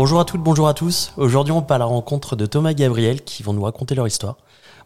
[0.00, 1.12] Bonjour à toutes, bonjour à tous.
[1.18, 4.06] Aujourd'hui, on part à la rencontre de Thomas et Gabriel qui vont nous raconter leur
[4.06, 4.38] histoire.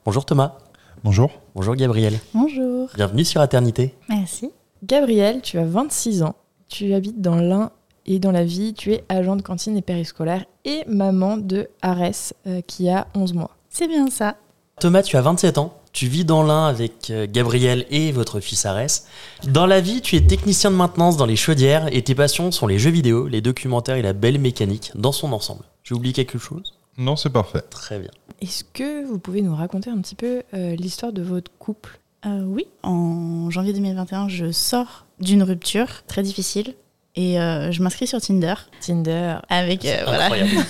[0.04, 0.56] Bonjour Thomas.
[1.04, 1.30] Bonjour.
[1.54, 2.18] Bonjour Gabriel.
[2.34, 2.88] Bonjour.
[2.96, 3.94] Bienvenue sur Aternité.
[4.08, 4.50] Merci.
[4.82, 6.34] Gabriel, tu as 26 ans.
[6.66, 7.70] Tu habites dans l'Ain
[8.06, 12.34] et dans la vie, tu es agent de cantine et périscolaire et maman de Arès
[12.48, 13.50] euh, qui a 11 mois.
[13.68, 14.34] C'est bien ça.
[14.80, 15.74] Thomas, tu as 27 ans.
[15.94, 19.06] Tu vis dans l'Ain avec euh, Gabriel et votre fils Arès.
[19.46, 22.66] Dans la vie, tu es technicien de maintenance dans les chaudières et tes passions sont
[22.66, 25.62] les jeux vidéo, les documentaires et la belle mécanique dans son ensemble.
[25.84, 26.74] J'ai oublié quelque chose?
[26.98, 27.62] Non, c'est parfait.
[27.70, 28.10] Très bien.
[28.40, 32.00] Est-ce que vous pouvez nous raconter un petit peu euh, l'histoire de votre couple?
[32.26, 36.74] Euh, oui, en janvier 2021, je sors d'une rupture très difficile
[37.14, 39.36] et euh, je m'inscris sur Tinder Tinder.
[39.48, 40.24] avec euh, voilà.
[40.24, 40.50] Incroyable.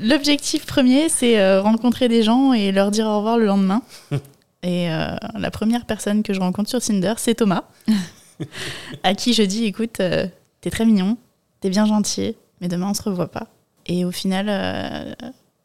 [0.00, 3.82] L'objectif premier, c'est euh, rencontrer des gens et leur dire au revoir le lendemain.
[4.64, 7.64] Et euh, la première personne que je rencontre sur Tinder, c'est Thomas,
[9.02, 10.28] à qui je dis écoute, euh,
[10.60, 11.16] t'es très mignon,
[11.60, 13.48] t'es bien gentil, mais demain on se revoit pas.
[13.86, 15.12] Et au final, euh,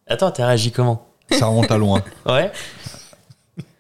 [0.08, 1.06] Attends, t'as réagi comment?
[1.30, 2.04] Ça remonte à loin.
[2.26, 2.52] Ouais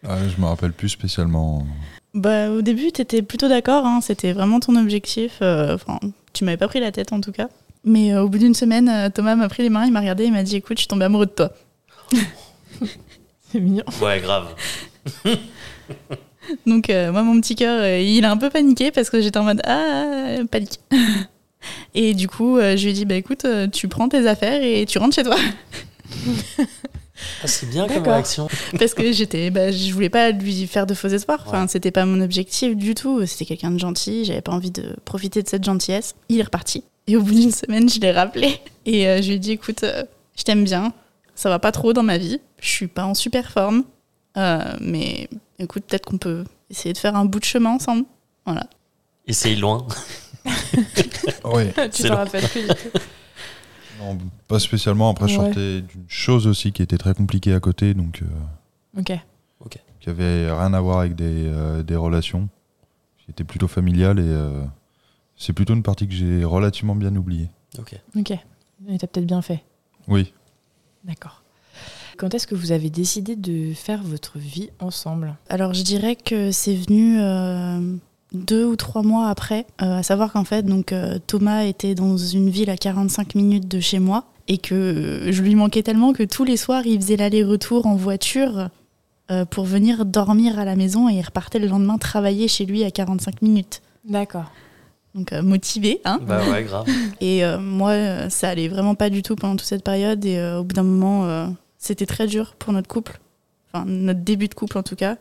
[0.03, 1.65] je me rappelle plus spécialement.
[2.13, 5.39] Bah, au début, tu étais plutôt d'accord, hein, c'était vraiment ton objectif.
[5.41, 5.77] euh,
[6.33, 7.49] tu m'avais pas pris la tête en tout cas.
[7.87, 10.25] Mais euh, au bout d'une semaine, euh, Thomas m'a pris les mains, il m'a regardé
[10.25, 11.51] et m'a dit Écoute, je suis tombé amoureux de toi.
[13.51, 13.83] C'est mignon.
[14.01, 14.53] Ouais, grave.
[16.65, 19.37] Donc, euh, moi, mon petit cœur, euh, il a un peu paniqué parce que j'étais
[19.39, 20.79] en mode Ah, panique.
[21.95, 24.61] et du coup, euh, je lui ai dit Bah écoute, euh, tu prends tes affaires
[24.61, 25.37] et tu rentres chez toi.
[27.41, 28.47] Ah, c'est bien comme réaction.
[28.77, 31.43] parce que j'étais, bah, je voulais pas lui faire de faux espoirs.
[31.47, 31.67] Enfin, Ouais.
[31.67, 33.25] c'était pas mon objectif du tout.
[33.25, 34.23] C'était quelqu'un de gentil.
[34.25, 36.15] J'avais pas envie de profiter de cette gentillesse.
[36.29, 36.83] Il est reparti.
[37.07, 39.83] Et au bout d'une semaine, je l'ai rappelé et euh, je lui ai dit, écoute,
[39.83, 40.03] euh,
[40.37, 40.91] je t'aime bien.
[41.35, 42.39] Ça va pas trop dans ma vie.
[42.59, 43.83] Je suis pas en super forme.
[44.35, 45.29] Euh, mais
[45.59, 48.05] écoute, peut-être qu'on peut essayer de faire un bout de chemin ensemble.
[48.45, 48.67] Voilà.
[49.29, 49.85] C'est loin.
[51.45, 51.63] Oui.
[51.93, 52.75] tu t'en rappelles plus du tout.
[53.99, 54.15] Non,
[54.47, 55.09] pas spécialement.
[55.09, 55.45] Après, je Ouais.
[55.45, 59.17] sortais d'une chose aussi qui était très compliquée à côté, donc euh, Ok.
[59.99, 62.47] qui avait rien à voir avec des, euh, des relations,
[63.17, 64.63] qui était plutôt familiale et euh,
[65.37, 67.49] c'est plutôt une partie que j'ai relativement bien oubliée.
[67.79, 67.95] Ok.
[68.15, 68.31] Ok.
[68.31, 69.63] Et t'as peut-être bien fait.
[70.07, 70.33] Oui.
[71.03, 71.43] D'accord.
[72.17, 75.35] Quand est-ce que vous avez décidé de faire votre vie ensemble?
[75.49, 77.79] Alors je dirais que c'est venu euh,
[78.33, 82.17] deux ou trois mois après, euh, à savoir qu'en fait donc euh, Thomas était dans
[82.17, 86.11] une ville à 45 minutes de chez moi et que euh, je lui manquais tellement
[86.13, 88.69] que tous les soirs il faisait l'aller-retour en voiture
[89.29, 92.83] euh, pour venir dormir à la maison et il repartait le lendemain travailler chez lui
[92.83, 93.81] à 45 minutes.
[94.05, 94.51] D'accord.
[95.17, 96.19] Donc euh, motivé, hein.
[96.21, 96.87] Bah ouais, grave.
[97.21, 100.23] Et euh, moi, ça allait vraiment pas du tout pendant toute cette période.
[100.23, 101.47] Et euh, au bout d'un moment, euh,
[101.79, 103.19] c'était très dur pour notre couple.
[103.73, 105.17] Enfin, notre début de couple en tout cas.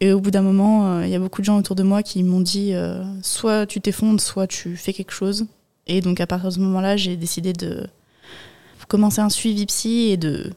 [0.00, 2.24] Et au bout d'un moment, il y a beaucoup de gens autour de moi qui
[2.24, 2.74] m'ont dit
[3.22, 5.46] soit tu t'effondres, soit tu fais quelque chose.
[5.86, 7.86] Et donc à partir de ce moment-là, j'ai décidé de
[8.88, 10.52] commencer un suivi psy et de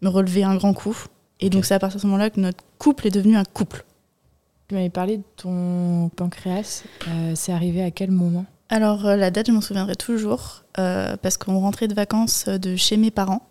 [0.00, 0.96] me relever un grand coup.
[1.40, 3.84] Et donc c'est à partir de ce moment-là que notre couple est devenu un couple.
[4.68, 6.82] Tu m'avais parlé de ton pancréas.
[7.06, 11.16] Euh, c'est arrivé à quel moment Alors, euh, la date, je m'en souviendrai toujours, euh,
[11.16, 13.48] parce qu'on rentrait de vacances de chez mes parents.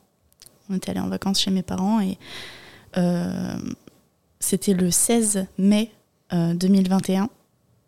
[0.70, 2.18] On était allé en vacances chez mes parents et
[4.40, 5.92] c'était le 16 mai
[6.34, 7.30] euh, 2021.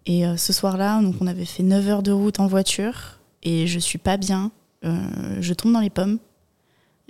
[0.05, 3.77] Et ce soir-là, donc on avait fait 9 heures de route en voiture et je
[3.77, 4.51] suis pas bien.
[4.83, 6.19] Je tombe dans les pommes.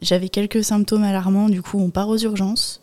[0.02, 2.82] J'avais quelques symptômes alarmants, du coup, on part aux urgences.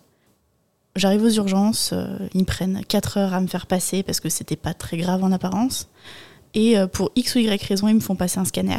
[0.97, 4.29] J'arrive aux urgences, euh, ils me prennent 4 heures à me faire passer parce que
[4.29, 5.89] c'était pas très grave en apparence.
[6.55, 8.79] Et euh, pour X ou Y raison, ils me font passer un scanner.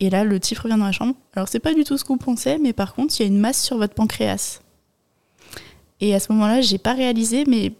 [0.00, 1.14] Et là, le type revient dans la chambre.
[1.34, 3.38] Alors, c'est pas du tout ce qu'on pensait, mais par contre, il y a une
[3.38, 4.60] masse sur votre pancréas.
[6.00, 7.72] Et à ce moment-là, j'ai pas réalisé, mais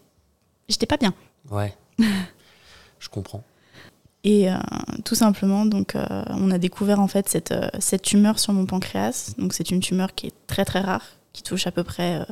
[0.67, 1.13] j'étais pas bien.
[1.49, 1.73] Ouais.
[2.99, 3.43] Je comprends.
[4.25, 4.55] Et euh,
[5.05, 8.65] tout simplement, donc, euh, on a découvert en fait cette, euh, cette tumeur sur mon
[8.65, 9.33] pancréas.
[9.37, 12.25] Donc, c'est une tumeur qui est très très rare, qui touche à peu près euh,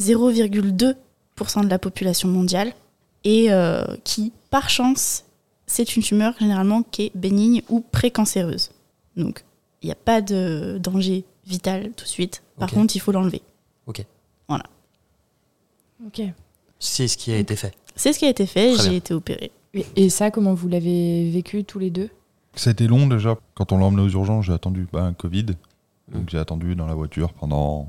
[0.00, 2.72] 0,2% de la population mondiale
[3.24, 5.24] et euh, qui, par chance,
[5.66, 8.70] c'est une tumeur généralement qui est bénigne ou précancéreuse.
[9.16, 9.44] Donc,
[9.82, 12.42] il n'y a pas de danger vital tout de suite.
[12.58, 12.74] Par Ok.
[12.74, 13.42] contre, il faut l'enlever.
[16.04, 16.22] Ok.
[16.78, 17.74] C'est ce qui a été fait.
[17.94, 19.50] C'est ce qui a été fait, j'ai été opérée.
[19.72, 22.10] Et, et ça, comment vous l'avez vécu tous les deux?
[22.54, 23.36] Ça a été long déjà.
[23.54, 25.46] Quand on l'a emmené aux urgences, j'ai attendu bah, un Covid.
[26.08, 26.14] Mm.
[26.14, 27.88] Donc j'ai attendu dans la voiture pendant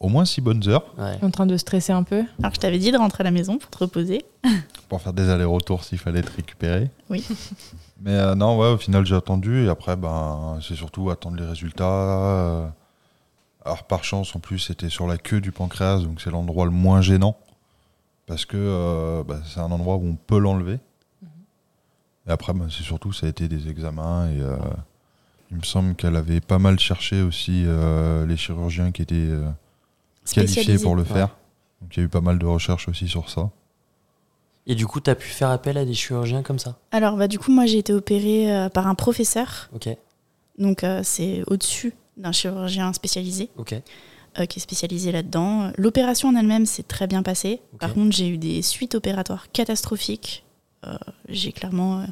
[0.00, 1.18] au moins six bonnes heures Ouais.
[1.22, 3.58] En train de stresser un peu Alors je t'avais dit de rentrer à la maison
[3.58, 4.24] pour te reposer.
[4.88, 6.90] pour faire des allers-retours s'il fallait être récupéré.
[7.10, 7.26] Oui.
[8.02, 11.46] Mais euh, non, ouais, au final j'ai attendu et après ben c'est surtout attendre les
[11.46, 11.84] résultats.
[11.84, 12.68] euh.
[13.64, 16.70] Alors par chance en plus c'était sur la queue du pancréas donc c'est l'endroit le
[16.70, 17.36] moins gênant
[18.26, 20.78] parce que euh, bah, c'est un endroit où on peut l'enlever.
[22.28, 24.56] Et après ben, c'est surtout ça a été des examens et euh,
[25.50, 29.48] il me semble qu'elle avait pas mal cherché aussi euh, les chirurgiens qui étaient euh,
[30.34, 31.08] qualifiés pour le Ouais.
[31.08, 31.28] faire.
[31.80, 33.50] Donc il y a eu pas mal de recherches aussi sur ça.
[34.66, 36.76] Et du coup, tu as pu faire appel à des chirurgiens comme ça?
[36.90, 39.88] Alors bah du coup moi j'ai été opérée euh, par un professeur, Ok,
[40.58, 43.74] donc euh, c'est au-dessus d'un chirurgien spécialisé ok.
[44.40, 45.70] euh, qui est spécialisé là-dedans.
[45.76, 47.60] L'opération en elle-même s'est très bien passée.
[47.78, 50.42] Par contre j'ai eu des suites opératoires catastrophiques.
[50.84, 50.96] Euh,
[51.28, 52.04] j'ai clairement euh,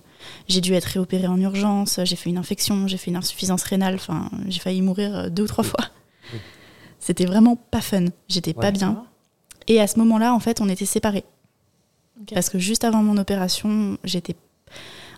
[0.47, 3.97] j'ai dû être réopérée en urgence, j'ai fait une infection, j'ai fait une insuffisance rénale,
[3.97, 5.87] enfin j'ai failli mourir euh, deux ou trois fois.
[7.05, 8.63] C'était vraiment pas fun, j'étais Ouais.
[8.63, 9.05] pas bien.
[9.67, 11.25] Et à ce moment-là, en fait, on était séparés.
[12.33, 14.37] Parce que juste avant mon opération, j'étais.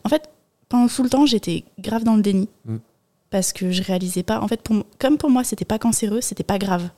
[0.02, 0.28] En fait,
[0.68, 2.48] pendant tout le temps, j'étais grave dans le déni.
[2.64, 2.78] Mm.
[3.30, 4.40] Parce que je réalisais pas.
[4.40, 4.84] En fait, pour...
[4.98, 6.90] comme pour moi, c'était pas cancéreux, c'était pas grave.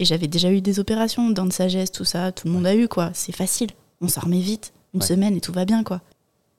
[0.00, 2.32] Et j'avais déjà eu des opérations, dents de sagesse, tout ça.
[2.32, 3.10] Tout le monde a eu, quoi.
[3.14, 3.70] C'est facile.
[4.00, 4.72] On s'en remet vite.
[4.92, 5.06] Une Ouais.
[5.06, 6.00] semaine et tout va bien, quoi.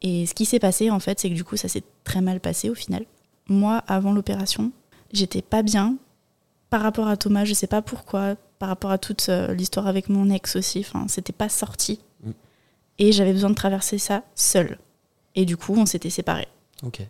[0.01, 2.39] Et ce qui s'est passé, en fait, c'est que du coup, ça s'est très mal
[2.39, 3.05] passé au final.
[3.49, 4.71] Moi, avant l'opération,
[5.11, 5.97] j'étais pas bien
[6.73, 10.09] par rapport à Thomas, je sais pas pourquoi, par rapport à toute euh, l'histoire avec
[10.09, 11.99] mon ex aussi, enfin, c'était pas sorti.
[12.23, 12.31] Mm.
[12.97, 14.79] Et j'avais besoin de traverser ça seule.
[15.35, 16.47] Et du coup, on s'était séparés.
[16.81, 17.03] Ok.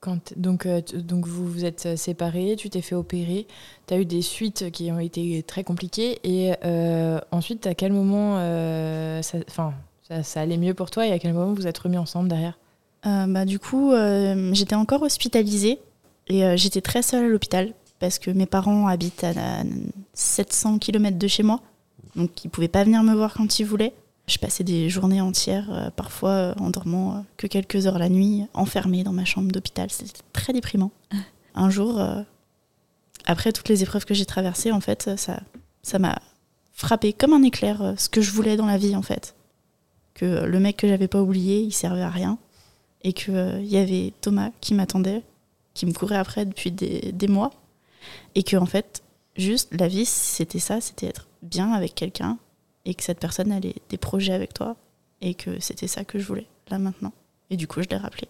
[0.00, 3.46] Quand, donc, euh, donc vous vous êtes euh, séparés, tu t'es fait opérer,
[3.86, 7.92] tu as eu des suites qui ont été très compliquées et euh, ensuite à quel
[7.92, 9.72] moment euh, ça, enfin,
[10.06, 12.58] ça, ça allait mieux pour toi et à quel moment vous êtes remis ensemble derrière?
[13.06, 15.80] Euh, bah, du coup, euh, j'étais encore hospitalisée
[16.28, 19.64] et euh, j'étais très seule à l'hôpital parce que mes parents habitent à, à
[20.14, 21.60] 700 km de chez moi.
[22.16, 23.94] Donc, ils pouvaient pas venir me voir quand ils voulaient.
[24.26, 28.08] Je passais des journées entières, euh, parfois euh, en dormant euh, que quelques heures la
[28.08, 29.90] nuit, enfermée dans ma chambre d'hôpital.
[29.90, 30.90] C'était très déprimant.
[31.54, 32.22] Un jour, euh,
[33.26, 35.40] après toutes les épreuves que j'ai traversées, en fait, ça
[35.82, 36.18] ça m'a
[36.72, 39.34] frappé comme un éclair euh, ce que je voulais dans la vie, en fait.
[40.14, 42.38] Que euh, le mec que j'avais pas oublié, il servait à rien
[43.02, 45.22] et qu'il y avait Thomas qui m'attendait,
[45.74, 47.52] qui me courait après depuis des, des mois,
[48.34, 49.02] et que en fait,
[49.36, 52.38] juste la vie, c'était ça, c'était être bien avec quelqu'un,
[52.84, 54.76] et que cette personne allait des projets avec toi,
[55.20, 57.12] et que c'était ça que je voulais, là maintenant.
[57.50, 58.28] Et du coup, je l'ai rappelé.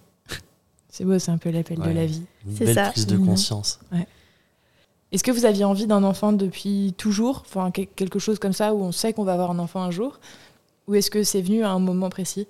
[0.91, 1.95] C'est beau, c'est un peu l'appel de Ouais.
[1.95, 2.23] la vie.
[2.47, 2.91] Une C'est belle ça.
[2.91, 3.27] prise de Mhm.
[3.27, 3.79] conscience.
[5.13, 8.75] Est-ce que vous aviez envie d'un enfant depuis toujours Enfin, que- quelque chose comme ça
[8.75, 10.19] où on sait qu'on va avoir un enfant un jour?
[10.87, 12.47] Ou est-ce que c'est venu à un moment précis?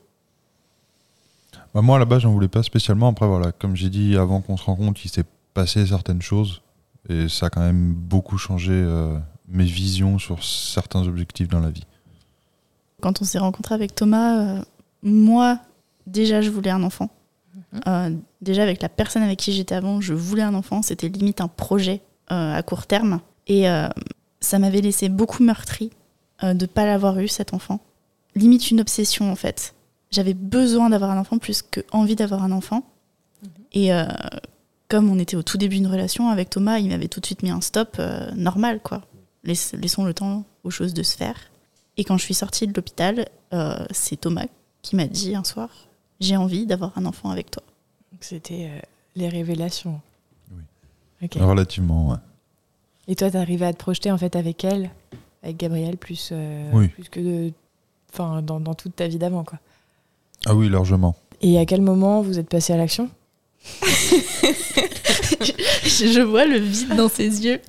[1.74, 3.08] Bah, moi, à la base, j'en voulais pas spécialement.
[3.08, 6.62] Après, voilà, comme j'ai dit avant qu'on se rencontre, il s'est passé certaines choses.
[7.08, 9.18] Et ça a quand même beaucoup changé euh,
[9.48, 11.86] mes visions sur certains objectifs dans la vie.
[13.00, 14.62] Quand on s'est rencontré avec Thomas, euh,
[15.02, 15.60] moi,
[16.06, 17.10] déjà, je voulais un enfant.
[17.86, 18.10] Euh,
[18.40, 20.82] déjà, avec la personne avec qui j'étais avant, je voulais un enfant.
[20.82, 22.00] C'était limite un projet
[22.30, 23.20] euh, à court terme.
[23.46, 23.88] Et euh,
[24.40, 25.90] ça m'avait laissé beaucoup meurtri
[26.42, 27.80] euh, de ne pas l'avoir eu, cet enfant.
[28.34, 29.74] Limite une obsession, en fait.
[30.10, 32.82] J'avais besoin d'avoir un enfant plus que envie d'avoir un enfant.
[33.72, 34.06] Et euh,
[34.88, 37.42] comme on était au tout début d'une relation avec Thomas, il m'avait tout de suite
[37.42, 39.02] mis un stop euh, normal, quoi.
[39.44, 41.36] Laisse- laissons le temps aux choses de se faire.
[41.96, 44.46] Et quand je suis sortie de l'hôpital, euh, c'est Thomas
[44.82, 45.68] qui m'a dit un soir
[46.20, 47.62] J'ai envie d'avoir un enfant avec toi.
[48.12, 48.80] Donc, C'était euh,
[49.16, 50.00] les révélations.
[50.52, 51.28] Oui.
[51.36, 52.16] Relativement, ouais.
[53.08, 54.90] Et toi, t'arrivais à te projeter en fait avec elle,
[55.42, 56.88] avec Gabrielle, plus, euh, Oui.
[56.88, 57.52] plus que de,
[58.12, 59.58] enfin, dans, dans toute ta vie d'avant, quoi.
[60.46, 61.16] Ah oui, largement.
[61.40, 63.10] Et à quel moment vous êtes passé à l'action?
[65.84, 67.60] Je vois le vide dans ses yeux.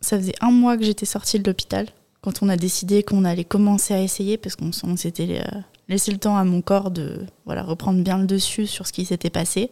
[0.00, 1.86] Ça faisait un mois que j'étais sortie de l'hôpital
[2.22, 6.18] quand on a décidé qu'on allait commencer à essayer parce qu'on s'était euh, laissé le
[6.18, 9.70] temps à mon corps de voilà, reprendre bien le dessus sur ce qui s'était passé.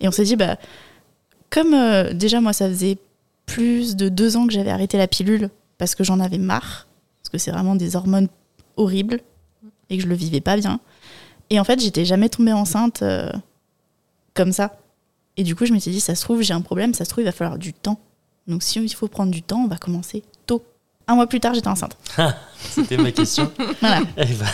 [0.00, 0.56] Et on s'est dit, bah,
[1.50, 2.98] comme euh, déjà moi ça faisait
[3.46, 6.86] plus de deux ans que j'avais arrêté la pilule parce que j'en avais marre,
[7.22, 8.28] parce que c'est vraiment des hormones
[8.76, 9.20] horribles
[9.88, 10.80] et que je le vivais pas bien.
[11.50, 13.30] Et en fait, j'étais jamais tombée enceinte euh,
[14.40, 14.72] comme ça.
[15.36, 17.22] Et du coup, je m'étais dit, ça se trouve, j'ai un problème, ça se trouve,
[17.22, 17.98] il va falloir du temps.
[18.46, 20.62] Donc si il faut prendre du temps, on va commencer tôt.
[21.06, 21.96] Un mois plus tard, j'étais enceinte.
[22.70, 23.50] C'était ma question.
[23.80, 24.00] Voilà.
[24.16, 24.46] Eh ben,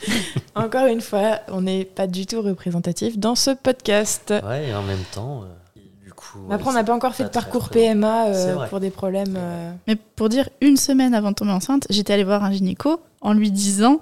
[0.54, 4.32] Encore une fois, on n'est pas du tout représentatif dans ce podcast.
[4.44, 6.38] ouais, et en même temps, euh, du coup.
[6.50, 7.68] Après, ouais, on n'a pas encore fait de parcours.
[7.70, 9.34] PMA euh, pour des problèmes.
[9.36, 13.00] euh, Mais pour dire, une semaine avant de tomber enceinte, j'étais allée voir un gynéco
[13.20, 14.00] en lui disant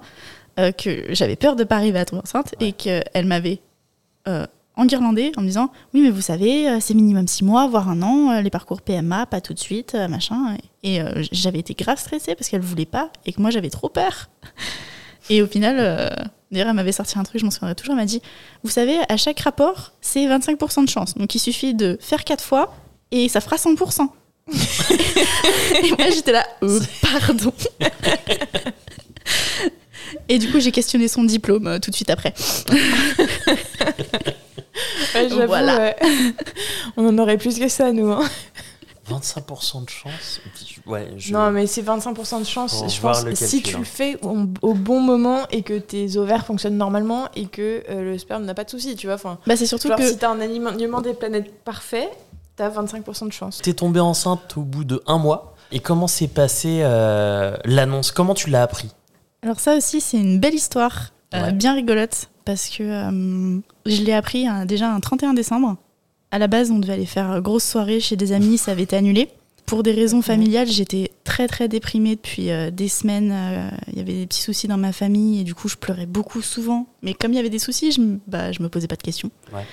[0.59, 2.69] euh, que j'avais peur de pas arriver à tomber enceinte Ouais.
[2.69, 3.59] et qu'elle m'avait
[4.77, 7.89] euh, enguirlandée en me disant Oui, mais vous savez, euh, c'est minimum six mois, voire
[7.89, 10.57] un an, euh, les parcours PMA, pas tout de suite, euh, machin.
[10.83, 11.01] Et
[11.33, 14.29] j'avais été grave stressée parce qu'elle voulait pas et que moi j'avais trop peur.
[15.29, 15.75] Et au final,
[16.49, 17.91] d'ailleurs, elle m'avait sorti un truc, je m'en souviendrai toujours.
[17.91, 18.21] Elle m'a dit
[18.63, 21.15] Vous savez, à chaque rapport, c'est 25% de chance.
[21.15, 22.73] Donc il suffit de faire quatre fois
[23.11, 24.07] et ça fera 100%.
[24.49, 26.47] et moi j'étais là
[27.01, 27.51] Pardon.
[30.29, 32.33] Et du coup, j'ai questionné son diplôme tout de suite après.
[35.15, 35.77] Ouais, Voilà.
[35.77, 35.95] ouais.
[36.97, 38.11] On en aurait plus que ça, nous.
[38.11, 38.23] hein.
[39.09, 40.41] 25% de chance
[40.85, 41.31] Ouais, je...
[41.33, 42.83] Non, mais c'est 25% de chance.
[42.93, 43.79] Je pense si tu hein.
[43.79, 48.01] le fais au, au bon moment et que tes ovaires fonctionnent normalement et que euh,
[48.11, 49.15] le sperme n'a pas de souci, tu vois.
[49.15, 50.07] Enfin, Bah, c'est surtout genre, que.
[50.07, 52.09] si t'as un alignement des planètes parfait,
[52.57, 53.61] t'as 25% de chance.
[53.61, 55.55] T'es tombée enceinte au bout de un mois.
[55.71, 58.11] Et comment s'est passée euh, l'annonce?
[58.11, 58.89] Comment tu l'as appris?
[59.41, 61.51] Alors, ça aussi, c'est une belle histoire, euh, Ouais.
[61.53, 65.75] bien rigolote, parce que euh, je l'ai appris euh, déjà un 31 décembre.
[66.31, 68.95] À la base, on devait aller faire grosse soirée chez des amis, ça avait été
[68.95, 69.27] annulé.
[69.65, 73.31] Pour des raisons familiales, j'étais très très déprimée depuis euh, des semaines.
[73.33, 76.05] euh, Il y avait des petits soucis dans ma famille et du coup, je pleurais
[76.05, 76.87] beaucoup souvent.
[77.03, 79.03] Mais comme il y avait des soucis, je me, bah, je me posais pas de
[79.03, 79.29] questions.
[79.53, 79.65] Ouais.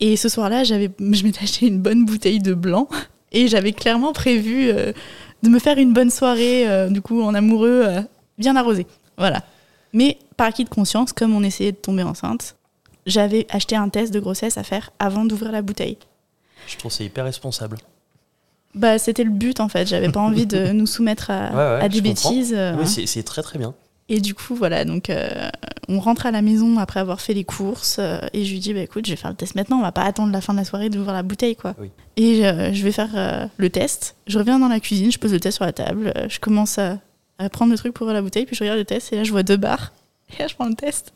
[0.00, 2.88] Et ce soir-là, j'avais, je m'étais acheté une bonne bouteille de blanc
[3.32, 7.86] et j'avais clairement prévu de me faire une bonne soirée, du coup, en amoureux,
[8.38, 8.86] bien arrosé.
[9.18, 9.42] Voilà.
[9.92, 12.56] Mais par acquis de conscience, comme on essayait de tomber enceinte,
[13.06, 15.98] j'avais acheté un test de grossesse à faire avant d'ouvrir la bouteille.
[16.66, 17.78] Je trouve c'est hyper responsable.
[18.74, 19.88] Bah, c'était le but en fait.
[19.88, 22.54] J'avais pas envie de nous soumettre à, Ouais, ouais, à des bêtises.
[22.56, 23.74] euh, Oui, c'est c'est très très bien.
[24.08, 25.48] Et du coup, voilà, donc euh,
[25.88, 28.74] on rentre à la maison après avoir fait les courses euh, et je lui dis,
[28.74, 30.58] bah écoute, je vais faire le test maintenant, on va pas attendre la fin de
[30.58, 31.74] la soirée d'ouvrir la bouteille, quoi.
[31.78, 31.90] Oui.
[32.16, 34.16] Et je vais faire le test.
[34.26, 36.98] Je reviens dans la cuisine, je pose le test sur la table, je commence à,
[37.44, 39.24] à prendre le truc pour ouvrir la bouteille, puis je regarde le test et là
[39.24, 39.92] je vois deux barres.
[40.36, 41.12] Et là je prends le test.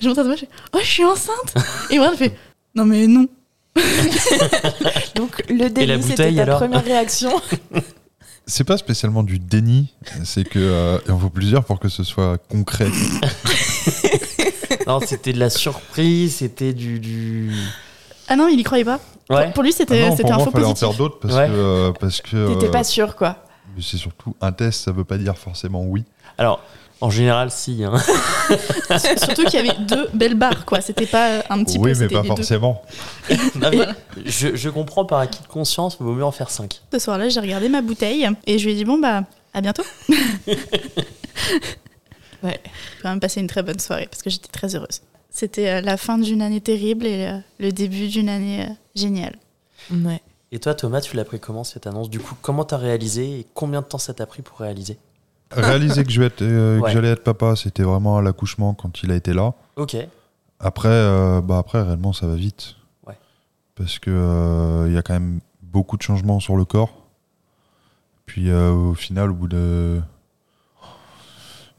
[0.00, 1.54] Je montre à moi, je fais, oh, je suis enceinte
[1.90, 2.36] Et moi, elle fait,
[2.74, 3.26] non mais non.
[5.14, 7.30] Donc, le déni, c'était ta alors première réaction.
[8.48, 12.04] C'est pas spécialement du déni, c'est que euh, il en faut plusieurs pour que ce
[12.04, 12.86] soit concret.
[14.86, 17.50] Non, c'était de la surprise, c'était du, du...
[18.28, 19.00] Ah non, il y croyait pas.
[19.28, 19.46] Ouais.
[19.46, 20.78] Pour, pour lui, Ah c'était pour un faux fallait en positif.
[20.78, 21.48] faire d'autres parce Ouais.
[21.48, 23.36] que euh, parce que T'étais euh, pas sûr, quoi.
[23.82, 26.04] C'est surtout un test, ça veut pas dire forcément oui.
[26.38, 26.62] Alors,
[27.00, 27.84] en général, si.
[27.84, 27.92] hein.
[29.18, 30.80] Surtout qu'il y avait deux belles barres, quoi.
[30.80, 32.82] C'était pas un petit oui, peu, mais c'était pas forcément.
[33.30, 33.94] Non, mais Voilà.
[34.24, 36.80] je, je comprends par acquis de conscience, mais vaut mieux en faire 5.
[36.92, 39.82] Ce soir-là, j'ai regardé ma bouteille et je lui ai dit bon bah à bientôt.
[42.42, 42.60] Ouais.
[42.64, 45.00] J'ai quand même passé une très bonne soirée parce que j'étais très heureuse.
[45.30, 49.36] C'était euh, la fin d'une année terrible et le début d'une année euh, géniale.
[49.90, 50.20] Ouais.
[50.56, 52.08] Et toi, Thomas, tu l'as pris comment cette annonce?
[52.08, 54.96] Du coup, comment t'as réalisé et combien de temps ça t'a pris pour réaliser?
[55.50, 56.92] Réaliser que je vais être, euh, que Ouais.
[56.92, 59.52] j'allais être papa, c'était vraiment à l'accouchement quand il a été là.
[59.76, 59.98] Ok.
[60.58, 62.76] Après, euh, bah après réellement, ça va vite.
[63.06, 63.18] Ouais.
[63.74, 67.02] Parce que euh, il y a quand même beaucoup de changements sur le corps.
[68.24, 70.00] Puis euh, au final, au bout de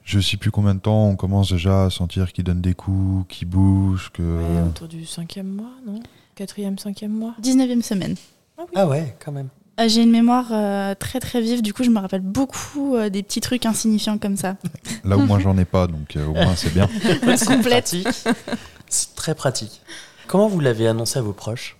[0.04, 3.26] je sais plus combien de temps, on commence déjà à sentir qu'il donne des coups,
[3.28, 6.00] qu'il bouge, que Ouais, autour du cinquième mois, non?
[6.36, 7.34] Quatrième, cinquième mois?
[7.42, 8.16] 19e semaine.
[8.76, 9.50] Ah ouais, quand même.
[9.80, 13.10] Euh, J'ai une mémoire euh, très très vive, du coup je me rappelle beaucoup euh,
[13.10, 14.56] des petits trucs insignifiants comme ça.
[15.04, 16.90] là où moi j'en ai pas, donc euh, au moins c'est bien.
[17.38, 17.96] C'est Complète.
[18.90, 19.82] C'est très pratique.
[20.28, 21.78] Comment vous l'avez annoncé à vos proches?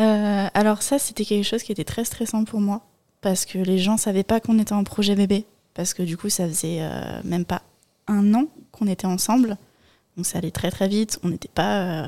[0.00, 2.82] Euh, alors ça, c'était quelque chose qui était très stressant pour moi,
[3.20, 6.28] parce que les gens savaient pas qu'on était en projet bébé, parce que du coup,
[6.28, 7.62] ça faisait euh, même pas
[8.08, 9.56] un an qu'on était ensemble,
[10.16, 11.18] donc ça allait très très vite.
[11.22, 12.06] On n'était pas euh,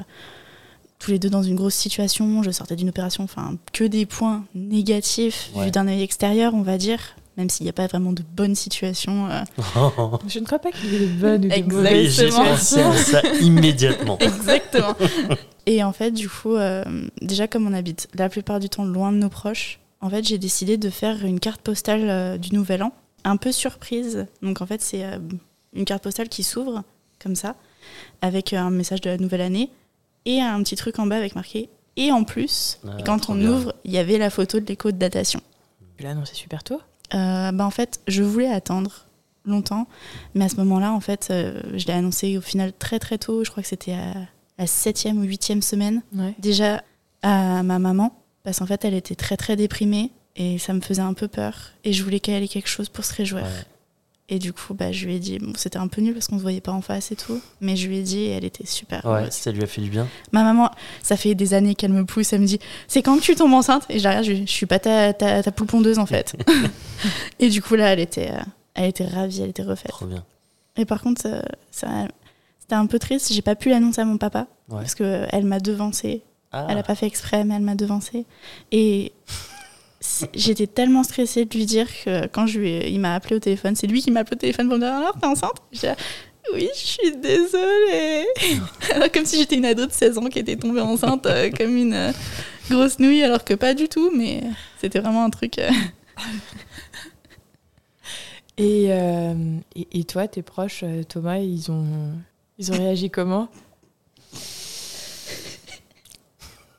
[0.98, 2.42] tous les deux dans une grosse situation.
[2.42, 5.66] Je sortais d'une opération, enfin que des points négatifs Ouais.
[5.66, 6.98] vu d'un œil extérieur, on va dire,
[7.36, 9.28] même s'il n'y a pas vraiment de bonne situation.
[9.30, 9.42] euh.
[10.28, 11.76] Je ne crois pas qu'il y ait de bonnes ou de Exactement.
[11.82, 14.18] mauvaises Oui, j'ai pensé à ça immédiatement.
[14.20, 14.94] Exactement.
[15.66, 16.84] Et en fait, du coup, euh,
[17.22, 20.38] déjà comme on habite la plupart du temps loin de nos proches, en fait, j'ai
[20.38, 22.92] décidé de faire une carte postale euh, du Nouvel An,
[23.24, 24.26] un peu surprise.
[24.42, 25.18] Donc en fait, c'est euh,
[25.74, 26.82] une carte postale qui s'ouvre
[27.22, 27.54] comme ça,
[28.22, 29.70] avec un message de la nouvelle année
[30.28, 31.68] et un petit truc en bas avec marqué.
[31.96, 33.50] Et en plus, Ah, quand on bien.
[33.50, 35.40] ouvre, il y avait la photo de l'écho de datation.
[35.96, 36.80] Tu l'as annoncé super tôt
[37.14, 39.06] Euh, bah, en fait, je voulais attendre
[39.44, 39.88] longtemps,
[40.34, 43.42] mais à ce moment-là, en fait, euh, je l'ai annoncé au final très très tôt.
[43.44, 44.12] Je crois que c'était à
[44.58, 46.34] la septième ou huitième semaine Ouais.
[46.38, 46.82] déjà
[47.22, 48.12] à ma maman
[48.44, 51.70] parce qu'en fait elle était très très déprimée et ça me faisait un peu peur
[51.84, 53.64] et je voulais qu'elle ait quelque chose pour se réjouir Ouais.
[54.30, 56.36] Et du coup bah je lui ai dit bon c'était un peu nul parce qu'on
[56.36, 58.66] se voyait pas en face et tout mais je lui ai dit et elle était
[58.66, 59.30] super Ouais, heureuse.
[59.32, 60.06] ça lui a fait du bien.
[60.32, 60.70] ma maman
[61.02, 62.58] ça fait des années qu'elle me pousse elle me dit
[62.88, 63.84] c'est quand que tu tombes enceinte?
[63.88, 66.36] Et regarde, je, je suis pas ta, ta, ta poule pondeuse en fait
[67.38, 68.40] et du coup là elle était euh,
[68.74, 70.24] elle était ravie elle était refaite Trop bien.
[70.76, 71.42] Et par contre, ça,
[71.72, 72.06] ça-
[72.60, 73.32] c'était un peu triste.
[73.32, 74.76] J'ai pas pu l'annoncer à mon papa Ouais.
[74.78, 76.22] parce qu'elle m'a devancée.
[76.52, 78.26] Ah, Elle a pas fait exprès, mais elle m'a devancée.
[78.70, 79.10] Et
[80.34, 83.40] j'étais tellement stressée de lui dire que quand je lui ai- il m'a appelé au
[83.40, 85.56] téléphone, c'est lui qui m'a appelé au téléphone pour me dire alors t'es enceinte?
[85.72, 85.94] J'ai dit,
[86.54, 88.26] oui, je suis désolée.
[88.94, 91.76] Alors, comme si j'étais une ado de 16 ans qui était tombée enceinte euh, comme
[91.76, 92.12] une euh,
[92.70, 94.42] grosse nouille, alors que pas du tout, mais
[94.80, 95.58] c'était vraiment un truc.
[95.58, 95.68] euh,
[98.56, 99.34] Et, euh,
[99.76, 101.86] et, et toi, tes proches, euh, Thomas, ils ont,
[102.58, 103.48] ils ont réagi comment?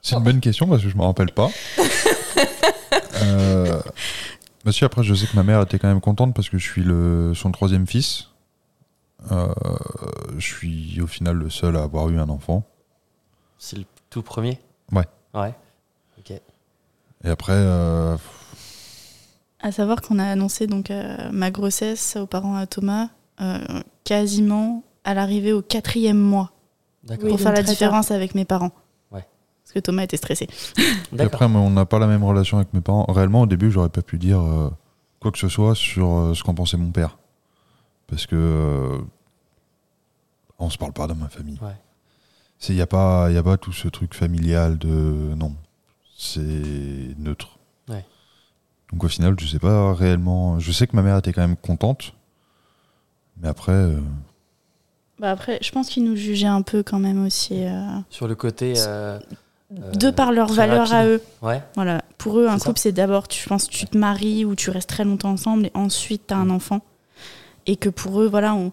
[0.01, 1.49] C'est une bonne question parce que je me rappelle pas.
[3.23, 3.81] euh,
[4.65, 6.69] bah si, après, je sais que ma mère était quand même contente parce que je
[6.69, 8.29] suis le, son troisième fils.
[9.31, 9.53] Euh,
[10.37, 12.63] je suis au final le seul à avoir eu un enfant.
[13.57, 14.59] c'est le tout premier?
[14.91, 15.05] Ouais.
[15.33, 15.53] Ouais.
[16.19, 16.31] Ok.
[16.31, 18.15] Et après, euh,
[19.59, 23.09] À savoir qu'on a annoncé donc euh, ma grossesse aux parents à Thomas
[23.41, 23.59] euh,
[24.03, 26.51] quasiment à l'arrivée au quatrième mois
[27.03, 27.25] D'accord.
[27.25, 28.71] Oui, pour faire la différence avec mes parents.
[29.69, 30.47] Parce que Thomas était stressé.
[31.19, 33.05] après, on n'a pas la même relation avec mes parents.
[33.07, 34.71] Réellement, au début, j'aurais pas pu dire euh,
[35.19, 37.19] quoi que ce soit sur euh, ce qu'en pensait mon père.
[38.07, 38.97] Parce que euh,
[40.57, 41.59] on se parle pas dans ma famille.
[41.61, 41.75] Ouais.
[42.67, 44.89] Il n'y a, pas- y a pas tout ce truc familial de.
[45.35, 45.53] Non.
[46.17, 46.41] C'est
[47.19, 47.59] neutre.
[47.87, 48.03] Ouais.
[48.91, 50.59] Donc au final, je sais pas réellement.
[50.59, 52.13] Je sais que ma mère était quand même contente.
[53.39, 53.71] Mais après.
[53.71, 53.99] euh,
[55.19, 57.63] Bah après, je pense qu'ils nous jugeaient un peu quand même aussi.
[57.65, 58.73] euh, Sur le côté.
[59.71, 61.21] Euh, Euh, de par leurs très valeurs à eux.
[61.41, 61.61] Ouais.
[61.75, 62.03] Voilà.
[62.17, 64.89] Pour eux, un couple, c'est d'abord, tu, je pense, tu te maries ou tu restes
[64.89, 66.81] très longtemps ensemble et ensuite tu as un enfant.
[67.67, 68.71] Et que pour eux, voilà, on,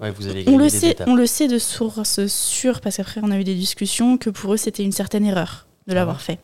[0.00, 1.08] Ouais, vous avez on le sait, étapes.
[1.08, 4.54] on le sait de source sûre parce qu'après on a eu des discussions que pour
[4.54, 6.22] eux c'était une certaine erreur de l'avoir ouais.
[6.22, 6.38] fait.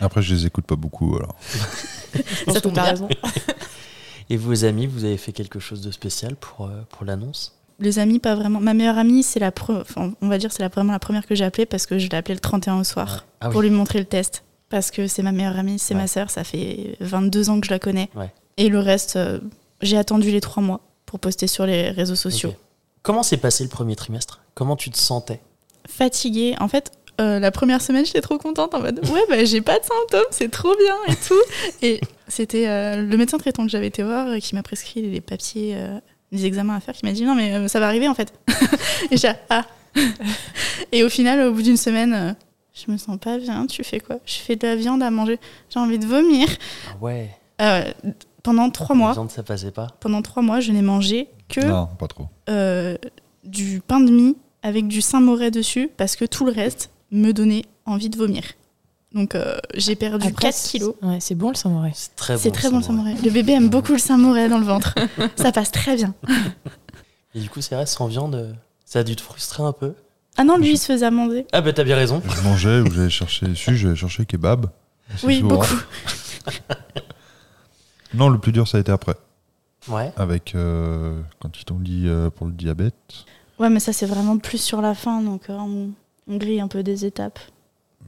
[0.00, 1.16] Après, je les écoute pas beaucoup.
[1.16, 1.36] Alors.
[2.52, 3.08] Ça tombe raison.
[4.30, 7.56] Et vos amis, vous avez fait quelque chose de spécial pour, euh, pour l'annonce?
[7.78, 8.60] Les amis, pas vraiment.
[8.60, 11.26] Ma meilleure amie, c'est la pre- enfin, on va dire c'est la, vraiment la première
[11.26, 13.70] que j'ai appelée parce que je l'ai appelée le 31 au soir Ah pour lui
[13.70, 14.44] montrer le test.
[14.68, 16.00] Parce que c'est ma meilleure amie, c'est Ouais.
[16.02, 18.08] ma sœur, ça fait 22 ans que je la connais.
[18.14, 18.32] Ouais.
[18.56, 19.38] Et le reste, euh,
[19.82, 22.54] j'ai attendu les trois mois pour poster sur les réseaux sociaux.
[23.02, 24.40] Comment s'est passé le premier trimestre?
[24.54, 25.40] Comment tu te sentais?
[25.88, 26.54] Fatiguée.
[26.60, 29.78] En fait, euh, la première semaine, j'étais trop contente en mode ouais, bah, j'ai pas
[29.78, 31.42] de symptômes, c'est trop bien et tout.
[31.82, 35.76] Et c'était euh, le médecin traitant que j'avais été voir qui m'a prescrit les papiers,
[36.32, 38.32] les examens à faire, qui m'a dit non, mais euh, ça va arriver en fait.
[39.10, 39.64] et j'ai ah.
[40.90, 42.32] et au final, au bout d'une semaine, euh,
[42.74, 43.66] je me sens pas bien.
[43.66, 44.16] Tu fais quoi?
[44.24, 45.38] Je fais de la viande à manger.
[45.68, 46.48] J'ai envie de vomir.
[46.88, 47.30] Ah ouais.
[47.60, 47.84] Euh,
[48.42, 49.88] pendant trois La mois, viande, ça passait pas?
[50.00, 52.24] Pendant trois mois, je n'ai mangé que Non, pas trop.
[52.48, 52.96] euh,
[53.44, 57.64] du pain de mie avec du Saint-Moré dessus parce que tout le reste me donnait
[57.84, 58.42] envie de vomir.
[59.14, 60.94] Donc euh, j'ai perdu Après, 4 kilos.
[61.02, 61.92] Ouais, c'est bon le samouraï.
[61.94, 62.40] C'est très bon.
[62.40, 63.12] C'est très bon le Samouraï.
[63.14, 63.28] Saint-Moré.
[63.28, 64.94] Le bébé aime beaucoup le Saint-Moré dans le ventre.
[65.36, 66.14] Ça passe très bien.
[67.34, 69.94] Et du coup, c'est vrai, sans viande, ça a dû te frustrer un peu
[70.36, 71.46] Ah non, lui, il se faisait à manger.
[71.52, 72.22] Ah bah t'as bien raison.
[72.28, 73.54] Je mangeais ou j'allais chercher.
[73.54, 74.66] Si, j'allais chercher kebab.
[75.24, 75.56] Oui, souvent.
[75.56, 75.74] beaucoup.
[78.14, 79.14] Non, le plus dur, ça a été après.
[79.88, 80.12] Ouais.
[80.16, 80.54] Avec.
[80.54, 82.94] euh, quand ils t'ont dit euh, pour le diabète.
[83.58, 85.22] Ouais, mais ça, c'est vraiment plus sur la fin.
[85.22, 85.90] Donc euh, on,
[86.28, 87.38] on grille un peu des étapes.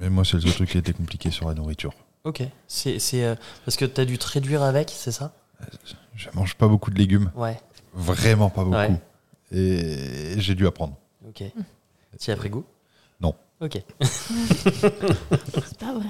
[0.00, 1.94] Mais moi, c'est le seul truc qui a été compliqué sur la nourriture.
[2.24, 2.42] Ok.
[2.66, 5.34] C'est c'est, euh, parce que t'as dû te réduire avec, c'est ça?
[6.16, 7.30] Je mange pas beaucoup de légumes.
[7.34, 7.60] Ouais.
[7.92, 8.76] Vraiment pas beaucoup.
[8.76, 9.00] Ouais.
[9.52, 10.96] Et j'ai dû apprendre.
[11.28, 11.44] Ok.
[12.18, 12.64] Tu as pris goût?
[13.20, 13.34] Non.
[13.60, 13.82] Ok.
[14.00, 16.08] C'est pas vrai.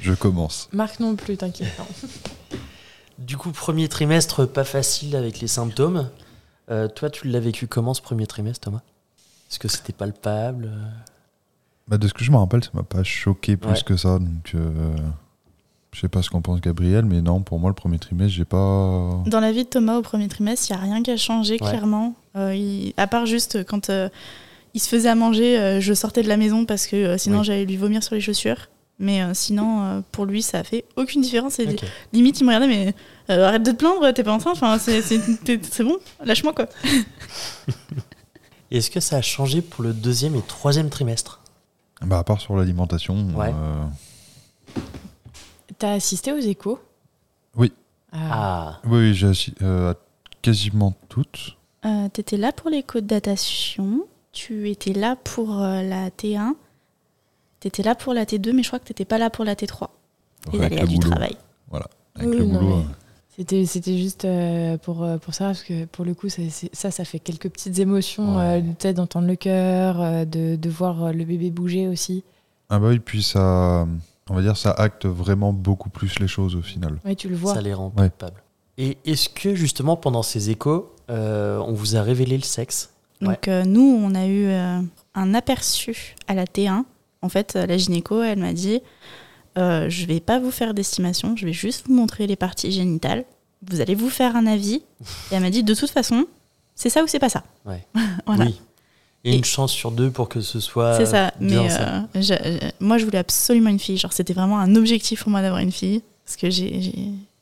[0.00, 0.68] Je commence.
[0.72, 1.72] Marc non plus, t'inquiète.
[3.18, 6.10] Du coup, premier trimestre, pas facile avec les symptômes.
[6.70, 8.82] Euh, toi, tu l'as vécu comment ce premier trimestre, Thomas?
[9.50, 10.66] Est-ce que c'était palpable?
[10.66, 10.90] euh
[11.88, 13.82] Bah, de ce que je me rappelle, ça m'a pas choqué plus Ouais.
[13.84, 14.18] que ça.
[14.18, 14.96] Donc, euh,
[15.92, 18.44] je sais pas ce qu'en pense Gabriel, mais non, pour moi, le premier trimestre, j'ai
[18.44, 19.22] pas.
[19.26, 21.54] Dans la vie de Thomas au premier trimestre, il n'y a rien qui a changé,
[21.54, 21.58] Ouais.
[21.68, 22.14] clairement.
[22.36, 24.08] Euh, il- à part juste quand euh,
[24.74, 27.38] il se faisait à manger, euh, je sortais de la maison parce que euh, sinon
[27.38, 27.44] Oui.
[27.44, 28.68] j'allais lui vomir sur les chaussures.
[28.98, 31.58] Mais euh, sinon, euh, pour lui, ça a fait aucune différence.
[32.14, 32.94] Limite, il me regardait, mais
[33.30, 36.66] euh, arrête de te plaindre, t'es pas enceinte, enfin, c'est c'est bon, lâche-moi quoi.
[38.70, 41.40] Est-ce que ça a changé pour le deuxième et troisième trimestre?
[42.02, 43.14] Bah, à part sur l'alimentation.
[43.34, 43.52] Ouais.
[43.54, 43.84] euh,
[45.78, 46.78] T'as assisté aux échos?
[47.56, 47.72] Oui.
[48.12, 48.28] Ah.
[48.32, 49.94] Ah, Oui, oui, j'ai assi- euh, à
[50.42, 51.56] quasiment toutes.
[51.84, 56.54] Euh, T'étais là pour les codes de datation, tu étais là pour euh, la T1,
[57.60, 59.88] t'étais là pour la T2, mais je crois que t'étais pas là pour la T3.
[60.52, 61.10] Et Avec d'aller le du boulot.
[61.10, 61.36] travail.
[61.72, 62.76] Avec Oui, le non, boulot.
[62.78, 62.84] mais-
[63.38, 66.40] C'était, c'était juste euh, pour, euh, pour ça, parce que pour le coup, ça,
[66.72, 68.42] ça, ça fait quelques petites émotions, Ouais.
[68.42, 72.24] euh, peut-être d'entendre le cœur, euh, de, de voir le bébé bouger aussi.
[72.70, 73.86] Ah bah oui, puis ça,
[74.30, 76.98] on va dire, ça acte vraiment beaucoup plus les choses au final.
[77.04, 77.52] Oui, tu le vois.
[77.54, 78.08] ça les rend Ouais.
[78.10, 78.42] palpables.
[78.78, 82.90] Et est-ce que justement pendant ces échos, euh, on vous a révélé le sexe?
[83.20, 84.80] Donc euh, nous, on a eu euh,
[85.14, 86.84] un aperçu à la T1.
[87.22, 88.80] En fait, la gynéco, elle m'a dit,
[89.56, 93.24] euh, je vais pas vous faire d'estimation, je vais juste vous montrer les parties génitales.
[93.68, 94.82] Vous allez vous faire un avis.
[95.30, 96.26] Et elle m'a dit, de toute façon,
[96.74, 97.42] c'est ça ou c'est pas ça.
[97.64, 97.84] Ouais.
[98.26, 98.44] Voilà.
[98.46, 98.60] Oui.
[99.24, 100.96] Et, Et- une chance sur deux pour que ce soit.
[100.98, 101.32] C'est ça.
[101.40, 102.06] bien Mais ça.
[102.16, 102.32] euh, je-
[102.66, 103.96] euh, moi, je voulais absolument une fille.
[103.96, 106.02] Genre, c'était vraiment un objectif pour moi d'avoir une fille.
[106.24, 106.80] Parce que j'ai,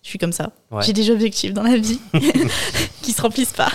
[0.02, 0.50] je suis comme ça.
[0.70, 0.82] Ouais.
[0.84, 1.98] J'ai des objectifs dans la vie
[3.02, 3.70] qui se remplissent pas.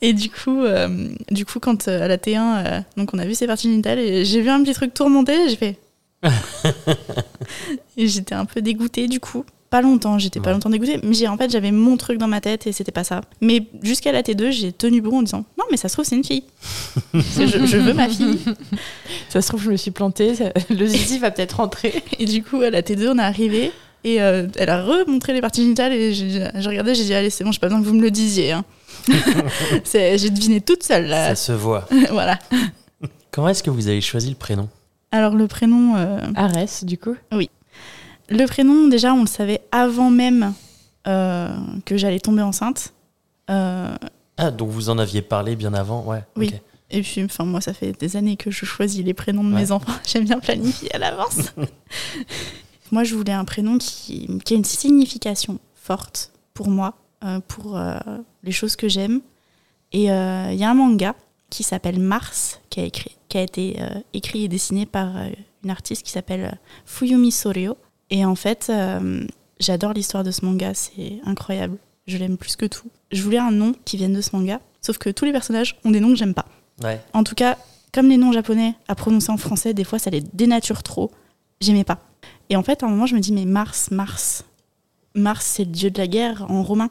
[0.00, 3.24] Et du coup, euh, du coup quand euh, à la T1, euh, donc on a
[3.26, 5.78] vu ces parties génitales et j'ai vu un petit truc tourmenter, j'ai fait.
[7.96, 9.44] Et j'étais un peu dégoûtée du coup.
[9.70, 12.40] Pas longtemps, j'étais pas longtemps dégoûtée, mais j'ai en fait j'avais mon truc dans ma
[12.40, 13.20] tête et c'était pas ça.
[13.40, 16.16] Mais jusqu'à la T2, j'ai tenu bon en disant non mais ça se trouve c'est
[16.16, 16.42] une fille.
[17.14, 18.40] Je, je veux ma fille.
[19.28, 20.34] Ça se trouve, je me suis plantée.
[20.34, 22.02] ça- Le zizi va peut-être rentrer.
[22.18, 23.70] Et du coup à la T2 on est arrivé
[24.02, 27.30] et euh, elle a remontré les parties génitales et j'ai j'ai regardé, j'ai dit allez
[27.30, 28.50] c'est bon, j'ai pas besoin que vous me le disiez.
[28.50, 28.64] hein.
[29.84, 31.28] C'est- j'ai deviné toute seule là.
[31.28, 31.86] Ça se voit.
[32.10, 32.40] voilà.
[33.30, 34.68] Comment est-ce que vous avez choisi le prénom?
[35.12, 37.16] Alors le prénom, euh, Arès, du coup.
[38.28, 40.54] le prénom déjà on le savait avant même
[41.06, 41.48] euh,
[41.84, 42.92] que j'allais tomber enceinte.
[43.50, 43.94] Euh,
[44.36, 46.22] Ah, donc vous en aviez parlé bien avant, ouais.
[46.36, 46.52] Oui.
[46.90, 49.60] et puis enfin moi ça fait des années que je choisis les prénoms de Ouais.
[49.62, 49.92] mes enfants.
[50.06, 51.52] J'aime bien planifier à l'avance.
[52.92, 56.94] moi je voulais un prénom qui, qui a une signification forte pour moi,
[57.24, 57.94] euh, pour euh,
[58.44, 59.20] les choses que j'aime.
[59.92, 61.14] Et euh, il y a un manga
[61.50, 65.28] qui s'appelle Mars, qui a, écrit, qui a été euh, écrit et dessiné par euh,
[65.64, 67.76] une artiste qui s'appelle euh, Fuyumi Soryo.
[68.08, 68.72] Et en fait,
[69.60, 71.78] j'adore l'histoire de ce manga, c'est incroyable.
[72.08, 72.88] Je l'aime plus que tout.
[73.12, 75.92] Je voulais un nom qui vienne de ce manga, sauf que tous les personnages ont
[75.92, 76.46] des noms que j'aime pas.
[76.82, 77.00] Ouais.
[77.12, 77.56] En tout cas,
[77.92, 81.12] comme les noms japonais à prononcer en français, des fois ça les dénature trop.
[81.60, 82.00] J'aimais pas.
[82.48, 84.44] Et en fait, à un moment, je me dis, mais Mars, Mars.
[85.14, 86.90] Mars, c'est le dieu de la guerre en romain.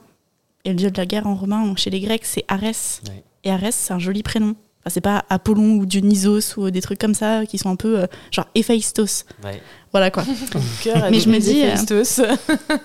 [0.64, 3.02] Et le dieu de la guerre en romain, chez les Grecs, c'est Arès.
[3.08, 3.24] Ouais.
[3.44, 4.56] Et Arès, c'est un joli prénom.
[4.82, 8.00] Enfin, c'est pas Apollon ou Dionysos ou des trucs comme ça qui sont un peu
[8.00, 9.26] euh, genre Héphaïstos.
[9.44, 9.62] Ouais.
[9.92, 10.24] Voilà quoi.
[10.84, 11.76] Cœur Mais je me dis, euh,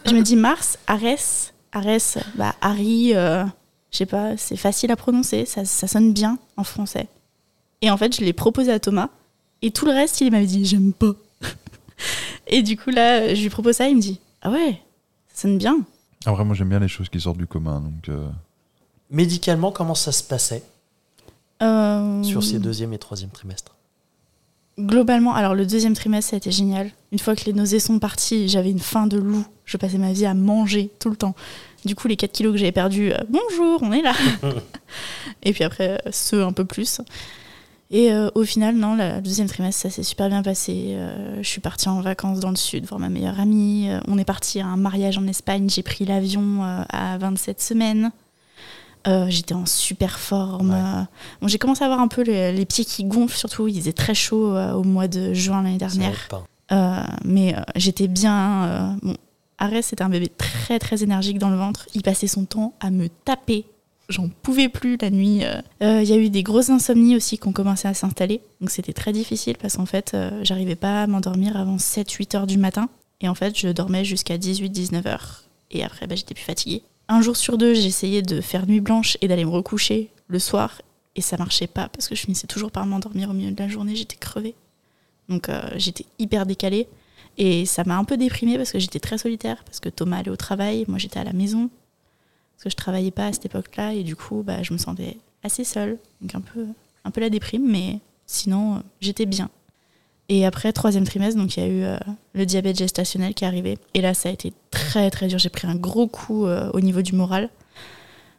[0.06, 1.52] je me dis Mars, Arès.
[1.72, 3.44] Arès, bah, Harry, euh,
[3.90, 7.08] je sais pas, c'est facile à prononcer, ça, ça sonne bien en français.
[7.82, 9.10] Et en fait, je l'ai proposé à Thomas.
[9.60, 11.12] Et tout le reste, il m'avait dit, j'aime pas.
[12.46, 14.80] et du coup, là, je lui propose ça, il me dit, ah ouais,
[15.28, 15.78] ça sonne bien.
[16.26, 17.80] Après, moi, j'aime bien les choses qui sortent du commun.
[17.80, 18.28] Donc, euh,
[19.14, 20.64] Médicalement, comment ça se passait
[21.62, 23.76] Euh, sur ces deuxième et troisième trimestres?
[24.76, 26.90] Globalement, alors le deuxième trimestre, ça a été génial.
[27.12, 29.46] Une fois que les nausées sont parties, j'avais une faim de loup.
[29.66, 31.36] Je passais ma vie à manger tout le temps.
[31.84, 34.14] Du coup, les 4 kilos que j'avais perdus, euh, bonjour, on est là.
[35.44, 37.00] Et puis après, euh, ceux un peu plus.
[37.92, 40.94] Et euh, au final, non, le deuxième trimestre, ça s'est super bien passé.
[40.96, 43.88] Euh, je suis partie en vacances dans le sud voir ma meilleure amie.
[44.08, 45.70] On est parti à un mariage en Espagne.
[45.70, 48.10] J'ai pris l'avion à 27 semaines.
[49.06, 50.70] Euh, J'étais en super forme.
[50.70, 50.76] Ouais.
[50.76, 51.02] Euh,
[51.40, 53.68] Bon, j'ai commencé à avoir un peu les, les pieds qui gonflent, surtout.
[53.68, 56.28] Il faisait très chaud euh, au mois de juin l'année dernière.
[56.72, 58.96] Euh, mais j'étais bien.
[59.02, 59.16] bon,
[59.58, 61.86] Arès, c'était un bébé très très énergique dans le ventre.
[61.94, 63.66] Il passait son temps à me taper.
[64.08, 65.42] J'en pouvais plus la nuit.
[65.80, 68.40] Il y a eu des grosses insomnies aussi qui ont commencé à s'installer.
[68.60, 72.56] Donc c'était très difficile parce qu'en fait, j'arrivais pas à m'endormir avant 7-8 heures du
[72.58, 72.88] matin.
[73.20, 75.44] Et en fait, je dormais jusqu'à 18-19 heures.
[75.70, 76.82] Et après, bah, j'étais plus fatiguée.
[77.08, 80.80] Un jour sur deux, j'essayais de faire nuit blanche et d'aller me recoucher le soir.
[81.16, 83.68] Et ça marchait pas parce que je finissais toujours par m'endormir au milieu de la
[83.68, 83.94] journée.
[83.94, 84.54] J'étais crevée.
[85.28, 86.88] Donc euh, j'étais hyper décalée.
[87.36, 90.30] Et ça m'a un peu déprimée parce que j'étais très solitaire, parce que Thomas allait
[90.30, 91.68] au travail, moi j'étais à la maison,
[92.54, 95.16] parce que je travaillais pas à cette époque-là, et du coup bah, je me sentais
[95.42, 96.66] assez seule, donc un peu,
[97.04, 99.50] un peu la déprime, mais sinon euh, j'étais bien.
[100.28, 101.98] Et après, troisième trimestre, donc il y a eu euh,
[102.32, 105.50] le diabète gestationnel qui est arrivé, et là ça a été très très dur, j'ai
[105.50, 107.50] pris un gros coup euh, au niveau du moral,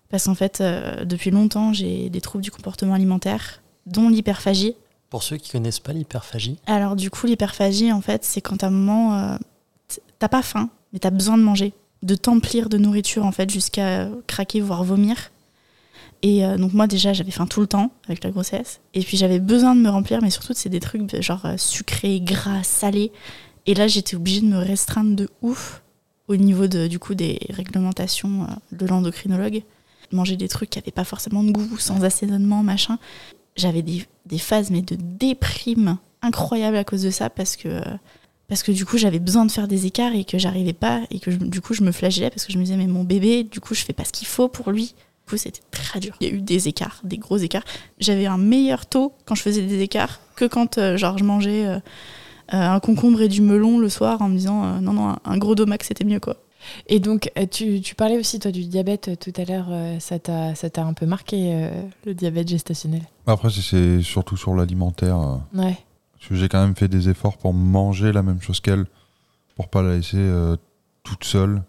[0.10, 4.76] parce qu'en fait euh, depuis longtemps j'ai des troubles du comportement alimentaire, dont l'hyperphagie,
[5.12, 8.68] Pour ceux qui connaissent pas l'hyperphagie, alors du coup, l'hyperphagie, en fait, c'est quand à
[8.68, 9.38] un moment,
[10.18, 14.10] t'as pas faim, mais t'as besoin de manger, de t'emplir de nourriture, en fait, jusqu'à
[14.26, 15.30] craquer, voire vomir.
[16.26, 18.82] Et euh, donc moi, déjà, j'avais faim tout le temps avec la grossesse.
[18.96, 22.20] Et puis j'avais besoin de me remplir, mais surtout, c'est des trucs genre euh, sucrés,
[22.20, 23.12] gras, salés.
[23.68, 25.84] Et là, j'étais obligée de me restreindre de ouf
[26.28, 29.62] au niveau du coup des réglementations euh, de l'endocrinologue.
[30.12, 32.98] Manger des trucs qui n'avaient pas forcément de goût, sans assaisonnement, machin
[33.56, 37.82] j'avais des, phases mais de déprime incroyables à cause de ça parce que
[38.50, 41.20] parce que du coup j'avais besoin de faire des écarts et que j'arrivais pas et
[41.20, 43.62] que du coup je me flagellais parce que je me disais mais mon bébé du
[43.62, 44.94] coup je fais pas ce qu'il faut pour lui
[45.26, 47.64] du coup c'était très dur il y a eu des écarts des gros écarts
[48.00, 51.66] j'avais un meilleur taux quand je faisais des écarts que quand euh, genre je mangeais
[51.66, 51.80] euh, euh,
[52.52, 55.38] un concombre et du melon le soir en me disant euh, non non un, un
[55.38, 56.38] gros domac c'était mieux quoi
[56.88, 59.68] Et donc, tu, tu parlais aussi, toi, du diabète tout à l'heure.
[59.70, 61.70] euh, ça t'a ça t'a un peu marqué, euh,
[62.08, 63.04] le diabète gestationnel?
[63.28, 65.18] Après, c'est- surtout sur l'alimentaire.
[65.54, 65.78] Ouais.
[66.14, 68.86] Parce que j'ai quand même fait des efforts pour manger la même chose qu'elle,
[69.56, 70.56] pour pas la laisser euh,
[71.04, 71.62] toute seule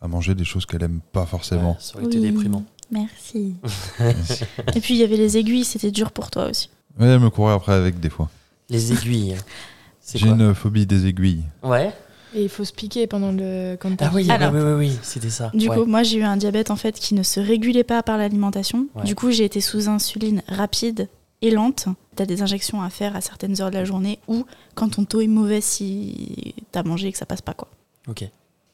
[0.00, 1.72] à manger des choses qu'elle aime pas forcément.
[1.72, 2.30] Ouais, ça aurait été Oui.
[2.30, 2.64] déprimant.
[2.90, 3.54] Merci.
[4.74, 6.70] Et puis il y avait les aiguilles, c'était dur pour toi aussi.
[6.98, 8.28] Mais elle me courait après avec des fois.
[8.70, 9.36] Les aiguilles.
[10.00, 11.42] C'est J'ai quoi une phobie des aiguilles.
[11.62, 11.92] Ouais.
[12.34, 13.76] Et il faut se piquer pendant le.
[13.80, 14.52] Quand t'as Ah oui, Alors.
[14.52, 15.50] oui, oui, oui, c'était ça.
[15.54, 15.76] Du Ouais.
[15.76, 18.86] coup, moi j'ai eu un diabète en fait qui ne se régulait pas par l'alimentation.
[18.94, 19.04] Ouais.
[19.04, 21.08] Du coup, j'ai été sous insuline rapide
[21.42, 21.86] et lente.
[22.16, 25.04] Tu as des injections à faire à certaines heures de la journée ou quand ton
[25.04, 27.68] taux est mauvais si t'as mangé et que ça passe pas quoi.
[28.08, 28.24] Ok.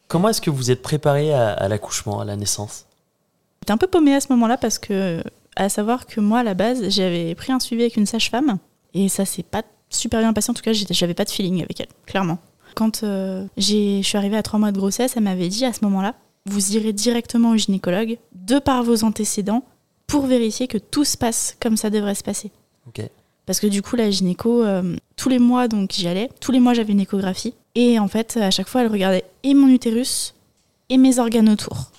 [0.09, 2.87] Comment est-ce que vous êtes préparé à, à l'accouchement, à la naissance?
[3.64, 5.22] J'étais un peu paumée à ce moment-là parce que,
[5.57, 8.59] à savoir que moi, à la base, j'avais pris un suivi avec une sage-femme
[8.92, 10.50] et ça s'est pas super bien passé.
[10.50, 12.37] En tout cas, j'avais pas de feeling avec elle, clairement.
[12.74, 15.72] Quand euh, j'ai- je suis arrivée à trois mois de grossesse, elle m'avait dit à
[15.72, 19.64] ce moment-là, vous irez directement au gynécologue, de par vos antécédents,
[20.09, 22.50] pour vérifier que tout se passe comme ça devrait se passer.
[23.46, 26.29] Parce que du coup, la gynéco, euh, tous les mois, donc j'y allais.
[26.38, 27.55] Tous les mois, j'avais une échographie.
[27.74, 30.35] Et en fait, à chaque fois, elle regardait et mon utérus
[30.90, 31.90] et mes organes autour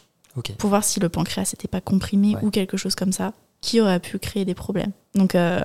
[0.57, 2.43] Pour voir si le pancréas n'était pas comprimé Ouais.
[2.43, 4.91] ou quelque chose comme ça qui aurait pu créer des problèmes.
[5.15, 5.61] Donc euh,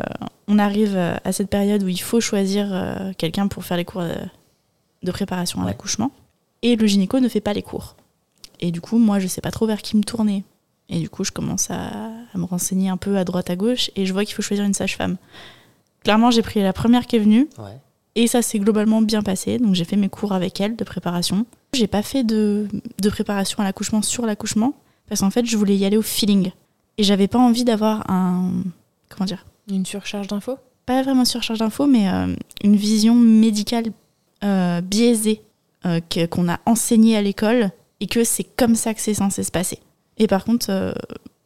[0.49, 3.85] on arrive euh, à cette période où il faut choisir euh, quelqu'un pour faire les
[3.85, 4.15] cours de,
[5.03, 5.71] de préparation à Ouais.
[5.73, 6.11] l'accouchement
[6.63, 7.97] et le gynéco ne fait pas les cours.
[8.61, 10.45] Et du coup, moi je sais pas trop vers qui me tourner.
[10.89, 11.89] Et du coup, je commence à,
[12.33, 14.65] à me renseigner un peu à droite à gauche et je vois qu'il faut choisir
[14.65, 15.17] une sage-femme.
[16.05, 17.77] Clairement, j'ai pris la première qui est venue Ouais.
[18.15, 19.59] Et ça s'est globalement bien passé.
[19.59, 21.47] Donc j'ai fait mes cours avec elle de préparation.
[21.73, 22.67] J'ai pas fait de,
[23.01, 24.75] de préparation à l'accouchement sur l'accouchement
[25.09, 26.51] parce qu'en fait je voulais y aller au feeling.
[26.99, 28.53] Et j'avais pas envie d'avoir un.
[29.09, 29.45] Comment dire?
[29.71, 30.57] Une surcharge d'infos?
[30.87, 33.85] Pas vraiment surcharge d'infos, mais euh, une vision médicale
[34.45, 35.43] euh, biaisée
[35.87, 37.71] euh, que- qu'on a enseignée à l'école
[38.01, 39.79] et que c'est comme ça que c'est censé se passer.
[40.19, 40.93] Et par contre, euh,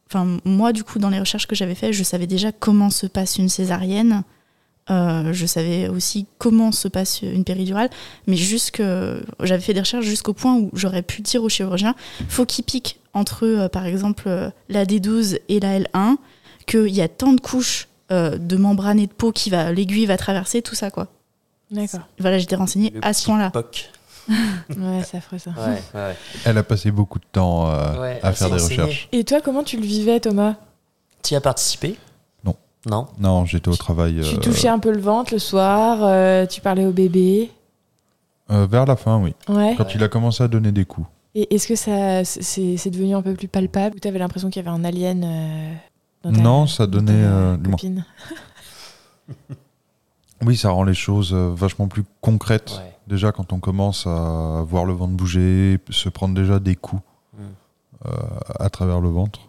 [0.09, 3.07] enfin moi du coup dans les recherches que j'avais faites, je savais déjà comment se
[3.07, 4.23] passe une césarienne.
[4.91, 7.89] Euh, je savais aussi comment se passe une péridurale,
[8.27, 11.95] mais j'avais fait des recherches jusqu'au point où j'aurais pu dire au chirurgien
[12.29, 16.17] faut qu'il pique entre euh, par exemple euh, la D12 et la L1,
[16.67, 20.05] qu'il y a tant de couches euh, de membrane et de peau qui va l'aiguille
[20.05, 21.07] va traverser tout ça quoi.
[21.71, 22.01] D'accord.
[22.19, 23.51] Voilà, j'étais renseignée Le à ce point-là.
[24.69, 25.51] Ouais, c'est affreux ça.
[25.51, 26.15] Ouais, ouais.
[26.45, 29.07] Elle a passé beaucoup de temps euh, Ouais, à faire des recherches.
[29.11, 30.55] Et toi, comment tu le vivais, Thomas?
[31.23, 31.95] Tu y as participé?
[32.85, 33.07] Non.
[33.19, 36.61] Non j'étais au travail Tu euh, touchais un peu le ventre le soir, euh, tu
[36.61, 37.51] parlais au bébé.
[38.51, 39.33] euh, vers la fin, oui.
[39.49, 39.73] Ouais.
[39.77, 41.07] Quand il a commencé à donner des coups.
[41.33, 44.63] Et est-ce que ça, c'est c'est devenu un peu plus palpable Ou t'avais l'impression qu'il
[44.63, 45.21] y avait un alien
[46.23, 47.23] dans ta- Non, ça dans donnait.
[47.23, 47.57] ta moins.
[47.71, 48.05] copine
[50.45, 52.73] Oui, ça rend les choses vachement plus concrètes.
[52.77, 52.91] Ouais.
[53.07, 57.01] Déjà, quand on commence à voir le ventre bouger, se prendre déjà des coups
[57.37, 57.41] Mm.
[58.07, 58.11] euh,
[58.59, 59.44] à travers le ventre.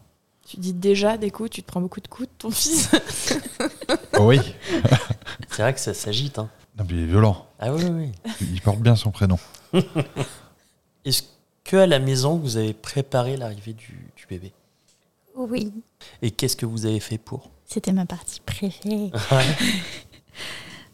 [0.47, 2.91] Tu dis déjà des coups, tu te prends beaucoup de coups de ton fils.
[4.21, 4.39] oui.
[5.51, 6.39] C'est vrai que ça s'agite.
[6.39, 6.49] Hein.
[6.79, 7.47] Non, mais il est violent.
[7.59, 8.13] Ah oui, oui.
[8.27, 8.33] oui.
[8.53, 9.39] Il porte bien son prénom.
[11.05, 11.23] Est-ce
[11.65, 14.53] que à la maison, vous avez préparé l'arrivée du, du bébé?
[15.35, 15.73] Oui,
[16.23, 17.51] Et qu'est-ce que vous avez fait pour?
[17.67, 19.11] C'était ma partie préférée.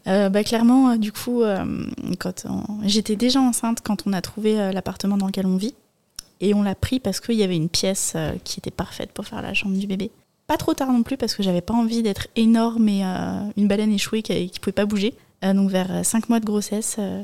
[0.07, 1.85] Euh, bah, clairement, euh, du coup, euh,
[2.19, 5.75] quand on- j'étais déjà enceinte quand on a trouvé euh, l'appartement dans lequel on vit.
[6.43, 9.25] Et on l'a pris parce qu'il y avait une pièce euh, qui était parfaite pour
[9.25, 10.11] faire la chambre du bébé.
[10.45, 13.67] Pas trop tard non plus parce que j'avais pas envie d'être énorme et euh, une
[13.69, 15.15] baleine échouée qui, qui pouvait pas bouger.
[15.45, 17.23] Euh, donc vers 5 mois de grossesse, euh,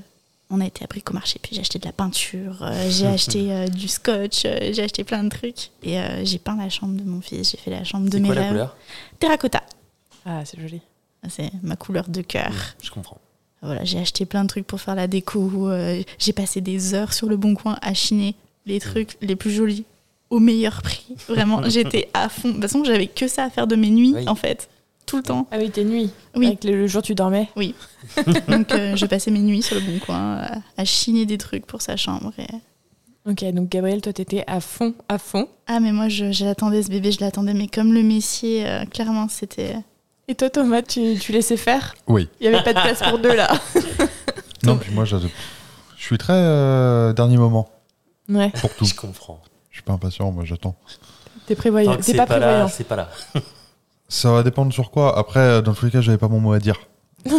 [0.49, 1.37] on a été à bricomarché.
[1.41, 5.03] Puis j'ai acheté de la peinture, euh, j'ai acheté euh, du scotch, euh, j'ai acheté
[5.03, 5.71] plein de trucs.
[5.83, 8.19] Et euh, j'ai peint la chambre de mon fils, j'ai fait la chambre de C'est
[8.21, 8.77] mes quoi la couleur?
[9.19, 9.63] Terracotta,
[10.25, 10.79] Ah, c'est joli.
[11.27, 12.53] c'est ma couleur de cœur.
[12.81, 13.17] Je comprends.
[13.61, 15.69] Voilà, j'ai acheté plein de trucs pour faire la déco.
[15.69, 18.33] euh, j'ai passé des heures sur le bon coin à chiner
[18.69, 19.85] les trucs les plus jolis
[20.29, 21.05] au meilleur prix.
[21.27, 22.47] Vraiment, j'étais à fond.
[22.49, 24.27] De toute façon, j'avais que ça à faire de mes nuits, Oui.
[24.29, 24.69] en fait.
[25.05, 25.47] Tout le temps.
[25.51, 26.11] Ah oui, tes nuits.
[26.35, 26.45] Oui.
[26.47, 27.49] Avec le, le jour, tu dormais.
[28.47, 31.65] Donc, euh, je passais mes nuits sur le bon coin à, à chiner des trucs
[31.65, 32.31] pour sa chambre.
[32.37, 32.45] et-
[33.29, 35.47] Ok, donc Gabriel, toi, t'étais à fond, à fond.
[35.67, 37.53] Ah, mais moi, je, je l'attendais, ce bébé, je l'attendais.
[37.53, 39.75] Mais comme le Messier, euh, clairement, c'était.
[40.27, 41.93] Et toi, Thomas, tu, tu laissais faire?
[42.07, 42.29] Oui.
[42.39, 43.51] Il n'y avait pas de place pour deux là.
[44.63, 45.27] Non, puis moi, j'ad-
[45.97, 47.69] je suis très euh, dernier moment
[48.29, 48.85] Ouais, pour tout.
[48.85, 49.41] Je comprends.
[49.71, 50.75] Je suis pas impatient, moi, j'attends.
[51.47, 51.95] t'es prévoyant.
[51.97, 52.67] T'es c'est pas, pas là, prévoyant.
[52.67, 53.09] c'est pas là.
[54.07, 55.17] Ça va dépendre sur quoi.
[55.17, 56.79] Après, euh, dans tous les cas, j'avais pas mon mot à dire.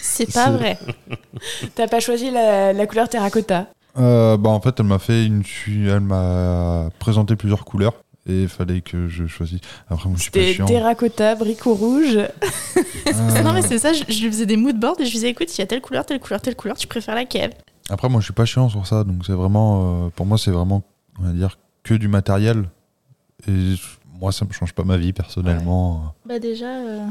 [0.00, 0.78] C'est pas vrai.
[1.74, 3.66] T'as pas choisi la, la couleur terracotta.
[3.98, 5.42] Euh, bah, en fait, elle m'a fait une.
[5.68, 7.94] Elle m'a présenté plusieurs couleurs.
[8.28, 9.60] Et il fallait que je choisisse.
[9.88, 10.66] Après, moi, je suis pas chiant.
[10.66, 12.16] terracotta, bricot rouge.
[12.16, 12.28] Euh,
[13.44, 15.28] Non, mais c'est ça, je, je lui faisais des mood boards et je lui disais
[15.30, 17.52] écoute, il y a telle couleur, telle couleur, telle couleur, tu préfères laquelle?
[17.90, 20.50] Après, moi, je suis pas chiant sur ça, donc c'est vraiment, euh, pour moi, c'est
[20.50, 20.82] vraiment,
[21.18, 22.68] on va dire, que du matériel.
[23.48, 23.74] Et
[24.20, 26.14] moi, ça me change pas ma vie personnellement.
[26.24, 27.06] Bah déjà, euh,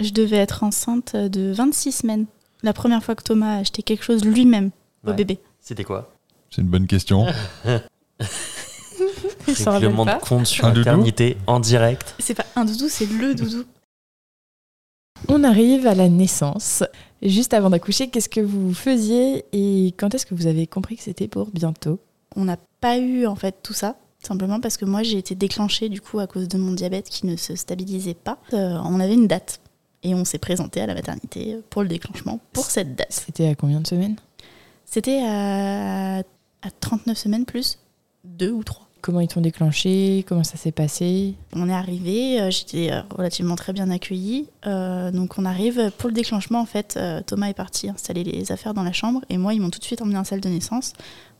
[0.00, 2.26] je devais être enceinte de 26 semaines.
[2.62, 4.70] La première fois que Thomas a acheté quelque chose lui-même
[5.06, 5.38] au bébé.
[5.60, 6.10] C'était quoi?
[6.50, 7.26] C'est une bonne question.
[9.66, 12.14] Règlement de compte sur maternité en direct.
[12.18, 13.64] C'est pas un doudou, c'est le doudou.
[15.28, 16.82] On arrive à la naissance.
[17.24, 21.02] Juste avant d'accoucher, qu'est-ce que vous faisiez et quand est-ce que vous avez compris que
[21.02, 21.98] c'était pour bientôt?
[22.36, 25.88] On n'a pas eu en fait tout ça, simplement parce que moi j'ai été déclenchée
[25.88, 28.38] du coup à cause de mon diabète qui ne se stabilisait pas.
[28.52, 29.60] Euh, on avait une date
[30.02, 33.08] et on s'est présenté à la maternité pour le déclenchement pour cette date.
[33.10, 34.16] C'était à combien de semaines?
[34.84, 37.78] C'était à, à 39 semaines plus
[38.24, 38.83] deux ou trois.
[39.04, 43.54] Comment ils t'ont déclenché Comment ça s'est passé On est arrivé, euh, j'étais euh, relativement
[43.54, 44.48] très bien accueillie.
[44.66, 46.98] Euh, donc on arrive pour le déclenchement en fait.
[47.26, 49.84] Thomas est parti installer les affaires dans la chambre et moi ils m'ont tout de
[49.84, 50.94] suite emmené en salle de naissance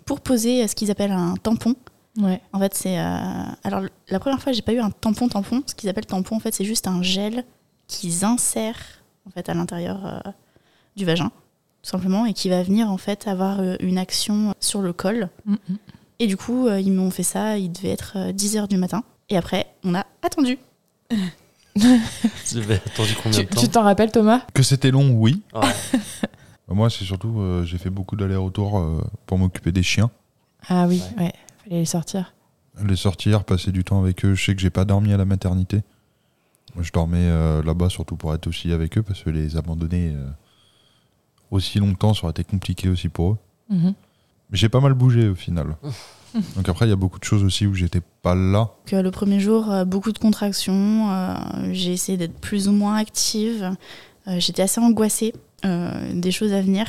[0.05, 1.75] pour poser ce qu'ils appellent un tampon.
[2.19, 2.43] Ouais.
[2.53, 5.63] En fait c'est euh, alors la première fois j'ai pas eu un tampon tampon.
[5.65, 7.47] Ce qu'ils appellent tampon en fait c'est juste un gel
[7.87, 10.31] qu'ils insèrent en fait à l'intérieur euh,
[10.97, 11.31] du vagin
[11.83, 15.31] tout simplement et qui va venir en fait avoir une action sur le col.
[16.19, 19.03] Et du coup, euh, ils m'ont fait ça, il devait être 10h du matin.
[19.29, 20.59] Et après, on a attendu.
[21.77, 24.43] Tu avais attendu combien Tu de temps tu t'en rappelles Thomas?
[24.55, 25.43] Que c'était long, oui.
[25.53, 25.73] Ouais.
[26.69, 30.09] Moi, c'est surtout, euh, j'ai fait beaucoup d'allers-retours euh, pour m'occuper des chiens.
[30.69, 31.33] Ah oui, ouais.
[31.65, 32.33] Fallait les sortir.
[32.81, 34.35] Les sortir, passer du temps avec eux.
[34.35, 35.83] Je sais que j'ai pas dormi à la maternité.
[36.75, 40.13] Moi, je dormais euh, là-bas surtout pour être aussi avec eux parce que les abandonner
[40.15, 40.29] euh,
[41.51, 43.39] aussi longtemps, ça aurait été compliqué aussi pour eux.
[43.71, 43.95] Mhm.
[44.55, 45.75] Mais j'ai pas mal bougé au final.
[46.55, 48.71] Donc après, il y a beaucoup de choses aussi où j'étais pas là.
[48.93, 51.11] Euh, le premier jour, euh, beaucoup de contractions.
[51.11, 51.35] euh,
[51.73, 53.75] j'ai essayé d'être plus ou moins active.
[54.29, 56.87] Euh, j'étais assez angoissée euh, des choses à venir.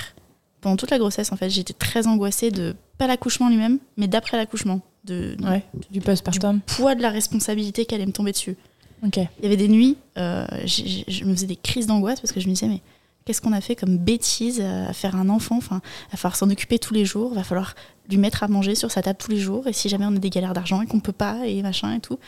[0.62, 4.38] Pendant toute la grossesse, en fait, j'étais très angoissée de pas l'accouchement lui-même, mais d'après
[4.38, 6.62] l'accouchement, de, Ouais, du postpartum.
[6.62, 8.56] poids de la responsabilité qui allait me tomber dessus.
[9.04, 9.18] Ok.
[9.18, 12.48] Il y avait des nuits, euh, je me faisais des crises d'angoisse parce que je
[12.48, 12.82] me disais, mais
[13.26, 15.58] qu'est-ce qu'on a fait comme bêtise à faire un enfant?
[15.58, 17.74] Enfin, il va falloir s'en occuper tous les jours, il va falloir
[18.08, 20.20] lui mettre à manger sur sa table tous les jours, et si jamais on a
[20.20, 22.20] des galères d'argent et qu'on peut pas, et machin et tout.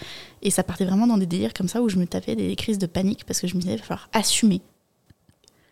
[0.42, 2.80] Et ça partait vraiment dans des délires comme ça où je me tapais des crises
[2.80, 4.62] de panique parce que je me disais, il va falloir assumer.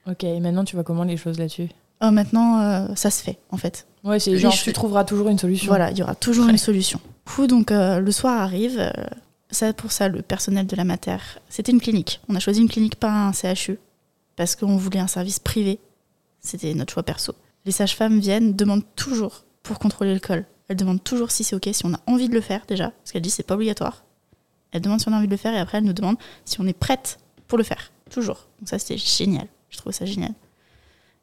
[0.08, 1.70] Ok, et maintenant tu vois comment les choses là-dessus?
[2.02, 3.88] Oh, maintenant, euh, ça se fait, en fait.
[4.04, 5.68] Ouais, c'est genre cheveux- tu trouveras toujours une solution.
[5.68, 6.52] Voilà, il y aura toujours Ouais.
[6.52, 7.00] une solution.
[7.26, 8.78] Du coup, donc, euh, le soir arrive.
[8.78, 8.92] euh,
[9.50, 11.18] ça, pour ça, le personnel de la mater,
[11.50, 12.20] c'était une clinique.
[12.28, 13.80] On a choisi une clinique, pas un CHU,
[14.36, 15.80] parce qu'on voulait un service privé.
[16.42, 17.34] C'était notre choix perso.
[17.66, 20.46] Les sages-femmes viennent, demandent toujours pour contrôler le col.
[20.68, 23.12] Elles demandent toujours si c'est OK, si on a envie de le faire déjà, parce
[23.12, 24.04] qu'elles disent c'est pas obligatoire.
[24.72, 26.60] Elles demandent si on a envie de le faire et après elles nous demandent si
[26.62, 27.18] on est prête
[27.48, 27.92] pour le faire.
[28.12, 28.48] Toujours.
[28.60, 29.48] Donc ça, c'était génial.
[29.70, 30.34] Je trouve ça génial.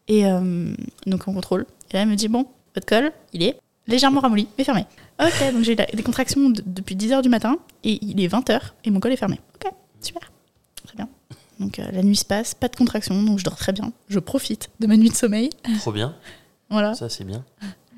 [0.08, 0.74] Et euh,
[1.06, 1.66] donc on contrôle.
[1.90, 4.86] Et là, elle me dit bon, votre col, il est légèrement ramolli, mais fermé.
[5.20, 8.90] Ok, donc j'ai des contractions de- depuis 10h du matin et il est 20h et
[8.90, 9.38] mon col est fermé.
[9.56, 9.70] Ok,
[10.00, 10.31] super.
[11.62, 13.92] Donc euh, la nuit se passe, pas de contractions, donc je dors très bien.
[14.08, 15.50] Je profite de ma nuit de sommeil.
[15.78, 16.14] Trop bien.
[16.70, 16.94] Voilà.
[16.94, 17.44] Ça, c'est bien.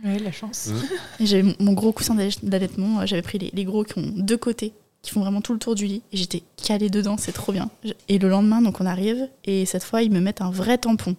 [0.04, 0.66] Ouais, la chance.
[0.66, 0.96] Mm.
[1.22, 4.12] Et j'avais mon, gros coussin d'allai- d'allaitement, euh, j'avais pris les, les gros qui ont
[4.16, 7.30] deux côtés, qui font vraiment tout le tour du lit, et j'étais calée dedans, c'est
[7.30, 7.70] trop bien.
[8.08, 11.14] Et le lendemain, donc on arrive, et cette fois, ils me mettent un vrai tampon.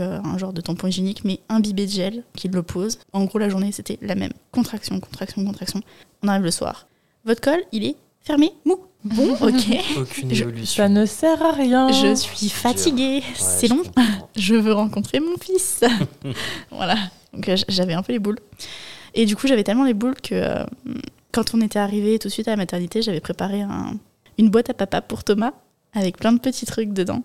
[0.00, 2.98] Euh, un genre de tampon hygiénique, mais imbibé de gel, qu'ils le posent.
[3.12, 4.32] En gros, la journée, c'était la même.
[4.50, 5.80] Contraction, contraction, contraction.
[6.24, 6.88] On arrive le soir.
[7.24, 8.78] Votre col, il est fermé, mou.
[9.14, 9.78] Bon, ok.
[9.98, 10.82] Aucune Je- évolution.
[10.84, 11.90] Ça ne sert à rien.
[11.92, 13.82] Je suis fatiguée, Ouais, c'est long.
[13.82, 14.02] comprends.
[14.36, 15.84] je veux rencontrer mon fils.
[16.70, 16.96] voilà.
[17.32, 18.38] Donc euh, j'avais un peu les boules.
[19.14, 20.64] Et du coup, j'avais tellement les boules que euh,
[21.32, 23.94] quand on était arrivé tout de suite à la maternité, j'avais préparé un-
[24.38, 25.52] une boîte à papa pour Thomas
[25.94, 27.22] avec plein de petits trucs dedans,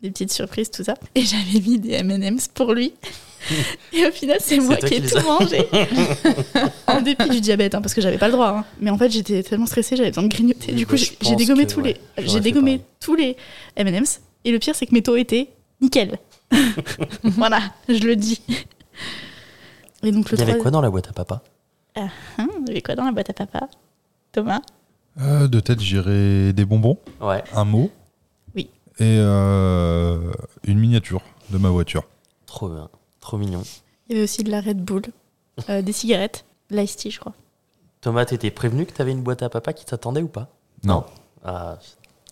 [0.00, 0.94] des petites surprises, tout ça.
[1.14, 2.92] Et j'avais mis des M&M's pour lui.
[3.92, 5.66] Et au final, c'est moi qui ai tout mangé.
[6.86, 8.48] en dépit du diabète, hein, parce que j'avais pas le droit.
[8.48, 8.64] hein.
[8.80, 10.72] Mais en fait, j'étais tellement stressée, j'avais besoin de grignoter.
[10.72, 13.36] Du bah, coup, je j'ai dégommé que, tous ouais, les, j'ai dégommé tous les
[13.76, 14.20] M&M's.
[14.44, 15.48] Et le pire, c'est que mes taux étaient
[15.80, 16.18] nickel.
[17.22, 18.40] voilà, je le dis.
[20.02, 21.42] Et donc le Il y avait quoi dans la boîte à papa?
[21.96, 23.68] Hein, il y avait quoi dans la boîte à papa?
[24.32, 24.60] Thomas?
[25.20, 27.42] Euh, de tête, j'irais des bonbons, Ouais.
[27.54, 27.90] un mot.
[28.98, 30.32] Et euh,
[30.64, 32.04] une miniature de ma voiture.
[32.46, 32.88] Trop bien.
[33.20, 33.62] Trop mignon.
[34.08, 35.02] Il y avait aussi de la Red Bull,
[35.68, 37.34] euh, des cigarettes, l'ice tea, je crois.
[38.00, 40.48] Thomas, t'étais prévenu que t'avais une boîte à papa qui t'attendait ou pas?
[40.84, 41.04] Non.
[41.44, 41.78] Ah,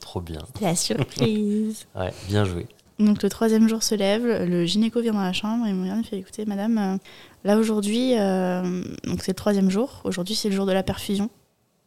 [0.00, 0.40] trop bien.
[0.60, 2.66] La surprise Ouais, bien joué.
[2.98, 5.82] Donc le troisième jour se lève, le gynéco vient dans la chambre et il me
[5.82, 6.96] regarde et fait écoutez madame, euh,
[7.42, 11.28] là aujourd'hui, euh, donc c'est le troisième jour, aujourd'hui c'est le jour de la perfusion.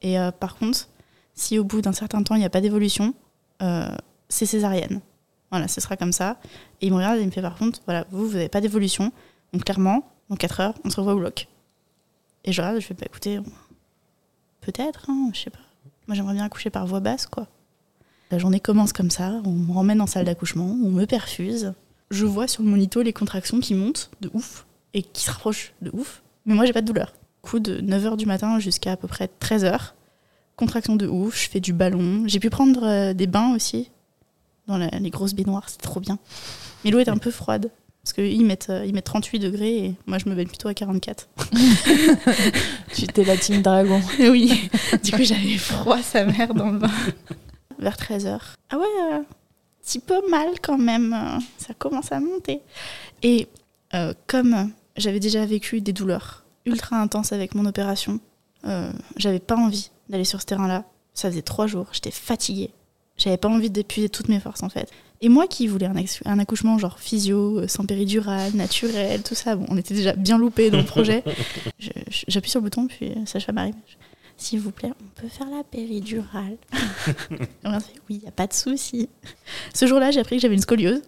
[0.02, 0.90] Et euh, par contre,
[1.34, 3.14] si au bout d'un certain temps il n'y a pas d'évolution,
[3.62, 3.88] euh,
[4.30, 5.02] c'est césarienne.
[5.52, 6.38] Voilà, ce sera comme ça.
[6.82, 8.62] Et il me regarde et il me fait par contre, voilà, vous, vous n'avez pas
[8.62, 9.12] d'évolution.
[9.54, 11.48] Donc clairement, dans 4 heures, on se revoit au bloc.
[12.44, 13.40] Et je regarde, je fais, bah écoutez,
[14.62, 15.60] peut-être, hein, je sais pas.
[16.08, 17.48] Moi, j'aimerais bien accoucher par voix basse, quoi.
[18.32, 21.74] La journée commence comme ça, on me ramène en salle d'accouchement, on me perfuse.
[22.12, 25.74] Je vois sur le monito les contractions qui montent de ouf et qui se rapprochent
[25.82, 26.24] de ouf.
[26.46, 27.14] Mais moi, j'ai pas de douleur.
[27.42, 29.94] Coup de 9h du matin jusqu'à à peu près 13h.
[30.58, 32.24] Contraction de ouf, je fais du ballon.
[32.26, 33.92] J'ai pu prendre euh, des bains aussi
[34.68, 36.18] dans la- les grosses baignoires, c'est trop bien.
[36.84, 37.72] Mais l'eau est un peu froide
[38.04, 40.74] parce qu'ils mettent, euh, ils mettent 38 degrés et moi je me baigne plutôt à
[40.74, 41.28] 44.
[42.94, 44.02] Tu étais la team dragon.
[44.20, 44.70] oui,
[45.04, 46.92] du coup j'avais froid sa mère dans le bain.
[47.80, 48.40] Vers 13h.
[48.70, 49.20] Ah ouais, euh,
[49.84, 52.62] petit peu mal quand même, euh, ça commence à monter.
[53.24, 53.48] Et
[53.94, 58.20] euh, comme j'avais déjà vécu des douleurs ultra intenses avec mon opération,
[58.66, 60.84] euh, j'avais pas envie d'aller sur ce terrain-là.
[61.14, 62.72] Ça faisait trois jours, j'étais fatiguée.
[63.18, 64.90] J'avais pas envie d'épuiser toutes mes forces en fait.
[65.22, 69.34] Et moi qui voulais un, acc- un accouchement genre physio, euh, sans péridurale, naturel, tout
[69.34, 71.24] ça, bon, on était déjà bien loupés dans le projet.
[71.80, 73.74] Je- je- J'appuie sur le bouton, puis euh, sage-femme arrive.
[74.40, 76.58] S'il vous plaît, on peut faire la péridurale.
[77.32, 79.10] Et on a fait, oui, il n'y a pas de souci.
[79.74, 81.02] Ce jour-là, j'ai appris que j'avais une scoliose.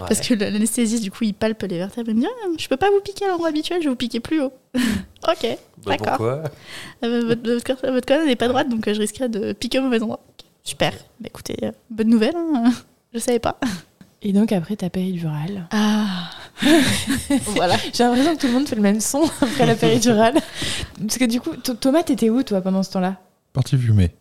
[0.00, 0.06] Ouais.
[0.08, 2.10] Parce que l'anesthésiste, du coup, il palpe les vertèbres.
[2.10, 3.96] Il me dit ah, Je peux pas vous piquer à l'endroit habituel, je vais vous
[3.96, 4.52] piquer plus haut.
[4.74, 4.82] ok,
[5.86, 6.06] Bah, d'accord.
[6.16, 6.42] pourquoi?
[7.04, 9.82] Euh, votre, votre, votre colonne n'est pas droite, donc euh, je risquerais de piquer au
[9.82, 10.20] mauvais endroit.
[10.64, 10.92] Super.
[11.20, 12.72] Bah écoutez, euh, bonne nouvelle, hein.
[13.14, 13.58] je savais pas.
[14.22, 15.68] Et donc après ta péridurale.
[15.70, 16.30] Ah
[17.48, 17.76] Voilà.
[17.92, 20.34] J'ai l'impression que tout le monde fait le même son après la péridurale.
[20.98, 23.16] Parce que du coup, Th- Thomas, t'étais où toi pendant ce temps-là?
[23.52, 24.14] Partie fumée.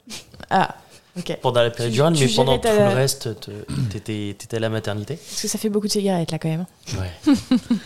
[0.49, 0.75] Ah,
[1.17, 1.37] ok.
[1.41, 3.51] Pendant la péridurale, tu mais pendant tout le reste, te-
[3.91, 6.65] t'étais t'étais à la maternité Parce que ça fait beaucoup de cigarettes là quand même.
[6.99, 7.33] Ouais.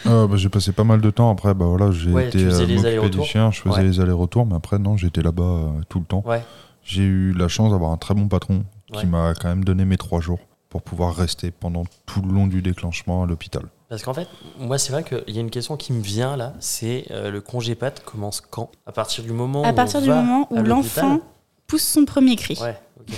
[0.07, 1.53] Euh, bah, j'ai passé pas mal de temps après.
[1.53, 3.23] Bah, voilà, j'ai Ouais, été tu faisais euh, les m'occuper allers-retours.
[3.23, 3.83] du chien, je faisais Ouais.
[3.83, 6.23] les allers-retours, mais après, non, j'étais là-bas euh, tout le temps.
[6.25, 6.41] Ouais.
[6.87, 8.63] J'ai eu la chance d'avoir un très bon patron
[8.93, 9.01] Ouais.
[9.01, 12.47] qui m'a quand même donné mes trois jours pour pouvoir rester pendant tout le long
[12.47, 13.63] du déclenchement à l'hôpital.
[13.89, 14.29] Parce qu'en fait,
[14.59, 17.41] moi, c'est vrai qu'il y a une question qui me vient là, c'est euh, le
[17.41, 18.71] congé pat commence quand?
[18.85, 21.19] À partir du moment À où partir on du va moment où à l'enfant
[21.67, 22.57] pousse son premier cri.
[22.61, 23.13] Ouais, ok.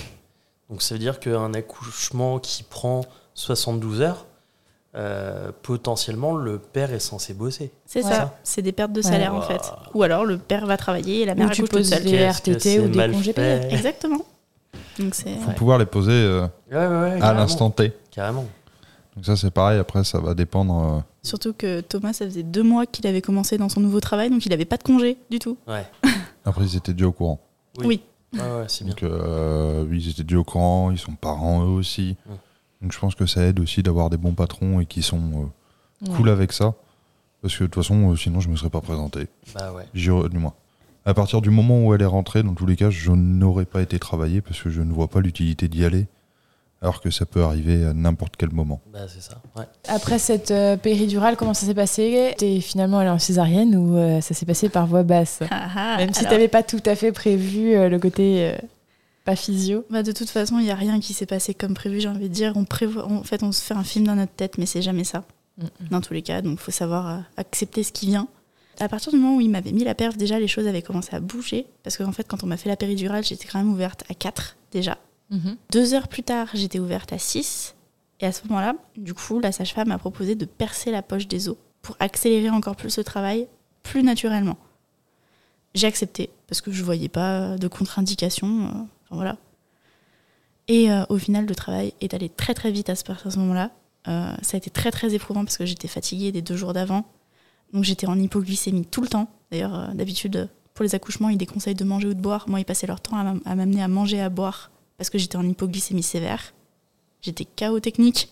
[0.71, 3.01] Donc ça veut dire qu'un accouchement qui prend
[3.35, 4.25] 72 heures,
[4.95, 7.71] euh, potentiellement, le père est censé bosser.
[7.85, 8.09] C'est Ouais.
[8.11, 9.03] ça, c'est des pertes de Ouais.
[9.11, 9.61] salaire en fait.
[9.93, 12.87] Ou alors le père va travailler et la mère Ou tu poses des RTT ou
[12.89, 13.71] des congés payés.
[13.73, 14.21] Exactement.
[14.97, 15.55] Donc c'est Faut Ouais.
[15.55, 17.93] pouvoir les poser euh, Ouais, ouais, ouais, à l'instant T.
[18.11, 18.45] Carrément.
[19.15, 19.79] Donc ça, c'est pareil.
[19.79, 20.97] Après, ça va dépendre.
[20.97, 24.29] euh, surtout que Thomas, ça faisait deux mois qu'il avait commencé dans son nouveau travail,
[24.29, 25.57] donc il n'avait pas de congé du tout.
[25.67, 25.85] Ouais.
[26.45, 27.39] Après, ils étaient déjà au courant.
[27.79, 27.85] Oui.
[27.85, 28.01] Oui.
[28.33, 28.93] Ouais, ouais, c'est bien.
[28.93, 30.91] Donc, euh, oui, ils étaient déjà au courant.
[30.91, 32.15] Ils sont parents eux aussi.
[32.81, 36.07] Donc, je pense que ça aide aussi d'avoir des bons patrons et qui sont euh,
[36.09, 36.15] Ouais.
[36.15, 36.75] cool avec ça.
[37.41, 39.27] Parce que de toute façon, euh, sinon, je me serais pas présenté.
[39.53, 39.83] Bah ouais.
[39.93, 40.53] J'y- Du moins.
[41.05, 43.81] À partir du moment où elle est rentrée, dans tous les cas, je n'aurais pas
[43.81, 46.07] été travaillé parce que je ne vois pas l'utilité d'y aller.
[46.81, 48.79] Alors que ça peut arriver à n'importe quel moment.
[48.93, 49.41] Bah c'est ça.
[49.57, 49.65] Ouais.
[49.89, 52.33] Après cette euh, péridurale, comment ça s'est passé?
[52.37, 55.41] T'es finalement allée en césarienne ou euh, ça s'est passé par voie basse?
[55.97, 58.57] Même si Alors, t'avais pas tout à fait prévu euh, le côté euh,
[59.25, 59.85] pas physio.
[59.89, 62.29] bah, de toute façon, il n'y a rien qui s'est passé comme prévu, j'ai envie
[62.29, 62.53] de dire.
[62.55, 65.03] On prévoit, en fait, on se fait un film dans notre tête, mais c'est jamais
[65.03, 65.25] ça.
[65.91, 66.41] dans tous les cas.
[66.41, 68.27] Donc, il faut savoir euh, accepter ce qui vient.
[68.79, 71.13] À partir du moment où il m'avait mis la perf, déjà, les choses avaient commencé
[71.13, 71.67] à bouger.
[71.83, 74.55] Parce qu'en fait, quand on m'a fait la péridurale, j'étais quand même ouverte à 4
[74.71, 74.97] déjà.
[75.29, 75.57] Mhm.
[75.71, 77.75] Deux heures plus tard, j'étais ouverte à 6.
[78.21, 81.49] Et à ce moment-là, du coup, la sage-femme a proposé de percer la poche des
[81.49, 83.47] os pour accélérer encore plus le travail,
[83.83, 84.57] plus naturellement.
[85.75, 88.87] J'ai accepté parce que je voyais pas de contre-indication.
[89.09, 89.37] Voilà.
[90.67, 93.39] Et euh, au final, le travail est allé très très vite à ce, à ce
[93.39, 93.71] moment-là.
[94.07, 97.05] Euh, ça a été très très éprouvant parce que j'étais fatiguée des deux jours d'avant.
[97.73, 99.29] Donc j'étais en hypoglycémie tout le temps.
[99.51, 102.47] D'ailleurs, euh, d'habitude, pour les accouchements, ils déconseillent de manger ou de boire.
[102.47, 105.09] Moi, ils passaient leur temps à m'am- à m'amener à manger et à boire parce
[105.09, 106.53] que j'étais en hypoglycémie sévère.
[107.21, 108.31] J'étais chaos technique.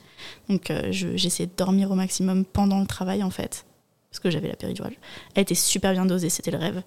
[0.50, 3.66] Donc je- j'essayais de dormir au maximum pendant le travail en fait.
[4.10, 4.94] Parce que j'avais la péridurale.
[5.36, 6.82] Elle était super bien dosée, c'était le rêve.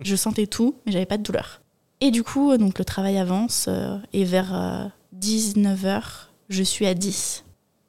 [0.00, 1.60] Je sentais tout, mais j'avais pas de douleur.
[2.00, 6.02] Et du coup, euh, donc le travail avance euh, et vers 19h,
[6.48, 7.44] je suis à 10.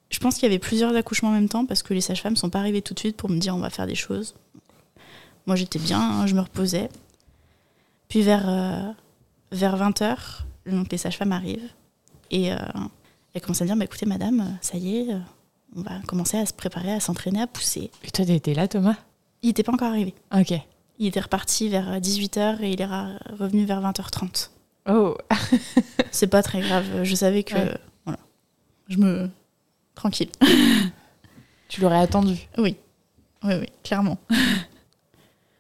[0.10, 2.50] Je pense qu'il y avait plusieurs accouchements en même temps parce que les sages-femmes sont
[2.50, 4.36] pas arrivées tout de suite pour me dire on va faire des choses.
[5.46, 6.90] Moi j'étais bien, hein, je me reposais.
[8.08, 8.92] Puis vers, euh,
[9.52, 10.18] vers 20h,
[10.66, 11.70] donc les sages-femmes arrivent
[12.32, 12.58] et euh,
[13.34, 15.20] elles commencent à dire bah, écoutez madame, euh, ça y est, euh,
[15.76, 17.92] on va commencer à se préparer, à s'entraîner, à pousser.
[18.04, 18.96] Et toi, t'étais là, Thomas?
[19.42, 20.14] Il n'était pas encore arrivé.
[20.36, 20.54] Ok.
[21.00, 24.50] Il était reparti vers 18h et il est revenu vers 20h30.
[24.90, 25.18] Oh,
[26.12, 27.56] C'est pas très grave, je savais que.
[27.56, 27.78] Ouais.
[28.06, 28.20] Voilà.
[28.88, 29.30] Je me.
[29.96, 30.30] Tranquille.
[31.70, 32.36] tu l'aurais attendu.
[32.58, 32.76] Oui,
[33.44, 34.18] oui, oui, clairement.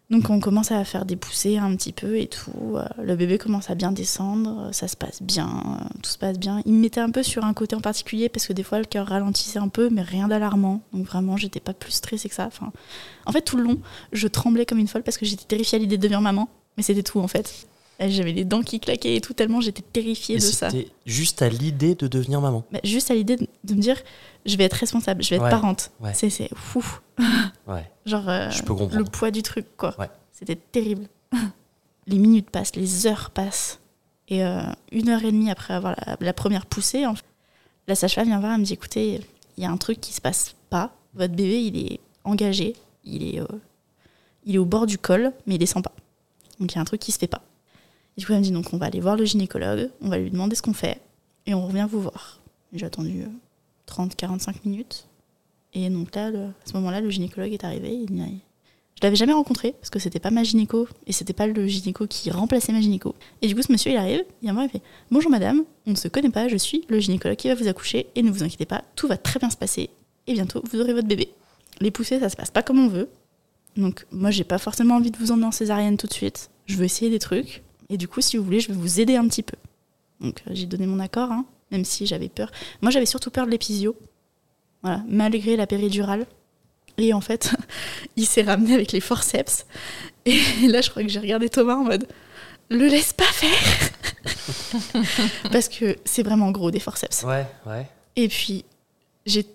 [0.09, 2.77] Donc on commence à faire des poussées un petit peu et tout.
[2.77, 6.17] Euh, Le bébé commence à bien descendre, euh, ça se passe bien, euh, tout se
[6.17, 6.63] passe bien.
[6.65, 8.85] Il me mettait un peu sur un côté en particulier parce que des fois le
[8.85, 10.81] cœur ralentissait un peu, mais rien d'alarmant.
[10.93, 12.47] Donc vraiment, j'étais pas plus stressée que ça.
[12.47, 12.71] Enfin,
[13.27, 13.77] en fait, tout le long,
[14.11, 16.49] je tremblais comme une folle parce que j'étais terrifiée à l'idée de devenir maman.
[16.75, 17.67] Mais c'était tout en fait.
[18.01, 20.69] Et J'avais les dents qui claquaient et tout, tellement j'étais terrifiée de ça.
[20.69, 22.63] c'était juste à l'idée de devenir maman.
[22.71, 23.97] Bah, juste à l'idée de, de me dire,
[24.45, 25.91] je vais être responsable, je vais être Ouais, parente.
[25.99, 26.13] ouais.
[26.13, 26.83] C'est, c'est fou.
[27.67, 27.89] Ouais.
[28.05, 28.97] Genre, euh, Je peux comprendre.
[28.97, 29.95] le poids du truc, quoi.
[30.31, 31.07] C'était terrible.
[32.07, 33.79] les minutes passent, les heures passent.
[34.29, 37.25] Et euh, une heure et demie après avoir la, la première poussée, en fait,
[37.87, 39.19] la sage-femme vient voir, elle me dit écoutez,
[39.57, 40.95] il y a un truc qui se passe pas.
[41.15, 43.45] Votre bébé, il est engagé, il est, euh,
[44.45, 45.91] il est au bord du col, mais il descend pas.
[46.59, 47.41] Donc il y a un truc qui se fait pas.
[48.17, 50.29] Du coup, elle me dit donc on va aller voir le gynécologue, on va lui
[50.29, 50.99] demander ce qu'on fait,
[51.45, 52.39] et on revient vous voir.
[52.73, 53.23] J'ai attendu
[53.87, 55.07] 30-45 minutes.
[55.73, 56.31] Et donc là, à
[56.65, 57.93] ce moment-là, le gynécologue est arrivé.
[57.93, 61.47] Il m'a- je l'avais jamais rencontré parce que c'était pas ma gynéco et c'était pas
[61.47, 63.15] le gynéco qui remplaçait ma gynéco.
[63.41, 65.63] Et du coup, ce monsieur, il arrive, il vient me voir, il fait Bonjour madame,
[65.87, 68.29] on ne se connaît pas, je suis le gynécologue qui va vous accoucher et ne
[68.31, 69.89] vous inquiétez pas, tout va très bien se passer
[70.27, 71.29] et bientôt vous aurez votre bébé.
[71.79, 73.09] Les poussées, ça se passe pas comme on veut.
[73.77, 76.49] Donc moi, j'ai pas forcément envie de vous emmener en césarienne tout de suite.
[76.65, 79.15] Je veux essayer des trucs et du coup, si vous voulez, je vais vous aider
[79.15, 79.57] un petit peu.
[80.21, 82.51] Donc euh, j'ai donné mon accord, hein, même si j'avais peur.
[82.81, 83.95] Moi, j'avais surtout peur de l'épisio.
[84.83, 86.25] Voilà, malgré la péridurale.
[86.97, 87.51] Et en fait,
[88.15, 89.65] il s'est ramené avec les forceps.
[90.25, 92.07] Et là, je crois que j'ai regardé Thomas en mode
[92.71, 93.89] le laisse pas faire
[95.51, 97.23] Parce que c'est vraiment gros des forceps.
[97.23, 97.87] Ouais, ouais.
[98.15, 98.63] Et puis,
[99.25, 99.47] j'ai.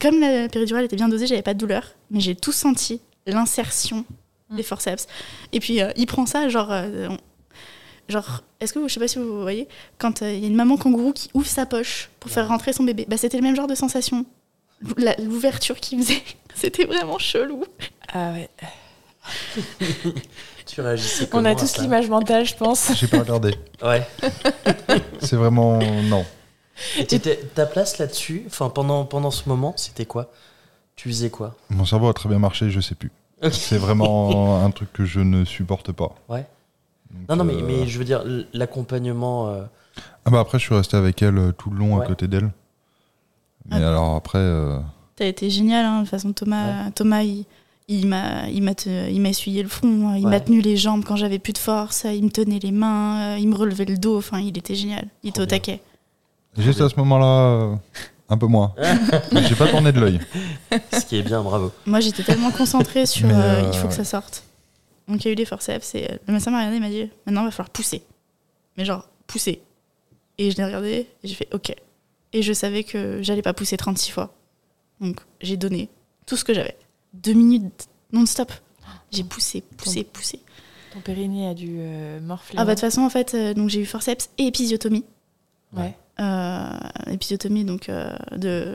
[0.00, 4.06] Comme la péridurale était bien dosée, j'avais pas de douleur, mais j'ai tout senti, l'insertion
[4.50, 5.08] des forceps.
[5.52, 6.70] Et puis, euh, il prend ça, genre.
[6.72, 7.08] euh,
[8.08, 10.48] Genre, est-ce que vous, je sais pas si vous voyez, quand euh, il y a
[10.48, 13.42] une maman kangourou qui ouvre sa poche pour faire rentrer son bébé, bah, c'était le
[13.42, 14.24] même genre de sensation.
[15.18, 16.22] L'ouverture qu'il faisait,
[16.54, 17.64] c'était vraiment chelou.
[18.12, 18.48] Ah ouais.
[20.66, 22.92] Tu réagissais On a tous l'image mentale, je pense.
[22.94, 23.54] J'ai pas regardé.
[23.82, 24.06] Ouais.
[25.20, 25.78] C'est vraiment.
[26.02, 26.24] Non.
[26.98, 30.30] Et t'étais- ta place là-dessus, enfin pendant, pendant ce moment, c'était quoi?
[30.94, 31.56] Tu faisais quoi?
[31.70, 33.10] Mon cerveau a très bien marché, je sais plus.
[33.50, 36.14] C'est vraiment un truc que je ne supporte pas.
[36.28, 36.44] Ouais.
[37.10, 39.48] Donc, Non, non, mais, euh, mais je veux dire, l'accompagnement.
[39.48, 39.62] euh,
[40.24, 42.04] Ah bah après, je suis resté avec elle euh, tout le long Ouais.
[42.04, 42.50] à côté d'elle.
[43.70, 43.88] Mais Ah.
[43.88, 44.78] alors après, euh,
[45.18, 45.96] Ça a été génial, hein.
[45.98, 47.44] de toute façon, Thomas, Thomas il,
[47.88, 50.30] il m'a il m'a te- il m'a essuyé le front, il Ouais.
[50.30, 53.48] m'a tenu les jambes quand j'avais plus de force, il me tenait les mains, il
[53.48, 55.06] me relevait le dos, enfin, il était génial.
[55.22, 55.80] Il était au taquet.
[56.56, 57.74] juste à ce moment-là, euh,
[58.28, 58.74] un peu moins.
[59.32, 60.20] J'ai pas tourné de l'œil.
[60.92, 61.72] ce qui est bien, bravo.
[61.86, 64.44] Moi, j'étais tellement concentrée sur euh, euh, il faut que ça sorte.
[65.08, 66.90] Donc, il y a eu des forceps et euh, le médecin m'a regardé il m'a
[66.90, 68.02] dit maintenant, il va falloir pousser.
[68.76, 69.62] Mais genre, pousser.
[70.38, 70.90] Et je l'ai regardé
[71.22, 71.74] et j'ai fait OK.
[72.32, 74.34] Et je savais que j'allais pas pousser 36 fois.
[75.00, 75.88] Donc, j'ai donné
[76.26, 76.76] tout ce que j'avais.
[77.14, 78.52] Deux minutes non-stop.
[79.10, 80.40] J'ai poussé, poussé, poussé.
[80.92, 82.56] Ton périnée a dû euh, morfler.
[82.58, 85.04] Ah bah de toute façon en fait euh, donc j'ai eu forceps et épisiotomie.
[85.74, 85.96] Ouais.
[86.20, 86.78] Euh,
[87.10, 88.74] épisiotomie donc euh, de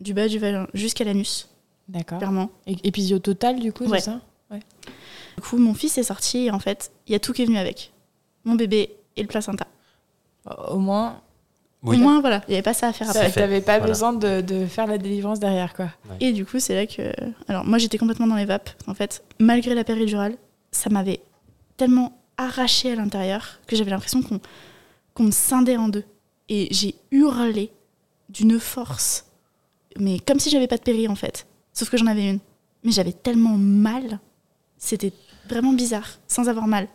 [0.00, 1.48] du bas du vagin jusqu'à l'anus
[1.88, 2.18] D'accord.
[2.18, 2.50] clairement.
[2.66, 3.98] Et épisio total, du coup, Ouais.
[4.00, 4.20] c'est ça
[5.36, 7.46] Du coup mon fils est sorti et en fait il y a tout qui est
[7.46, 7.92] venu avec.
[8.44, 9.66] Mon bébé et le placenta.
[10.68, 11.20] Au moins,
[11.82, 11.96] Oui.
[11.96, 13.30] Au moins voilà il n'y avait pas ça à faire Ça après.
[13.30, 13.40] fait.
[13.40, 13.92] t'avais pas Voilà.
[13.92, 15.88] besoin de, de faire la délivrance derrière, quoi.
[16.20, 17.12] Et du coup c'est là que
[17.48, 18.70] alors moi j'étais complètement dans les vapes.
[18.86, 20.36] En fait malgré la péridurale
[20.70, 21.20] ça m'avait
[21.76, 24.40] tellement arraché à l'intérieur que j'avais l'impression qu'on
[25.14, 26.04] qu'on me scindait en deux.
[26.48, 27.70] Et j'ai hurlé
[28.30, 29.26] d'une force.
[29.98, 31.46] Mais comme si j'avais pas de péri en fait.
[31.74, 32.38] Sauf que j'en avais une.
[32.84, 34.18] Mais j'avais tellement mal.
[34.84, 35.12] C'était
[35.48, 36.88] vraiment bizarre, sans avoir mal.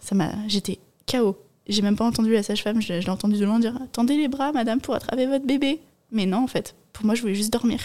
[0.00, 1.36] Ça m'a, J'étais KO.
[1.68, 4.28] J'ai même pas entendu la sage-femme, je, je l'ai entendu de loin dire Tendez les
[4.28, 5.80] bras, madame, pour attraper votre bébé.
[6.12, 7.80] Mais non, en fait, pour moi, je voulais juste dormir.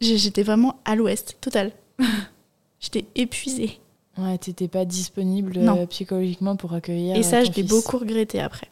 [0.00, 1.70] J'étais vraiment à l'ouest, total.
[2.80, 3.78] J'étais épuisée.
[4.18, 5.82] Ouais, t'étais pas disponible Non.
[5.82, 7.14] euh, psychologiquement pour accueillir.
[7.16, 8.68] Et euh, ça, ton je l'ai beaucoup regretté après.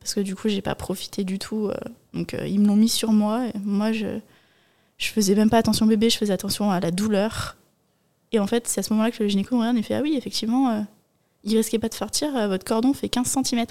[0.00, 1.66] Parce que du coup, j'ai pas profité du tout.
[1.68, 1.74] euh,
[2.14, 3.46] donc, ils me l'ont mis sur moi.
[3.48, 4.18] Et moi, je,
[4.96, 7.56] je faisais même pas attention au bébé, je faisais attention à la douleur.
[8.34, 10.16] Et en fait, c'est à ce moment-là que le gynéco regarde et fait Ah oui,
[10.16, 10.80] effectivement, euh,
[11.44, 13.64] il risquait pas de sortir, euh, votre cordon fait 15 cm.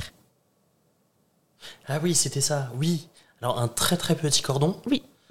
[1.89, 3.09] Ah oui, c'était ça, oui.
[3.41, 4.77] Alors, un très très petit cordon.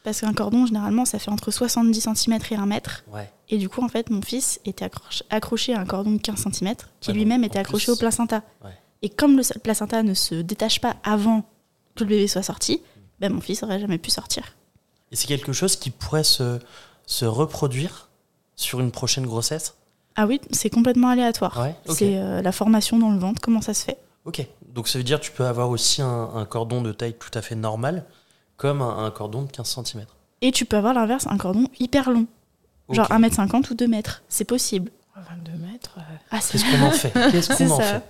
[0.04, 3.04] Parce qu'un cordon, généralement, ça fait entre 70 cm et 1 mètre.
[3.10, 3.32] Ouais.
[3.48, 4.86] Et du coup, en fait, mon fils était
[5.30, 8.42] accroché, à un cordon de 15 cm, qui Ouais, lui-même était accroché plus- au placenta.
[8.62, 8.70] Ouais.
[9.00, 11.42] Et comme le placenta ne se détache pas avant
[11.94, 12.82] que le bébé soit sorti,
[13.18, 14.42] ben, mon fils aurait jamais pu sortir.
[15.10, 16.58] Et c'est quelque chose qui pourrait se,
[17.06, 18.08] se reproduire
[18.56, 19.74] sur une prochaine grossesse
[20.16, 21.58] Ah oui, c'est complètement aléatoire.
[21.60, 21.74] Ouais.
[21.94, 23.98] C'est euh, la formation dans le ventre, comment ça se fait?
[24.24, 24.46] Ok.
[24.68, 27.30] Donc ça veut dire que tu peux avoir aussi un, un cordon de taille tout
[27.34, 28.04] à fait normale,
[28.56, 30.04] comme un, un cordon de 15 cm.
[30.40, 32.26] Et tu peux avoir l'inverse, un cordon hyper long,
[32.90, 34.22] genre 1m50 ou 2 mètres.
[34.28, 34.90] C'est possible.
[35.16, 35.98] 22 mètres.
[36.30, 37.12] Ah, c'est Qu'est-ce qu'on en fait?
[37.30, 37.82] Qu'est-ce qu'on en ça.
[38.00, 38.02] fait?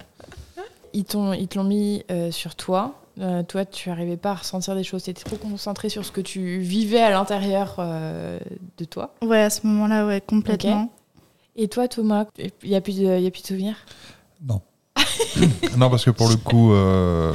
[0.95, 2.95] Ils t'ont ils te l'ont mis euh, sur toi.
[3.21, 5.03] Euh, toi, tu arrivais pas à ressentir des choses.
[5.03, 8.39] Tu étais trop concentré sur ce que tu vivais à l'intérieur euh,
[8.79, 9.15] de toi.
[9.23, 10.91] Ouais, à ce moment-là, ouais, complètement.
[11.57, 13.77] Et toi, Thomas, il n'y a, plus de- y a plus de souvenirs?
[14.47, 14.63] Non.
[15.77, 17.35] non, parce que pour le coup, euh,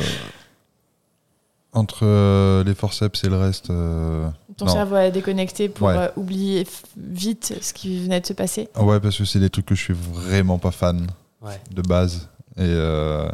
[1.73, 4.73] entre euh, les forceps et le reste, euh, Ton Non.
[4.73, 5.95] cerveau a déconnecté pour Ouais.
[5.95, 6.65] euh, oublier
[6.97, 8.69] vite ce qui venait de se passer.
[8.79, 11.05] ouais, parce que c'est des trucs que je suis vraiment pas fan
[11.43, 11.61] Ouais.
[11.71, 12.29] de base.
[12.57, 13.29] Et euh,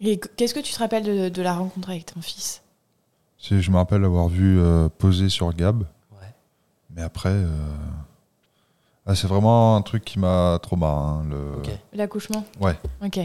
[0.00, 2.62] Et qu- qu'est-ce que tu te rappelles de, de la rencontre avec ton fils?
[3.40, 6.34] Je me rappelle avoir vu euh, poser sur Gab, Ouais.
[6.94, 7.46] mais après, euh,
[9.06, 11.22] ah, c'est vraiment un truc qui m'a trop marre.
[11.24, 11.54] le...
[11.58, 11.70] Ok.
[11.92, 12.44] L'accouchement?
[12.60, 12.76] Ouais.
[13.04, 13.20] Ok.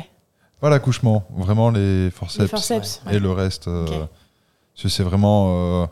[0.60, 3.02] Pas l'accouchement, vraiment les forceps, Les forceps.
[3.08, 3.20] et ouais.
[3.20, 3.68] le reste.
[3.68, 4.06] euh,
[4.76, 5.88] c'est vraiment euh,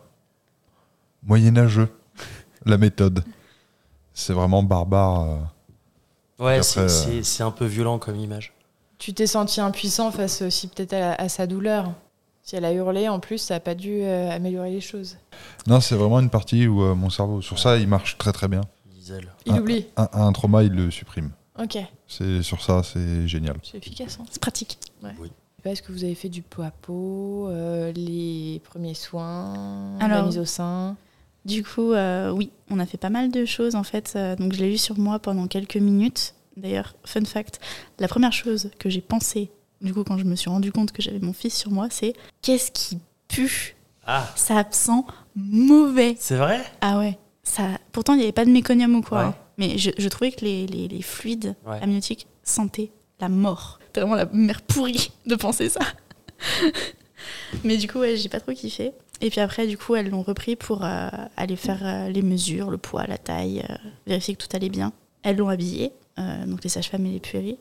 [1.24, 1.90] moyenâgeux,
[2.66, 3.24] la méthode.
[4.14, 5.22] C'est vraiment barbare.
[5.22, 5.38] euh.
[6.46, 8.54] Ouais, euh, c'est un peu violent comme image.
[9.02, 11.92] Tu t'es senti impuissant face aussi peut-être à, à sa douleur.
[12.44, 15.18] Si elle a hurlé, en plus, ça n'a pas dû euh, améliorer les choses.
[15.66, 18.48] Non, c'est vraiment une partie où euh, mon cerveau, sur ça, il marche très très
[18.48, 18.62] bien.
[18.94, 19.28] Diesel.
[19.48, 19.88] Il oublie.
[19.98, 21.32] Un, un trauma, il le supprime.
[21.60, 21.80] Ok.
[22.08, 23.56] C'est sur ça, c'est génial.
[23.64, 24.20] C'est efficace.
[24.22, 24.26] Hein.
[24.30, 24.78] C'est pratique.
[25.02, 30.22] Pas, Est-ce que vous avez fait du pot à pot, euh, les premiers soins, la
[30.22, 30.96] mise au sein?
[31.44, 34.14] Du coup, euh, oui, on a fait pas mal de choses en fait.
[34.16, 36.36] Euh, donc je l'ai eu sur moi pendant quelques minutes.
[36.58, 37.60] D'ailleurs, fun fact,
[38.00, 41.02] la première chose que j'ai pensé, du coup, quand je me suis rendu compte que
[41.02, 43.76] j'avais mon fils sur moi, c'est qu'est-ce qui pue
[44.06, 45.04] Ah, Ça sent
[45.36, 46.16] mauvais.
[46.20, 46.62] c'est vrai?
[46.82, 47.18] Ah ouais.
[47.44, 47.64] Ça...
[47.92, 49.18] Pourtant, il n'y avait pas de méconium ou quoi.
[49.20, 49.26] Ouais.
[49.26, 49.36] hein.
[49.58, 51.80] Mais je, je trouvais que les, les- les fluides Ouais.
[51.82, 53.80] amniotiques sentaient la mort.
[53.88, 55.82] C'était vraiment la mère pourrie de penser ça.
[57.64, 58.92] Mais du coup, ouais, j'ai pas trop kiffé.
[59.22, 62.72] Et puis après, du coup, elles l'ont repris pour euh, aller faire euh, les mesures,
[62.72, 63.76] le poids, la taille, euh,
[64.08, 64.92] vérifier que tout allait bien.
[65.24, 67.58] Elles l'ont habillé, euh, donc les sages-femmes et les puéries.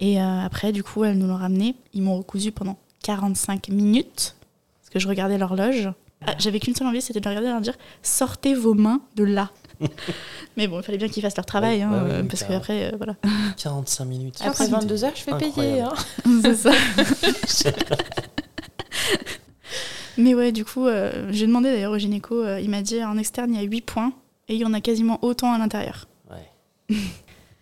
[0.00, 1.74] Et euh, après, du coup, elles nous l'ont ramené.
[1.94, 4.36] Ils m'ont recousu pendant 45 minutes,
[4.80, 5.90] parce que je regardais l'horloge.
[6.26, 9.00] Ah, J'avais qu'une seule envie, c'était de regarder et de leur dire sortez vos mains
[9.16, 9.50] de là.
[10.56, 12.28] Mais bon, il fallait bien qu'ils fassent leur travail, Ouais, hein, ouais, ouais, euh, oui,
[12.28, 13.16] parce qu'après, euh, voilà.
[13.58, 14.38] 45 minutes.
[14.42, 15.80] Après C'était 22 heures, je fais payer.
[15.82, 15.92] hein.
[16.42, 16.72] C'est ça.
[20.18, 23.18] Mais ouais, du coup, euh, j'ai demandé d'ailleurs au gynéco, euh, il m'a dit en
[23.18, 24.12] externe, il y a 8 points
[24.48, 26.08] et il y en a quasiment autant à l'intérieur.
[26.30, 26.96] Ouais.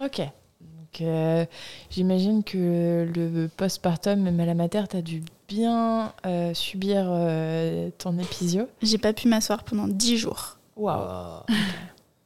[0.04, 0.18] Ok.
[0.18, 1.44] Donc, euh,
[1.90, 7.90] j'imagine que le postpartum, même à la mater, tu as dû bien euh, subir euh,
[7.98, 8.68] ton épisio.
[8.82, 10.58] J'ai pas pu m'asseoir pendant 10 jours.
[10.76, 11.00] Waouh.
[11.00, 11.46] Ah.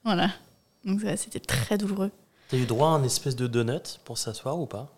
[0.05, 0.31] Voilà.
[0.85, 2.11] Donc ça, c'était très douloureux.
[2.49, 4.89] T'as eu droit à un espèce de donut pour s'asseoir ou pas?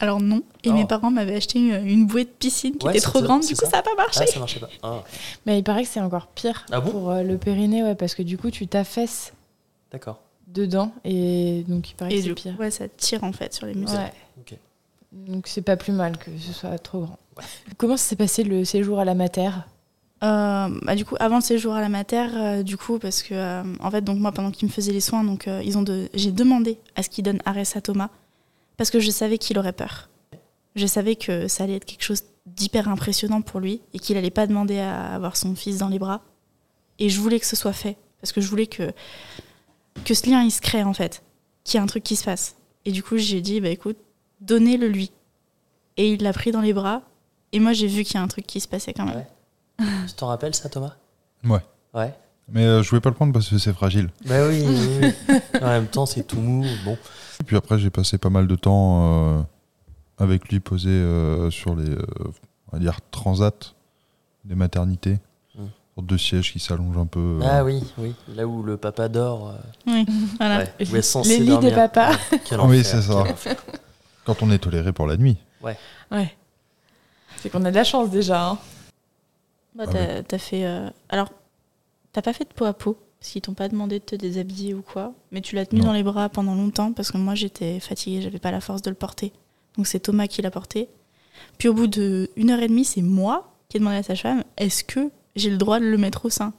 [0.00, 0.42] Alors non.
[0.64, 0.72] Et Oh.
[0.72, 3.42] mes parents m'avaient acheté une, une bouée de piscine qui Ouais, était trop ça, grande,
[3.42, 3.76] du coup ça.
[3.76, 4.20] n'a pas marché.
[4.22, 4.68] Ah, ça marchait pas.
[4.82, 5.04] Ah,
[5.46, 6.90] Mais il paraît que c'est encore pire Ah bon?
[6.90, 9.32] pour euh, le périnée, ouais, parce que du coup, tu t'affaisses
[9.92, 10.18] d'accord.
[10.46, 12.56] Dedans et donc il paraît Et que c'est pire.
[12.58, 13.96] ouais, ça tire en fait sur les muscles.
[13.96, 14.58] Ouais.
[15.12, 17.18] Donc c'est pas plus mal que ce soit trop grand.
[17.76, 19.50] Comment s'est passé le séjour à la mater?
[20.22, 23.34] Euh, bah, du coup, avant le séjour à la mater, euh, du coup, parce que
[23.34, 25.82] euh, en fait, donc moi, pendant qu'ils me faisaient les soins, donc euh, ils ont
[25.82, 26.08] de...
[26.14, 28.08] j'ai demandé à ce qu'ils donnent Arès à Thomas
[28.76, 30.08] parce que je savais qu'il aurait peur.
[30.76, 34.30] Je savais que ça allait être quelque chose d'hyper impressionnant pour lui et qu'il allait
[34.30, 36.22] pas demander à avoir son fils dans les bras.
[36.98, 38.92] Et je voulais que ce soit fait parce que je voulais que
[40.04, 41.22] que ce lien il se crée en fait,
[41.64, 42.56] qu'il y ait un truc qui se passe.
[42.84, 43.96] Et du coup, j'ai dit bah écoute,
[44.40, 45.10] donnez-le lui.
[45.96, 47.02] Et il l'a pris dans les bras.
[47.52, 49.24] Et moi, j'ai vu qu'il y a un truc qui se passait quand même.
[49.78, 49.86] Ouais.
[50.08, 50.94] Tu t'en rappelles ça, Thomas?
[51.44, 51.60] Ouais.
[51.94, 52.12] Ouais.
[52.48, 54.10] Mais euh, je voulais pas le prendre parce que c'est fragile.
[54.26, 55.38] Bah oui, oui, oui.
[55.62, 56.66] En même temps, c'est tout mou.
[56.84, 56.98] Bon.
[57.40, 59.42] Et puis après, j'ai passé pas mal de temps euh,
[60.18, 62.06] avec lui posé euh, sur les, euh,
[62.68, 63.74] on va dire, transats
[64.44, 65.18] des maternités.
[65.94, 67.38] Sur deux sièges qui s'allongent un peu.
[67.40, 67.44] euh.
[67.44, 68.14] Ah oui, oui.
[68.34, 69.50] Là où le papa dort.
[69.50, 69.52] euh,
[69.86, 70.06] Oui,
[70.38, 70.58] voilà.
[70.58, 71.70] ouais, où est censé Les lits dormir.
[71.70, 72.10] des papas.
[72.32, 73.24] Ouais, Oui, c'est ça.
[74.24, 75.36] Quand on est toléré pour la nuit.
[75.62, 75.76] Ouais.
[77.38, 78.48] C'est qu'on a de la chance déjà.
[78.50, 78.58] hein.
[79.76, 80.64] Bah, Ah t'as, fait.
[80.64, 81.30] euh, Alors,
[82.12, 84.72] t'as pas fait de peau à peau, parce qu'ils t'ont pas demandé de te déshabiller
[84.74, 85.86] ou quoi, mais tu l'as tenu Non.
[85.88, 88.90] dans les bras pendant longtemps, parce que moi j'étais fatiguée, j'avais pas la force de
[88.90, 89.32] le porter.
[89.76, 90.88] Donc c'est Thomas qui l'a porté.
[91.58, 94.14] Puis au bout de une heure et demie, c'est moi qui ai demandé à sa
[94.14, 96.52] femme est-ce que j'ai le droit de le mettre au sein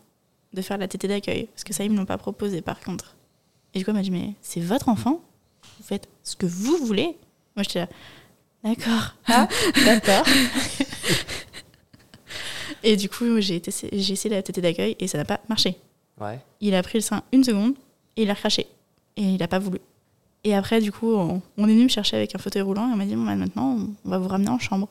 [0.53, 3.15] De faire la tétée d'accueil Parce que ça, ils me l'ont pas proposé par contre.
[3.73, 5.21] Et du coup, elle m'a dit mais c'est votre enfant?
[5.77, 7.17] Vous faites ce que vous voulez?
[7.55, 7.87] Moi j'étais là
[8.65, 9.15] d'accord.
[9.27, 9.47] Ah,
[9.85, 10.25] d'accord.
[12.83, 13.61] Et du coup, j'ai,
[13.91, 15.75] essayé la tétée d'accueil et ça n'a pas marché.
[16.19, 16.39] Ouais.
[16.61, 17.73] Il a pris le sein une seconde
[18.15, 18.67] et il a recraché.
[19.17, 19.79] Et il n'a pas voulu.
[20.43, 22.93] Et après, du coup, on, on est venu me chercher avec un fauteuil roulant et
[22.93, 24.87] on m'a dit bon, bah, maintenant, on va vous ramener en chambre.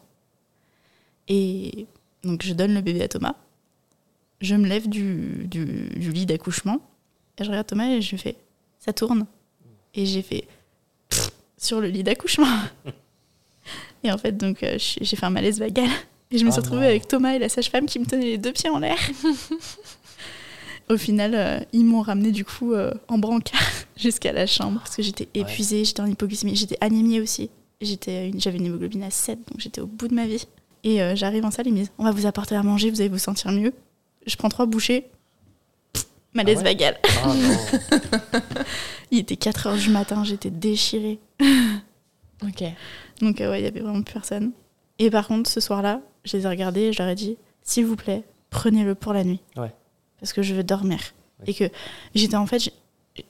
[1.29, 1.87] Et
[2.25, 3.37] donc, je donne le bébé à Thomas.
[4.45, 5.65] Je me lève du, du,
[5.97, 6.81] du lit d'accouchement.
[7.39, 8.37] Et je regarde Thomas et je lui fais
[8.79, 9.27] ça tourne.
[9.95, 10.47] Et j'ai fait
[11.09, 12.47] Pff, sur le lit d'accouchement.
[14.05, 15.89] et en fait, donc, euh, j'ai fait un malaise vagal.
[16.31, 18.39] Et je me suis Oh retrouvée avec Thomas et la sage-femme qui me tenaient les
[18.39, 18.99] deux pieds en l'air.
[20.91, 23.61] Au final, euh, ils m'ont ramené du coup euh, en brancard
[23.97, 25.41] jusqu'à la chambre parce que j'étais Ouais.
[25.43, 27.49] épuisée, j'étais en hypoglycémie, j'étais anémie aussi.
[27.81, 30.47] J'étais une- J'avais une hémoglobine à 7, donc j'étais au bout de ma vie.
[30.83, 33.01] Et euh, j'arrive en salle, ils me disent On va vous apporter à manger, vous
[33.01, 33.73] allez vous sentir mieux.
[34.27, 35.07] Je prends trois bouchées.
[35.93, 36.99] Pff, Malaise Ah ouais vagal.
[37.23, 37.33] Ah.
[39.11, 41.19] Il était 4 heures du matin, j'étais déchirée.
[42.43, 42.63] Ok.
[43.23, 44.53] Donc euh, ouais, il y avait vraiment plus personne.
[44.99, 47.87] Et par contre, ce soir-là, je les ai regardés et je leur ai dit S'il
[47.87, 49.41] vous plaît, prenez-le pour la nuit.
[49.57, 49.73] Ouais.
[50.21, 50.99] Parce que je veux dormir.
[51.47, 51.65] Et que
[52.15, 52.71] j'étais en fait,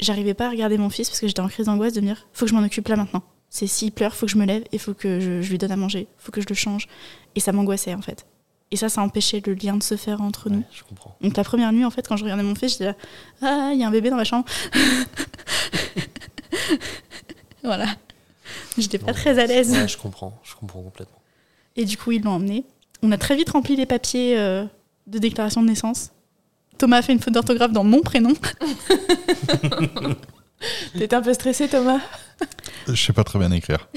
[0.00, 2.26] j'arrivais pas à regarder mon fils parce que j'étais en crise d'angoisse de me dire
[2.32, 3.22] Faut que je m'en occupe là maintenant.
[3.50, 5.70] C'est s'il pleure, faut que je me lève et faut que je, je lui donne
[5.70, 6.88] à manger, faut que je le change.
[7.36, 8.26] Et ça m'angoissait en fait.
[8.74, 10.58] Et ça, ça empêchait le lien de se faire entre nous.
[10.58, 11.16] Ouais, je comprends.
[11.20, 12.96] Donc la première nuit, en fait, quand je regardais mon fils, j'étais là,
[13.40, 14.44] ah, il y a un bébé dans ma chambre.
[17.62, 17.86] voilà.
[18.76, 19.70] J'étais pas très à l'aise.
[19.70, 21.20] Ouais, je comprends, je comprends complètement.
[21.76, 22.64] Et du coup, ils l'ont emmené.
[23.00, 24.64] On a très vite rempli les papiers euh,
[25.06, 26.10] de déclaration de naissance.
[26.76, 28.34] Thomas a fait une faute d'orthographe dans mon prénom.
[30.98, 32.00] T'étais un peu stressé, Thomas?
[32.88, 33.88] Je sais pas très bien écrire.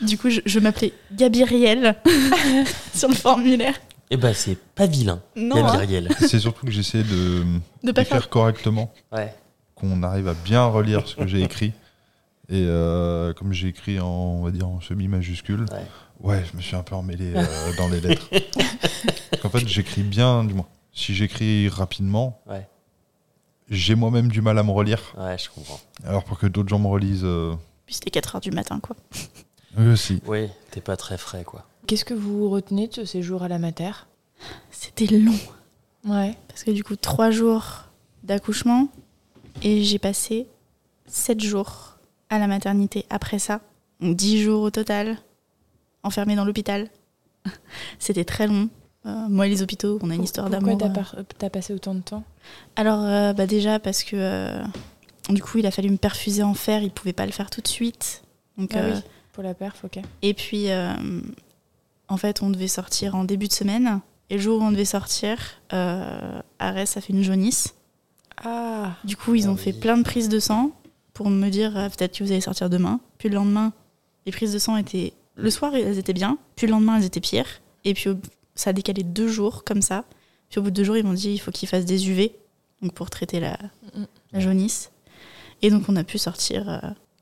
[0.00, 1.96] Du coup, je, je m'appelais Gabrielle
[2.94, 3.74] sur le formulaire.
[4.10, 6.08] Eh ben, c'est pas vilain, Non, hein, Gabriel.
[6.20, 7.44] C'est surtout que j'essaie de
[7.82, 8.28] de pas faire.
[8.28, 9.34] correctement, Ouais.
[9.74, 11.72] qu'on arrive à bien relire ce que j'ai écrit.
[12.48, 15.66] Et euh, comme j'ai écrit en, on va dire, en semi-majuscule,
[16.22, 16.30] Ouais.
[16.36, 16.44] ouais.
[16.50, 17.44] je me suis un peu emmêlé euh,
[17.76, 18.28] dans les lettres.
[19.44, 20.66] en fait, j'écris bien, du moins.
[20.92, 22.68] Si j'écris rapidement, Ouais.
[23.68, 25.00] j'ai moi-même du mal à me relire.
[25.18, 25.80] Ouais, je comprends.
[26.06, 27.54] Alors pour que d'autres gens me relisent, euh,
[27.86, 28.94] Puis c'était 4 heures du matin, quoi.
[29.78, 30.20] Eux aussi.
[30.26, 31.66] Oui, t'es pas très frais, quoi.
[31.86, 33.90] Qu'est-ce que vous retenez de ce séjour à la mater?
[34.70, 35.38] C'était long.
[36.04, 36.34] Ouais.
[36.48, 37.84] Parce que du coup, 3 jours
[38.22, 38.88] d'accouchement
[39.62, 40.46] et j'ai passé
[41.06, 41.96] 7 jours
[42.28, 43.60] à la maternité après ça.
[44.00, 45.16] Donc 10 jours au total,
[46.02, 46.88] enfermée dans l'hôpital.
[47.98, 48.68] C'était très long.
[49.06, 50.78] Euh, moi et les hôpitaux, on a une histoire Pourquoi d'amour.
[50.78, 51.22] t'as, euh.
[51.22, 52.24] par- t'as passé autant de temps?
[52.74, 54.62] Alors, euh, bah déjà parce que euh,
[55.28, 57.60] du coup, il a fallu me perfuser en fer, il pouvait pas le faire tout
[57.60, 58.22] de suite.
[58.58, 59.00] Donc, Ah euh, oui,
[59.36, 60.00] pour la perf, ok.
[60.22, 60.94] Et puis, euh,
[62.08, 64.00] en fait, on devait sortir en début de semaine.
[64.30, 65.36] Et le jour où on devait sortir,
[65.74, 67.74] euh, Arès a fait une jaunisse.
[68.42, 69.60] Ah Du coup, ils Ah ont oui.
[69.60, 70.70] fait plein de prises de sang
[71.12, 72.98] pour me dire euh, peut-être que vous allez sortir demain.
[73.18, 73.72] Puis le lendemain,
[74.24, 75.12] les prises de sang étaient.
[75.36, 76.38] Le soir, elles étaient bien.
[76.56, 77.60] Puis le lendemain, elles étaient pires.
[77.84, 78.08] Et puis
[78.54, 80.04] ça a décalé deux jours comme ça.
[80.48, 82.32] Puis au bout de deux jours, ils m'ont dit il faut qu'ils fassent des UV
[82.82, 83.58] donc pour traiter la,
[83.94, 84.06] Mhm.
[84.32, 84.90] la jaunisse.
[85.62, 86.78] Et donc on a pu sortir euh,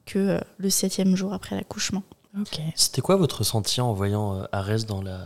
[0.07, 2.03] que euh, le septième jour après l'accouchement.
[2.41, 2.61] Ok.
[2.75, 5.19] C'était quoi votre ressenti en voyant euh, Arès dans la,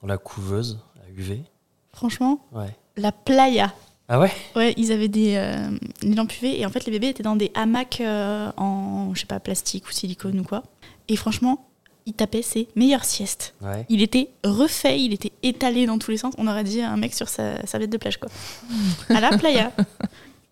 [0.00, 1.42] dans la couveuse à UV
[1.92, 2.74] Franchement, Ouais.
[2.96, 3.72] la playa.
[4.08, 4.30] Ah ouais?
[4.54, 5.70] Ouais, ils avaient des, euh,
[6.02, 9.20] des lampes UV et en fait les bébés étaient dans des hamacs euh, en je
[9.20, 10.62] sais pas plastique ou silicone ou quoi.
[11.08, 11.66] Et franchement,
[12.06, 13.54] ils tapaient ses meilleures siestes.
[13.62, 13.86] Ouais.
[13.88, 16.34] Il était refait, il était étalé dans tous les sens.
[16.36, 18.28] On aurait dit un mec sur sa serviette de plage quoi.
[19.08, 19.72] à la playa.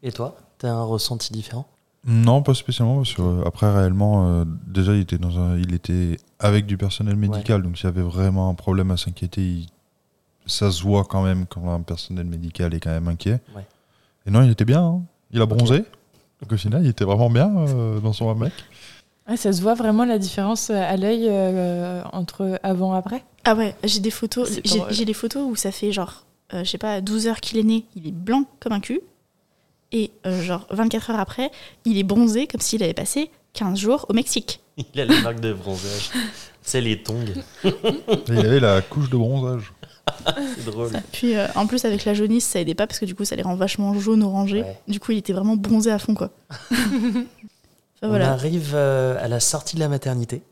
[0.03, 1.67] Et toi T'as un ressenti différent?
[2.05, 5.73] Non, pas spécialement, parce que euh, après réellement, euh, déjà il était dans un, il
[5.73, 9.67] était avec du personnel médical, donc s'il y avait vraiment un problème à s'inquiéter, il-
[10.47, 13.41] ça se voit quand même quand un personnel médical est quand même inquiet.
[13.55, 13.65] Ouais.
[14.27, 15.03] Et non, il était bien, hein.
[15.31, 15.85] il a bronzé.
[16.41, 18.53] Donc au final, il était vraiment bien euh, dans son hamac.
[19.27, 23.25] Ah, ça se voit vraiment la différence à l'œil euh, entre avant et après?
[23.45, 24.49] Ah ouais, j'ai des photos,
[24.91, 27.63] j'ai des photos où ça fait genre euh, je sais pas 12 heures qu'il est
[27.63, 29.01] né, il est blanc comme un cul.
[29.93, 31.51] Et euh, genre 24 heures après,
[31.85, 34.61] il est bronzé comme s'il avait passé 15 jours au Mexique.
[34.95, 36.11] Il a la marque de bronzage.
[36.63, 37.35] C'est les tongs.
[38.29, 39.73] Il avait la couche de bronzage.
[40.57, 40.91] C'est drôle.
[41.13, 43.37] Puis euh, en plus avec la jaunisse, ça aidait pas parce que du coup ça
[43.37, 44.63] les rend vachement jaune orangé.
[44.63, 44.77] Ouais.
[44.89, 46.31] Du coup, il était vraiment bronzé à fond quoi.
[48.05, 50.43] Enfin, On arrive euh, à la sortie de la maternité.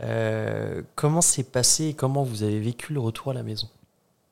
[0.00, 3.68] Euh, comment s'est passé et comment vous avez vécu le retour à la maison?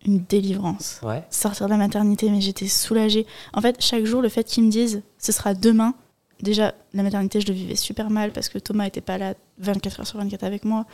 [0.06, 1.00] Une délivrance.
[1.02, 1.24] Ouais.
[1.30, 3.26] Sortir de la maternité, mais j'étais soulagée.
[3.52, 5.94] En fait, chaque jour, le fait qu'ils me disent ce sera demain.
[6.40, 10.00] Déjà, la maternité, je le vivais super mal parce que Thomas était pas là 24
[10.00, 10.86] heures sur 24 avec moi.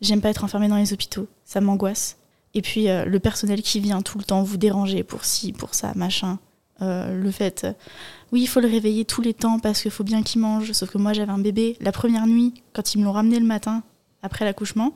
[0.00, 2.16] J'aime pas être enfermée dans les hôpitaux, ça m'angoisse.
[2.54, 5.74] Et puis euh, le personnel qui vient tout le temps vous déranger pour ci, pour
[5.74, 6.38] ça, machin.
[6.82, 7.72] Euh, le fait, euh,
[8.32, 10.72] oui, il faut le réveiller tous les temps parce qu'il faut bien qu'il mange.
[10.72, 11.76] Sauf que moi, j'avais un bébé.
[11.80, 13.82] La première nuit, quand ils me l'ont ramené le matin,
[14.22, 14.92] après l'accouchement,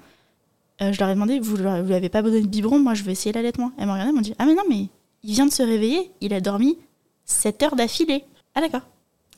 [0.80, 3.12] je leur ai demandé, vous ne lui avez pas donné de biberon Moi, je vais
[3.12, 3.72] essayer l'allaitement.
[3.78, 4.86] Elles m'ont regardé, elles m'ont dit, ah mais non, mais
[5.22, 6.78] il vient de se réveiller, il a dormi
[7.24, 8.24] 7 heures d'affilée.
[8.54, 8.82] Ah d'accord.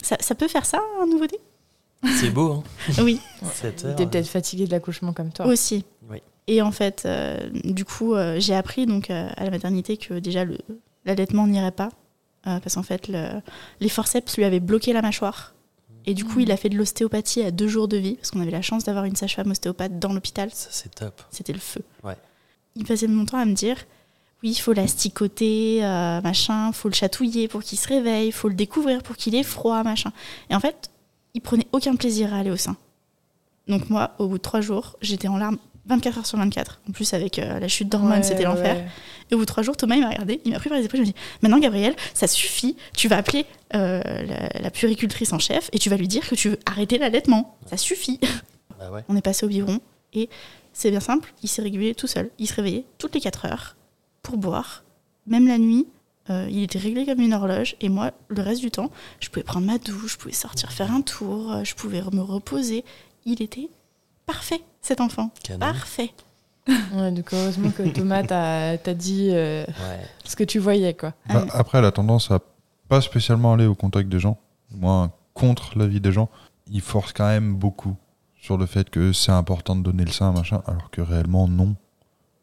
[0.02, 1.38] Ça, ça peut faire ça, un nouveau-né
[2.20, 2.62] C'est beau, hein
[3.02, 3.20] Oui,
[3.52, 3.96] 7 heures.
[3.96, 5.46] T'es peut-être fatigué de l'accouchement comme toi.
[5.46, 5.84] aussi.
[6.10, 6.18] Oui.
[6.48, 10.14] Et en fait, euh, du coup, euh, j'ai appris donc euh, à la maternité que
[10.14, 10.44] déjà
[11.04, 11.90] l'allaitement n'irait pas.
[12.48, 13.40] euh, parce qu'en fait, le-
[13.80, 15.54] les forceps lui avaient bloqué la mâchoire.
[16.06, 18.40] Et du coup, il a fait de l'ostéopathie à deux jours de vie, parce qu'on
[18.40, 20.50] avait la chance d'avoir une sage-femme ostéopathe dans l'hôpital.
[20.52, 21.22] Ça, c'est top.
[21.30, 21.82] C'était le feu.
[22.02, 22.16] Ouais.
[22.74, 23.76] Il passait mon temps à me dire
[24.42, 28.54] oui, il faut l'asticoter, euh, machin, faut le chatouiller pour qu'il se réveille, faut le
[28.54, 30.12] découvrir pour qu'il ait froid, machin.
[30.50, 30.90] Et en fait,
[31.34, 32.76] il prenait aucun plaisir à aller au sein.
[33.68, 36.80] Donc moi, au bout de trois jours, j'étais en larmes 24 heures sur 24.
[36.88, 38.76] En plus, avec euh, la chute d'hormones, Ouais, c'était l'enfer.
[38.76, 38.86] ouais.
[39.30, 40.84] Et au bout de trois jours, Thomas, il m'a regardé, il m'a pris par les
[40.84, 45.32] épaules, il m'a dit Maintenant, Gabriel, ça suffit, tu vas appeler euh, la, la puéricultrice
[45.32, 47.56] en chef et tu vas lui dire que tu veux arrêter l'allaitement.
[47.66, 48.20] Ça suffit.
[48.78, 49.04] Bah ouais.
[49.08, 49.78] On est passé au biberon
[50.12, 50.28] et
[50.72, 52.30] c'est bien simple, il s'est régulé tout seul.
[52.38, 53.76] Il se réveillait toutes les 4 heures
[54.22, 54.82] pour boire.
[55.26, 55.86] Même la nuit,
[56.30, 57.76] euh, il était réglé comme une horloge.
[57.80, 60.90] Et moi, le reste du temps, je pouvais prendre ma douche, je pouvais sortir faire
[60.92, 62.84] un tour, je pouvais me reposer.
[63.24, 63.68] Il était
[64.26, 65.30] parfait, cet enfant.
[65.42, 65.58] Canon.
[65.60, 66.12] Parfait.
[66.94, 70.00] Ouais, donc heureusement que Thomas t'a dit euh, Ouais.
[70.24, 71.12] ce que tu voyais, quoi.
[71.28, 72.38] Bah, Ah, après, elle a tendance à
[72.88, 74.38] pas spécialement aller au contact des gens,
[74.70, 76.28] moins contre l'avis des gens.
[76.70, 77.96] Il force quand même beaucoup
[78.40, 81.74] sur le fait que c'est important de donner le sein, machin, alors que réellement, non.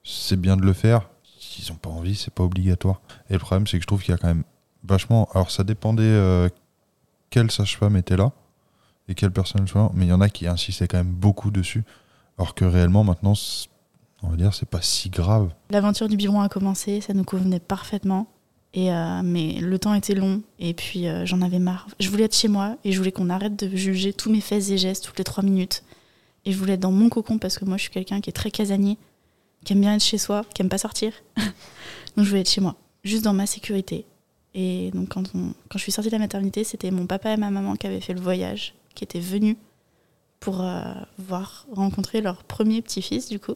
[0.03, 1.09] C'est bien de le faire.
[1.39, 2.99] S'ils ont pas envie, c'est pas obligatoire.
[3.29, 4.43] Et le problème, c'est que je trouve qu'il y a quand même
[4.83, 5.29] vachement.
[5.33, 6.49] Alors, ça dépendait euh,
[7.29, 8.31] quelle sage-femme était là
[9.09, 11.83] et quelle personne soit, mais il y en a qui insistaient quand même beaucoup dessus,
[12.37, 13.33] alors que réellement, maintenant,
[14.21, 15.49] on va dire, c'est pas si grave.
[15.71, 18.27] L'aventure du biberon a commencé, ça nous convenait parfaitement.
[18.75, 21.87] Et euh, mais le temps était long et puis euh, j'en avais marre.
[21.99, 24.69] Je voulais être chez moi et je voulais qu'on arrête de juger tous mes faits
[24.69, 25.83] et gestes toutes les trois minutes.
[26.45, 28.33] Et je voulais être dans mon cocon parce que moi je suis quelqu'un qui est
[28.33, 28.99] très casanier,
[29.65, 31.13] qui aime bien être chez soi, qui aime pas sortir.
[31.35, 34.05] donc je voulais être chez moi, juste dans ma sécurité.
[34.53, 37.49] Et donc quand, quand je suis sortie de la maternité, c'était mon papa et ma
[37.49, 39.55] maman qui avaient fait le voyage, qui étaient venus
[40.41, 40.81] pour euh,
[41.17, 43.55] voir rencontrer leur premier petit-fils du coup.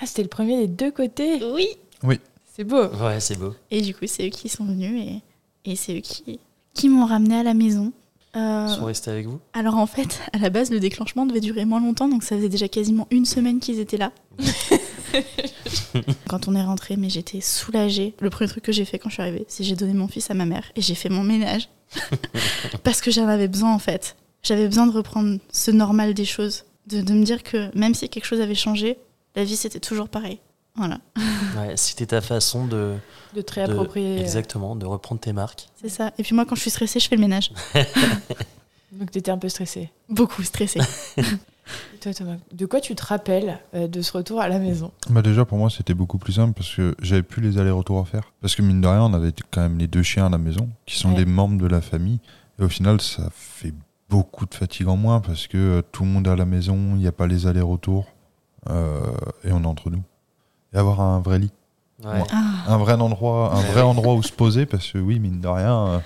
[0.00, 1.40] Ah, c'était le premier des deux côtés.
[1.54, 2.20] Oui,
[2.54, 2.86] C'est beau.
[2.86, 3.54] Ouais, c'est beau.
[3.70, 5.02] Et du coup, c'est eux qui sont venus
[5.64, 6.38] et, et c'est eux qui,
[6.74, 7.92] qui m'ont ramené à la maison.
[8.36, 9.40] Euh, Ils sont restés avec vous?
[9.54, 12.48] alors en fait, à la base, le déclenchement devait durer moins longtemps, donc ça faisait
[12.50, 14.12] déjà quasiment une semaine qu'ils étaient là.
[16.28, 18.14] quand on est rentré, mais j'étais soulagée.
[18.20, 20.30] Le premier truc que j'ai fait quand je suis arrivée, c'est j'ai donné mon fils
[20.30, 21.68] à ma mère et j'ai fait mon ménage.
[22.84, 24.16] Parce que j'en avais besoin en fait.
[24.42, 26.64] J'avais besoin de reprendre ce normal des choses.
[26.86, 28.98] De, de me dire que même si quelque chose avait changé,
[29.36, 30.38] la vie c'était toujours pareil.
[30.76, 30.98] Voilà,
[31.58, 32.94] Ouais, c'était ta façon de,
[33.34, 34.18] De te réapproprier.
[34.18, 35.66] euh, exactement, de reprendre tes marques.
[35.82, 36.12] c'est ça.
[36.18, 37.50] Et puis moi, quand je suis stressée, je fais le ménage.
[38.92, 39.90] Donc t'étais un peu stressée.
[40.08, 40.80] Beaucoup stressée.
[42.00, 44.90] Toi, Thomas, de quoi tu te rappelles euh, de ce retour à la maison?
[45.10, 48.04] Bah déjà pour moi c'était beaucoup plus simple parce que j'avais plus les allers-retours à
[48.06, 48.32] faire.
[48.40, 50.70] Parce que mine de rien on avait quand même les deux chiens à la maison
[50.86, 51.16] qui sont Ouais.
[51.16, 52.20] des membres de la famille.
[52.58, 53.74] Et au final ça fait
[54.08, 56.76] beaucoup de fatigue en moins parce que euh, tout le monde est à la maison,
[56.94, 58.06] il n'y a pas les allers-retours
[58.70, 59.00] euh,
[59.44, 60.02] et on est entre nous.
[60.72, 61.52] Et avoir un vrai lit,
[62.04, 62.22] Ouais.
[62.30, 62.72] Ah.
[62.72, 65.86] un vrai endroit, un vrai endroit où se poser parce que oui mine de rien
[65.88, 65.98] euh,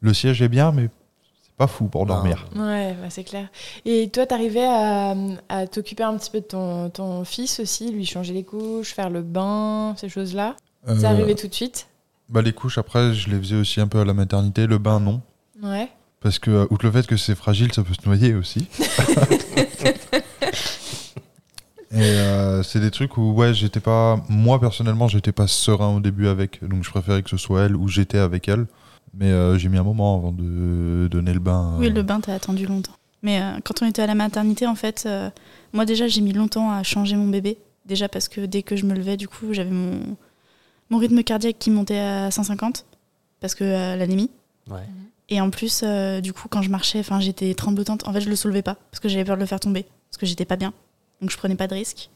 [0.00, 0.90] le siège est bien mais
[1.42, 2.14] c'est pas fou pour Non.
[2.16, 2.46] dormir.
[2.54, 3.48] Ouais, bah, c'est clair.
[3.86, 5.14] Et toi, t'arrivais à,
[5.48, 9.08] à t'occuper un petit peu de ton, ton fils aussi, lui changer les couches, faire
[9.10, 10.56] le bain, ces choses-là?
[10.88, 11.86] Euh, Ça arrivait tout de suite?
[12.28, 15.00] bah les couches après je les faisais aussi un peu à la maternité, le bain
[15.00, 15.20] non.
[15.62, 15.88] Ouais.
[16.20, 18.66] Parce que, euh, outre le fait que c'est fragile, ça peut se noyer aussi.
[21.92, 24.22] Et euh, c'est des trucs où, ouais, j'étais pas.
[24.28, 26.62] Moi, personnellement, j'étais pas serein au début avec.
[26.62, 28.66] Donc, je préférais que ce soit elle ou j'étais avec elle.
[29.12, 31.74] Mais euh, j'ai mis un moment avant de donner le bain.
[31.78, 32.94] Oui, le bain, t'as attendu longtemps.
[33.22, 35.30] Mais euh, quand on était à la maternité, en fait, euh,
[35.72, 37.58] moi déjà, j'ai mis longtemps à changer mon bébé.
[37.86, 40.16] Déjà parce que dès que je me levais, du coup, j'avais mon,
[40.90, 42.86] mon rythme cardiaque qui montait à 150
[43.40, 44.30] parce que euh, l'anémie.
[44.70, 44.86] Ouais.
[45.30, 48.06] Et en plus, euh, du coup, quand je marchais, enfin, j'étais tremblotante.
[48.06, 50.18] En fait, je le soulevais pas parce que j'avais peur de le faire tomber parce
[50.18, 50.72] que j'étais pas bien.
[51.20, 52.10] Donc, je prenais pas de risque.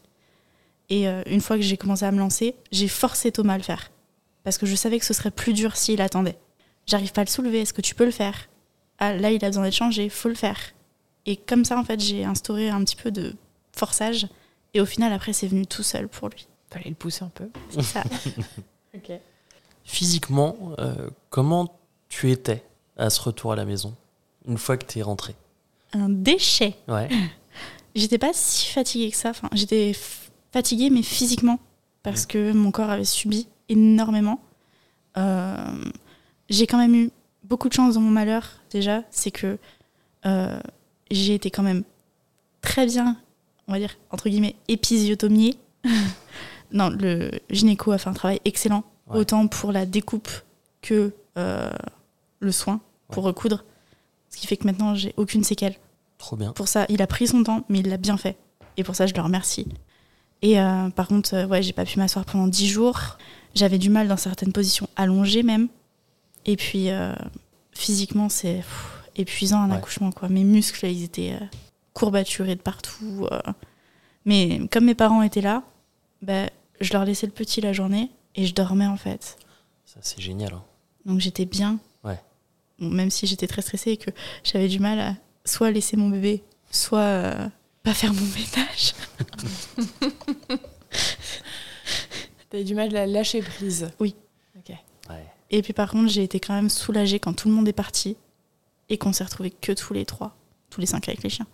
[0.89, 3.63] Et euh, une fois que j'ai commencé à me lancer, j'ai forcé Thomas à le
[3.63, 3.89] faire
[4.43, 6.37] parce que je savais que ce serait plus dur s'il attendait.
[6.85, 7.61] J'arrive pas à le soulever.
[7.61, 8.35] Est-ce que tu peux le faire?
[8.99, 10.09] Ah, Là, il a besoin d'être changé.
[10.09, 10.59] Faut le faire.
[11.25, 13.33] Et comme ça, en fait, j'ai instauré un petit peu de
[13.71, 14.27] forçage.
[14.73, 16.47] Et au final, après, c'est venu tout seul pour lui.
[16.69, 17.49] Fallait le pousser un peu.
[17.69, 18.03] C'est ça.
[18.93, 19.11] Ok.
[19.83, 22.63] Physiquement, euh, comment tu étais?
[22.97, 23.93] À ce retour à la maison
[24.47, 25.35] une fois que tu es rentré
[25.93, 26.75] un déchet.
[26.87, 27.09] Ouais.
[27.95, 29.29] J'étais pas si fatiguée que ça.
[29.29, 29.95] Enfin, j'étais
[30.51, 31.59] fatiguée, mais physiquement,
[32.03, 34.41] parce que mon corps avait subi énormément.
[35.17, 35.85] Euh,
[36.49, 37.11] j'ai quand même eu
[37.43, 39.03] beaucoup de chance dans mon malheur, déjà.
[39.11, 39.57] C'est que
[40.25, 40.59] euh,
[41.09, 41.83] j'ai été quand même
[42.59, 43.15] très bien,
[43.69, 45.55] on va dire, entre guillemets, épisiotomiée.
[46.73, 49.19] non, le gynéco a fait un travail excellent, Ouais.
[49.19, 50.29] autant pour la découpe
[50.81, 51.71] que euh,
[52.45, 52.79] le soin
[53.09, 53.63] pour recoudre.
[54.29, 55.75] Ce qui fait que maintenant, j'ai aucune séquelle.
[56.17, 56.53] Trop bien.
[56.53, 58.37] Pour ça, il a pris son temps, mais il l'a bien fait.
[58.77, 59.67] Et pour ça, je le remercie.
[60.41, 63.17] Et euh, par contre, euh, ouais, j'ai pas pu m'asseoir pendant 10 jours.
[63.53, 65.67] J'avais du mal dans certaines positions allongées même.
[66.45, 67.13] Et puis, euh,
[67.71, 68.63] physiquement, c'est
[69.15, 69.77] épuisant un Ouais.
[69.77, 70.11] accouchement.
[70.11, 70.29] Quoi.
[70.29, 71.37] Mes muscles, ils étaient
[71.93, 73.27] courbaturés de partout.
[74.25, 75.63] Mais comme mes parents étaient là,
[76.21, 76.47] bah,
[76.81, 79.37] je leur laissais le petit la journée et je dormais en fait.
[79.85, 80.53] Ça, c'est génial.
[80.53, 80.63] hein.
[81.05, 81.77] Donc j'étais bien.
[82.79, 84.11] Même si j'étais très stressée et que
[84.43, 85.15] j'avais du mal à
[85.45, 87.47] soit laisser mon bébé, soit euh,
[87.83, 88.93] pas faire mon ménage.
[92.53, 93.89] Eu du mal à lâcher prise.
[93.99, 94.15] Oui.
[94.57, 94.73] Ok.
[95.09, 95.25] Ouais.
[95.51, 98.15] Et puis par contre, j'ai été quand même soulagée quand tout le monde est parti
[98.87, 100.37] et qu'on s'est retrouvés que tous les trois,
[100.69, 101.47] tous les cinq avec les chiens.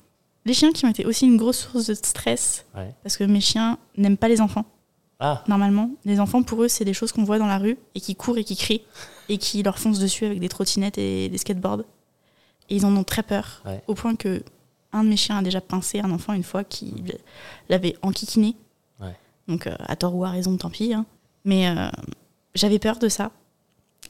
[0.45, 2.93] Les chiens qui ont été aussi une grosse source de stress Ouais.
[3.03, 4.65] parce que mes chiens n'aiment pas les enfants.
[5.23, 8.01] Ah, Normalement, les enfants pour eux, c'est des choses qu'on voit dans la rue et
[8.01, 8.81] qui courent et qui crient
[9.29, 11.83] et qui leur foncent dessus avec des trottinettes et des skateboards.
[12.69, 13.81] Et ils en ont très peur Ouais.
[13.87, 14.43] au point que
[14.93, 16.93] un de mes chiens a déjà pincé un enfant une fois qui
[17.69, 18.55] l'avait enquiquiné.
[18.99, 19.15] Ouais.
[19.47, 20.93] Donc euh, à tort ou à raison, tant pis.
[20.93, 21.05] hein.
[21.45, 21.89] Mais euh,
[22.55, 23.31] j'avais peur de ça.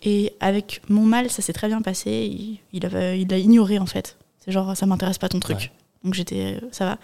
[0.04, 2.10] Et avec mon mâle, ça s'est très bien passé.
[2.32, 4.18] Il, il, avait- il a ignoré en fait.
[4.40, 5.58] C'est genre, ça m'intéresse pas ton truc.
[5.58, 5.72] Ouais.
[6.04, 6.98] Donc j'étais, euh, ça va.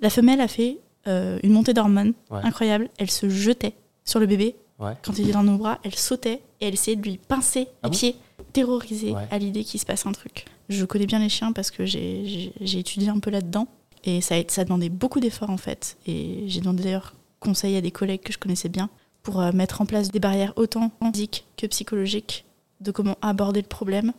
[0.00, 2.40] La femelle a fait euh, une montée d'hormones Ouais.
[2.42, 2.88] incroyable.
[2.98, 4.56] Elle se jetait sur le bébé.
[4.78, 4.92] Ouais.
[5.02, 7.86] Quand il était dans nos bras, elle sautait et elle essayait de lui pincer Ah
[7.86, 8.16] les bon pieds,
[8.52, 9.26] terrorisée Ouais.
[9.30, 10.44] à l'idée qu'il se passe un truc.
[10.68, 13.66] Je connais bien les chiens parce que j'ai- étudié un peu là-dedans.
[14.04, 15.96] Et ça, a, ça demandait beaucoup d'efforts en fait.
[16.06, 18.88] Et j'ai demandé d'ailleurs conseil à des collègues que je connaissais bien
[19.22, 22.44] pour euh, mettre en place des barrières autant physiques que psychologiques
[22.80, 24.12] de comment aborder le problème.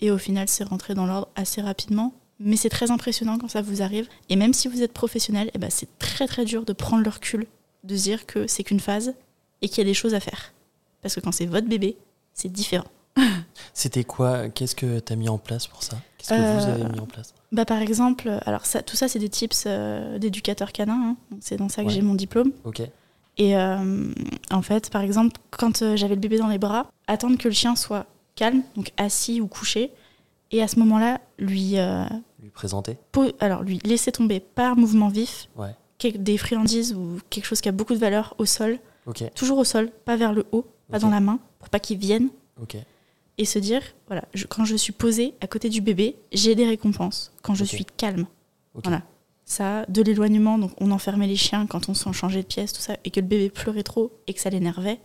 [0.00, 2.12] Et au final, c'est rentré dans l'ordre assez rapidement.
[2.40, 4.08] Mais c'est très impressionnant quand ça vous arrive.
[4.28, 7.10] Et même si vous êtes professionnel, eh ben, c'est très très dur de prendre le
[7.10, 7.46] recul,
[7.84, 9.14] de dire que c'est qu'une phase
[9.62, 10.52] et qu'il y a des choses à faire.
[11.02, 11.96] Parce que quand c'est votre bébé,
[12.34, 12.86] c'est différent.
[13.72, 15.96] c'était quoi Qu'est-ce que tu as mis en place pour ça?
[16.18, 17.34] Qu'est-ce que Euh, vous avez mis en place?
[17.52, 21.10] Bah, par exemple, alors ça, tout ça, c'est des tips euh, d'éducateur canin.
[21.10, 21.16] hein.
[21.40, 21.94] C'est dans ça que Ouais.
[21.94, 22.50] j'ai mon diplôme.
[22.64, 22.82] Ok.
[23.36, 24.12] Et euh,
[24.50, 27.54] en fait, par exemple, quand euh, j'avais le bébé dans les bras, attendre que le
[27.54, 28.06] chien soit
[28.36, 29.92] calme, donc assis ou couché,
[30.56, 32.04] et à ce moment-là, lui, euh,
[32.42, 32.96] Lui présenter
[33.40, 35.74] alors lui laisser tomber par mouvement vif Ouais.
[36.18, 38.78] des friandises ou quelque chose qui a beaucoup de valeur au sol,
[39.34, 42.28] toujours au sol, pas vers le haut, pas dans la main, pour pas qu'il vienne,
[43.38, 46.66] et se dire, voilà, je- quand je suis posée à côté du bébé, j'ai des
[46.66, 48.26] récompenses, quand je suis calme.
[48.74, 49.02] Voilà.
[49.46, 52.80] Ça, de l'éloignement, donc on enfermait les chiens quand on s'en changeait de pièce, tout
[52.80, 55.00] ça, et que le bébé pleurait trop et que ça l'énervait.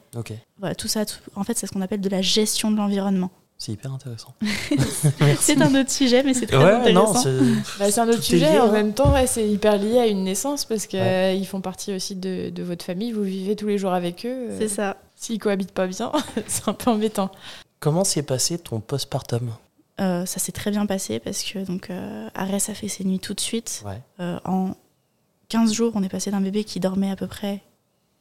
[0.60, 3.32] Voilà, tout ça, tout- en fait, c'est ce qu'on appelle de la gestion de l'environnement.
[3.60, 4.34] C'est hyper intéressant.
[5.41, 7.22] C'est un autre sujet, mais c'est très Ouais, non, intéressant.
[7.24, 8.53] c'est Bah, c'est un autre Tout sujet.
[8.53, 8.72] lié, en hein.
[8.72, 11.43] même temps, ouais, c'est hyper lié à une naissance parce qu'ils Ouais.
[11.45, 13.12] font partie aussi de, de votre famille.
[13.12, 14.47] Vous vivez tous les jours avec eux.
[14.51, 14.95] euh, C'est ça.
[15.16, 16.12] S'ils cohabitent pas bien,
[16.47, 17.30] c'est un peu embêtant.
[17.82, 19.51] Comment s'est passé ton postpartum?
[19.99, 23.20] Euh, ça s'est très bien passé parce que donc euh, Arès a fait ses nuits
[23.20, 23.84] tout de suite.
[23.86, 24.01] Ouais.
[24.22, 24.72] Euh, en
[25.49, 27.62] 15 jours, on est passé d'un bébé qui dormait à peu près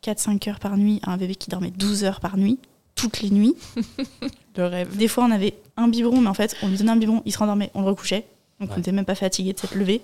[0.04, 2.58] 4-5 heures par nuit à un bébé qui dormait 12 heures par nuit,
[2.98, 3.54] toutes les nuits.
[4.56, 4.96] Le rêve.
[4.96, 7.32] Des fois, on avait un biberon, mais en fait, on lui donnait un biberon, il
[7.32, 8.26] se rendormait, on le recouchait.
[8.60, 8.74] Donc, Ouais.
[8.74, 10.02] on n'était même pas fatigué de s'être levé.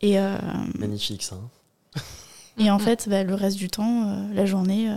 [0.00, 0.38] Et, euh,
[0.78, 1.36] Magnifique ça.
[1.36, 2.00] hein.
[2.58, 4.96] et en fait, bah, le reste du temps, euh, la journée, euh,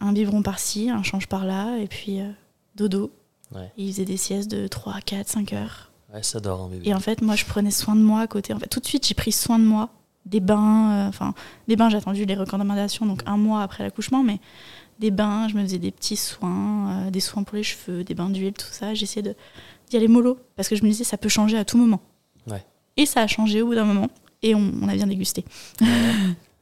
[0.00, 2.28] un biberon par-ci, un change par-là, et puis euh,
[2.74, 3.12] dodo.
[3.54, 3.70] Ouais.
[3.78, 5.90] Et il faisait des siestes de 3, 4, 5 heures.
[6.12, 6.88] Ouais, ça dort un bébé.
[6.88, 8.52] Et en fait, moi, je prenais soin de moi à côté.
[8.52, 9.90] En fait, tout de suite, j'ai pris soin de moi.
[10.26, 11.34] Des bains, euh, enfin,
[11.68, 14.40] des bains, j'ai attendu les recommandations, donc un mois après l'accouchement, mais
[14.98, 18.14] des bains, je me faisais des petits soins, euh, des soins pour les cheveux, des
[18.14, 18.94] bains d'huile, tout ça.
[18.94, 19.34] J'essayais de-
[19.90, 22.00] d'y aller mollo, parce que je me disais, ça peut changer à tout moment.
[22.46, 22.64] Ouais.
[22.96, 24.08] Et ça a changé au bout d'un moment,
[24.42, 25.44] et on, on a bien dégusté.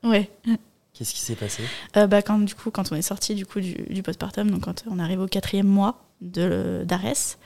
[0.05, 0.31] ouais.
[0.95, 1.63] Qu'est-ce qui s'est passé?
[1.99, 4.63] Euh, bah, quand, du coup, quand on est sorti du, coup, du, du postpartum, donc
[4.63, 7.39] quand on arrive au quatrième mois de- d'Arès,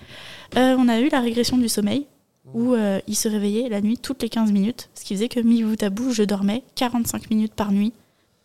[0.57, 2.07] euh, on a eu la régression du sommeil
[2.55, 5.41] où euh, il se réveillait la nuit toutes les 15 minutes, ce qui faisait que
[5.41, 7.93] mi bout à bout, je dormais 45 minutes par nuit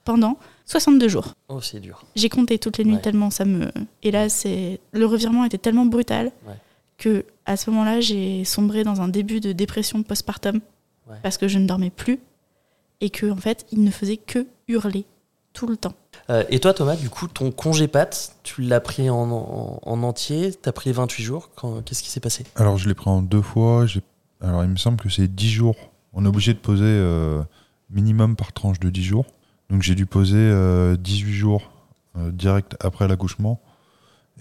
[0.05, 1.33] pendant 62 jours.
[1.47, 2.03] Oh, c'est dur.
[2.15, 3.01] J'ai compté toutes les nuits Ouais.
[3.01, 3.71] tellement ça me.
[4.03, 6.55] Et là, c'est le revirement était tellement brutal Ouais.
[6.97, 10.59] que à ce moment-là, j'ai sombré dans un début de dépression postpartum
[11.07, 11.17] Ouais.
[11.21, 12.19] parce que je ne dormais plus
[13.01, 15.05] et que en fait, il ne faisait que hurler
[15.53, 15.93] tout le temps.
[16.31, 20.03] Euh, et toi, Thomas, du coup, ton congé pâte, tu l'as pris en, en, en
[20.03, 20.51] entier?
[20.53, 21.49] T'as pris 28 jours?
[21.85, 22.43] Qu'est-ce qui s'est passé?
[22.55, 23.85] Alors, je l'ai pris en deux fois.
[24.41, 25.75] Alors, il me semble que c'est 10 jours.
[26.13, 27.41] On est obligé de poser euh,
[27.91, 29.25] minimum par tranche de 10 jours.
[29.69, 31.71] Donc, j'ai dû poser euh, 18 jours
[32.17, 33.59] euh, direct après l'accouchement.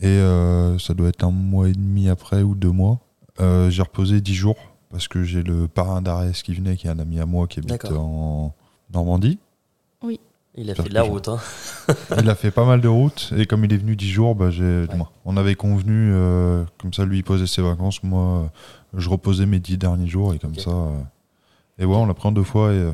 [0.00, 2.98] Et euh, ça doit être un mois et demi après ou deux mois.
[3.40, 4.56] Euh, j'ai reposé 10 jours
[4.90, 7.58] parce que j'ai le parrain d'Arès qui venait, qui est un ami à moi qui
[7.60, 8.00] habite D'accord.
[8.00, 8.54] en
[8.92, 9.38] Normandie.
[10.56, 11.26] Il a fait de la route.
[11.26, 11.38] Hein.
[12.22, 14.50] Il a fait pas mal de routes et comme il est venu 10 jours, bah,
[14.52, 14.96] j'ai, Ouais.
[14.96, 18.46] moi, on avait convenu, euh, comme ça lui il posait ses vacances, moi euh,
[18.96, 20.70] je reposais mes 10 derniers jours et comme ça.
[20.70, 21.00] euh,
[21.80, 22.92] et ouais, on l'a pris en deux fois et euh,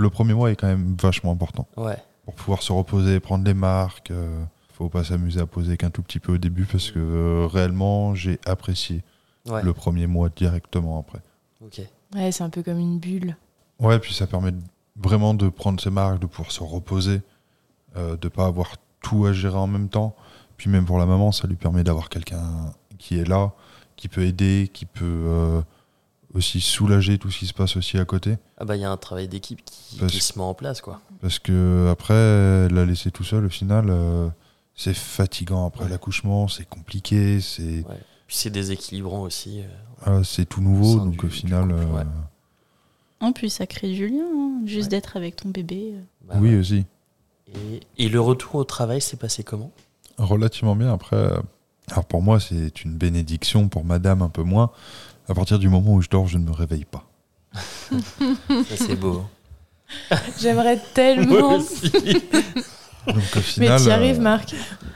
[0.00, 1.96] le premier mois est quand même vachement important Ouais.
[2.24, 4.10] pour pouvoir se reposer, prendre les marques.
[4.10, 4.42] euh,
[4.72, 8.14] faut pas s'amuser à poser qu'un tout petit peu au début parce que euh, réellement
[8.14, 9.02] j'ai apprécié
[9.46, 9.62] Ouais.
[9.62, 11.20] le premier mois directement après.
[11.64, 11.80] Ok.
[12.14, 13.36] Ouais, c'est un peu comme une bulle.
[13.78, 14.52] Ouais, puis ça permet
[14.96, 17.20] vraiment de prendre ses marques, de pouvoir se reposer,
[17.96, 20.14] euh, de pas avoir tout à gérer en même temps.
[20.56, 23.52] Puis même pour la maman, ça lui permet d'avoir quelqu'un qui est là,
[23.96, 25.62] qui peut aider, qui peut euh,
[26.34, 28.36] aussi soulager tout ce qui se passe aussi à côté.
[28.58, 30.80] Ah bah il y a un travail d'équipe qui, Parce- qui se met en place
[30.80, 31.00] quoi.
[31.20, 34.28] Parce que après, la laisser tout seul, au final, euh,
[34.74, 35.90] c'est fatigant après Ouais.
[35.90, 38.00] l'accouchement, c'est compliqué, c'est Ouais.
[38.26, 39.60] Puis c'est déséquilibrant aussi.
[39.60, 39.64] euh.
[40.06, 42.04] ah, c'est tout nouveau, donc du- au final, couple, euh, ouais.
[43.20, 44.88] En plus, ça crée du lien, hein, juste Ouais.
[44.90, 45.94] d'être avec ton bébé.
[46.28, 46.84] Bah oui aussi.
[47.48, 49.72] Et, et le retour au travail s'est passé comment?
[50.16, 50.92] Relativement bien.
[50.92, 51.30] Après,
[51.90, 54.70] alors pour moi, c'est une bénédiction, pour madame un peu moins.
[55.30, 57.04] À partir du moment où je dors, je ne me réveille pas.
[57.54, 59.22] Ça, C'est beau.
[60.40, 61.54] J'aimerais Moi tellement.
[61.56, 61.90] aussi.
[63.06, 64.54] Donc au Mais tu y euh, arrives, Marc.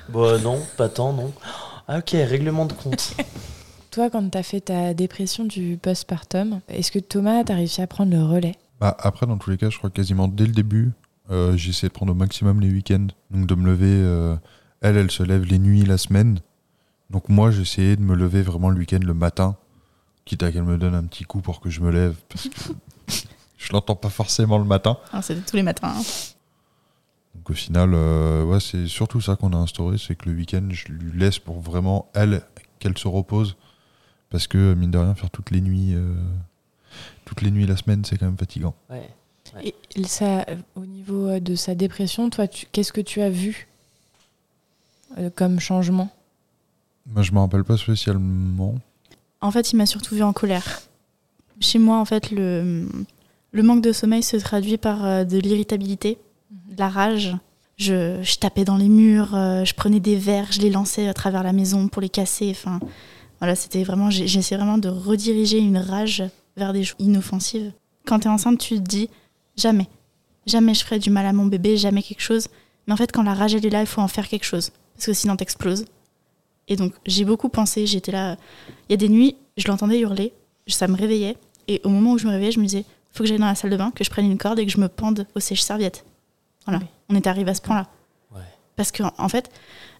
[0.08, 1.32] Bon, non, pas tant, non.
[1.86, 3.14] Ah, ok, règlement de compte.
[3.92, 8.12] Toi, quand t'as fait ta dépression du postpartum, est-ce que Thomas, t'as réussi à prendre
[8.12, 8.56] le relais?
[8.80, 10.90] Bah, après, dans tous les cas, je crois quasiment dès le début,
[11.30, 13.06] euh, j'ai essayé de prendre au maximum les week-ends.
[13.30, 13.86] Donc de me lever.
[13.88, 14.34] euh,
[14.80, 16.40] elle, elle se lève les nuits, la semaine.
[17.10, 19.56] Donc moi, j'ai essayé de me lever vraiment le week-end, le matin.
[20.24, 22.16] Quitte à qu'elle me donne un petit coup pour que je me lève.
[22.28, 22.72] Parce que
[23.58, 24.98] je l'entends pas forcément le matin.
[25.12, 25.94] Alors, c'était tous les matins.
[25.96, 26.02] hein.
[27.34, 30.66] Donc au final, euh, ouais, c'est surtout ça qu'on a instauré, c'est que le week-end,
[30.70, 32.42] je lui laisse pour vraiment elle
[32.78, 33.56] qu'elle se repose,
[34.30, 36.14] parce que mine de rien, faire toutes les nuits, euh,
[37.24, 38.74] toutes les nuits la semaine, c'est quand même fatigant.
[38.88, 39.10] Ouais.
[39.94, 43.68] Et ça, euh, au niveau euh, de sa dépression, toi, qu'est-ce que tu as vu
[45.18, 46.10] euh, comme changement?
[47.06, 48.74] Moi, je me rappelle pas spécialement.
[49.44, 50.80] En fait, il m'a surtout vu en colère.
[51.60, 52.88] Chez moi, en fait, le,
[53.52, 56.16] manque de sommeil se traduit par euh, de l'irritabilité,
[56.50, 57.36] de la rage.
[57.76, 61.42] Je, tapais dans les murs, euh, je prenais des verres, je les lançais à travers
[61.42, 62.48] la maison pour les casser.
[62.52, 62.80] Enfin,
[63.38, 66.24] voilà, c'était vraiment, j'essayais vraiment de rediriger une rage
[66.56, 67.70] vers des choses inoffensives.
[68.06, 69.10] Quand tu es enceinte, tu te dis
[69.58, 69.88] jamais,
[70.46, 72.48] jamais je ferai du mal à mon bébé, jamais quelque chose.
[72.86, 74.70] Mais en fait, quand la rage elle est là, il faut en faire quelque chose
[74.94, 75.84] parce que sinon t'exploses.
[76.68, 78.36] Et donc, j'ai beaucoup pensé, j'étais là.
[78.88, 80.32] Il y a des nuits, je l'entendais hurler,
[80.66, 81.36] ça me réveillait.
[81.68, 83.54] Et au moment où je me réveillais, je me disais, faut que j'aille dans la
[83.54, 86.04] salle de bain, que je prenne une corde et que je me pende au sèche-serviette.
[86.66, 86.86] Voilà, Oui.
[87.10, 87.88] on est arrivé à ce point-là.
[88.34, 88.40] Ouais.
[88.76, 89.50] Parce que en fait,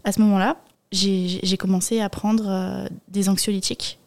[0.05, 0.57] à ce moment-là,
[0.93, 3.99] j'ai j'ai commencé à prendre euh, des anxiolytiques.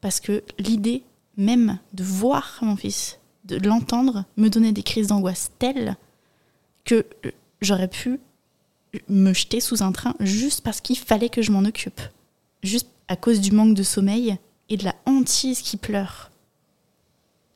[0.00, 1.02] Parce que l'idée
[1.36, 5.96] même de voir mon fils, de l'entendre, me donnait des crises d'angoisse telles
[6.84, 7.30] que euh,
[7.60, 8.18] j'aurais pu
[9.08, 12.00] me jeter sous un train juste parce qu'il fallait que je m'en occupe.
[12.62, 14.36] Juste à cause du manque de sommeil
[14.68, 16.30] et de la hantise qui pleure.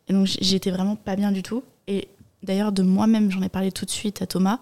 [0.09, 1.63] Et donc j'étais vraiment pas bien du tout.
[1.87, 2.09] Et
[2.43, 4.61] d'ailleurs, de moi-même, j'en ai parlé tout de suite à Thomas.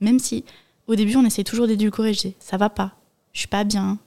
[0.00, 0.44] Même si
[0.86, 2.12] au début, on essayait toujours d'édulcorer.
[2.12, 2.92] Je disais, ça va pas,
[3.32, 3.98] je suis pas bien,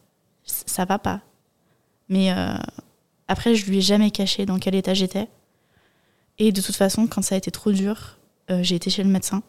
[0.43, 1.21] ça va pas.
[2.07, 2.53] Mais euh,
[3.27, 5.27] après, je lui ai jamais caché dans quel état j'étais.
[6.37, 8.17] Et de toute façon, quand ça a été trop dur,
[8.49, 9.43] euh, j'ai été chez le médecin.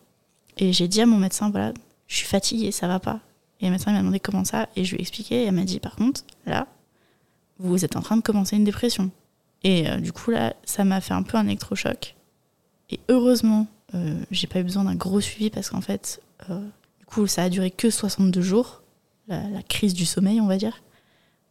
[0.58, 1.72] Et j'ai dit à mon médecin, voilà,
[2.10, 3.20] je suis fatiguée, ça va pas.
[3.60, 5.64] Et le médecin m'a demandé comment ça, et je lui ai expliqué, et elle m'a
[5.64, 6.66] dit, par contre, là,
[7.58, 9.10] vous êtes en train de commencer une dépression.
[9.62, 12.16] Et euh, du coup, là, ça m'a fait un peu un électrochoc.
[12.90, 16.66] Et heureusement, euh, j'ai pas eu besoin d'un gros suivi parce qu'en fait, euh,
[16.98, 18.82] du coup, ça a duré que 62 jours,
[19.28, 20.82] la, la crise du sommeil, on va dire.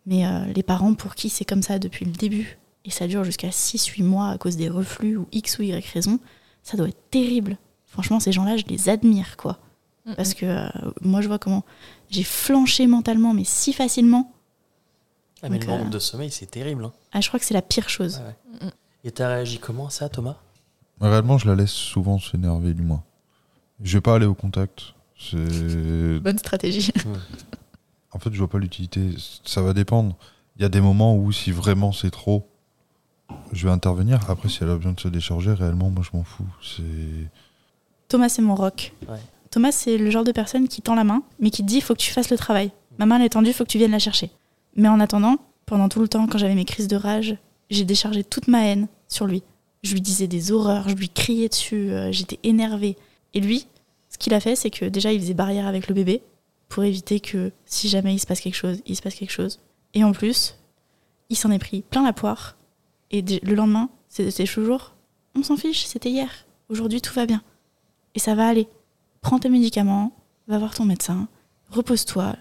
[0.06, 0.24] Mais
[0.56, 4.04] les parents pour qui c'est comme ça depuis le début, et ça dure jusqu'à 6-8
[4.04, 6.20] mois à cause des reflux ou X ou Y raison,
[6.64, 7.58] ça doit être terrible.
[7.86, 9.60] Franchement, ces gens-là, je les admire, quoi.
[10.16, 10.68] Parce que euh,
[11.02, 11.64] moi, je vois comment
[12.10, 14.32] j'ai flanché mentalement, mais si facilement.
[15.42, 16.86] Ah, mais Donc, le manque euh, de sommeil, c'est terrible.
[16.86, 16.92] hein.
[17.14, 18.22] Ah, je crois que c'est la pire chose.
[18.52, 18.72] Ouais, ouais.
[19.04, 20.36] Et t'as réagi comment à ça, Thomas?
[21.00, 23.04] Réellement, je la laisse souvent s'énerver, du moins.
[23.82, 24.94] Je vais pas aller au contact.
[25.18, 26.92] C'est Bonne stratégie.
[28.12, 29.12] En fait, je vois pas l'utilité.
[29.46, 30.16] Ça va dépendre.
[30.58, 32.50] Il y a des moments où, si vraiment c'est trop,
[33.52, 34.28] je vais intervenir.
[34.32, 36.48] Après, si elle a besoin de se décharger, réellement, moi, je m'en fous.
[36.64, 36.82] C'est.
[38.08, 38.94] Thomas, c'est mon rock.
[39.08, 39.20] Ouais.
[39.52, 41.82] Thomas, c'est le genre de personne qui tend la main, mais qui te dit il
[41.82, 42.72] faut que tu fasses le travail.
[42.98, 44.30] Ma main est tendue, il faut que tu viennes la chercher.
[44.76, 47.38] Mais en attendant, pendant tout le temps, quand j'avais mes crises de rage,
[47.70, 49.44] j'ai déchargé toute ma haine sur lui.
[49.84, 52.98] Je lui disais des horreurs, je lui criais dessus, euh, j'étais énervée.
[53.34, 53.66] Et lui,
[54.10, 56.22] ce qu'il a fait, c'est que déjà, il faisait barrière avec le bébé
[56.68, 59.60] pour éviter que si jamais il se passe quelque chose, il se passe quelque chose.
[59.94, 60.58] Et en plus,
[61.30, 62.58] il s'en est pris plein la poire.
[63.12, 64.94] Et le lendemain, c'était toujours
[65.36, 66.30] on s'en fiche, c'était hier.
[66.70, 67.42] Aujourd'hui, tout va bien.
[68.16, 68.68] Et ça va aller.
[69.22, 70.12] Prends tes médicaments,
[70.48, 71.28] va voir ton médecin,
[71.70, 72.36] repose-toi.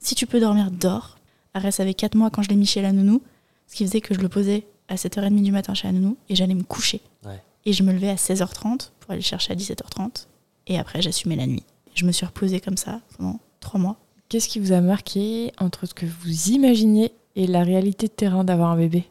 [0.00, 1.18] Si tu peux dormir, dors.
[1.54, 3.22] Arès avait 4 mois quand je l'ai mis chez la nounou,
[3.66, 6.36] ce qui faisait que je le posais à 7h30 du matin chez la nounou et
[6.36, 7.00] j'allais me coucher.
[7.24, 7.42] Ouais.
[7.64, 10.26] Et je me levais à 16h30 pour aller le chercher à 17h30.
[10.68, 11.64] Et après, j'assumais la nuit.
[11.94, 13.96] Je me suis reposée comme ça pendant 3 mois.
[14.28, 18.44] Qu'est-ce qui vous a marqué entre ce que vous imaginiez Et la réalité de terrain
[18.44, 19.08] d'avoir un bébé?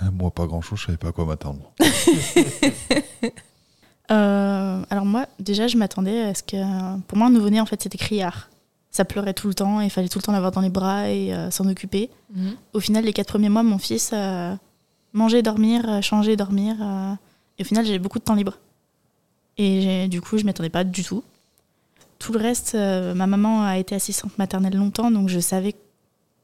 [0.00, 1.72] Eh, Moi, pas grand-chose, je savais pas à quoi m'attendre.
[4.10, 6.56] Euh, alors moi, déjà, je m'attendais à ce que...
[7.06, 8.50] Pour moi, un nouveau-né, en fait, c'était criard.
[8.90, 11.08] Ça pleurait tout le temps, et il fallait tout le temps l'avoir dans les bras
[11.08, 12.10] et euh, s'en occuper.
[12.72, 14.54] Au final, les quatre premiers mois, mon fils euh,
[15.12, 16.76] mangeait, dormir, changeait, dormir.
[17.58, 18.58] et au final, j'avais beaucoup de temps libre.
[19.58, 21.22] Et du coup, je m'y attendais pas du tout.
[22.18, 25.74] Tout le reste, ma maman a été assistante maternelle longtemps, donc je savais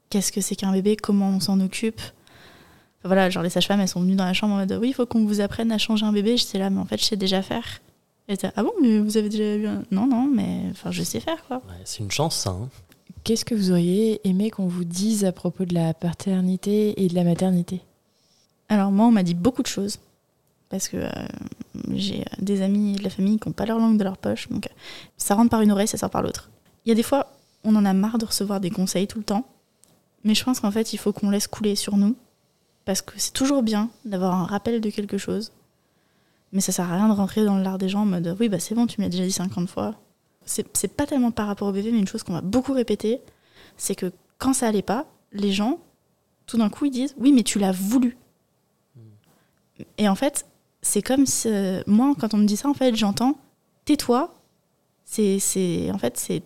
[0.09, 2.01] qu'est-ce que c'est qu'un bébé, comment on s'en occupe.
[2.99, 4.93] Enfin, voilà, genre les sages-femmes, elles sont venues dans la chambre en mode oui, il
[4.93, 6.37] faut qu'on vous apprenne à changer un bébé.
[6.37, 7.81] J'étais là, mais en fait, je sais déjà faire.
[8.27, 9.83] Et était, ah bon, mais vous avez déjà eu un.
[9.91, 11.57] Non, non, mais enfin, je sais faire quoi.
[11.57, 12.51] Ouais, c'est une chance, ça.
[12.51, 12.69] hein.
[13.23, 17.15] Qu'est-ce que vous auriez aimé qu'on vous dise à propos de la paternité et de
[17.15, 17.81] la maternité?
[18.69, 19.97] Alors moi, on m'a dit beaucoup de choses.
[20.69, 21.09] Parce que euh,
[21.95, 24.47] j'ai des amis de la famille qui n'ont pas leur langue de leur poche.
[24.49, 24.73] Donc euh,
[25.17, 26.49] ça rentre par une oreille, ça sort par l'autre.
[26.85, 27.31] Il y a des fois,
[27.63, 29.45] on en a marre de recevoir des conseils tout le temps.
[30.23, 32.15] Mais je pense qu'en fait, il faut qu'on laisse couler sur nous.
[32.89, 35.51] Parce que c'est toujours bien d'avoir un rappel de quelque chose.
[36.51, 38.59] Mais ça sert à rien de rentrer dans l'art des gens en mode oui, bah
[38.59, 39.93] c'est bon, tu me l'as déjà dit 50 fois.
[40.43, 43.21] C'est pas tellement par rapport au bébé, mais une chose qu'on va beaucoup répéter,
[43.77, 45.77] c'est que quand ça allait pas, les gens,
[46.47, 48.17] tout d'un coup, ils disent oui, mais tu l'as voulu.
[49.99, 50.47] Et en fait,
[50.81, 53.37] c'est comme si, euh, moi, quand on me dit ça, en fait, j'entends
[53.85, 54.33] tais-toi.
[55.05, 56.41] C'est, en fait, c'est,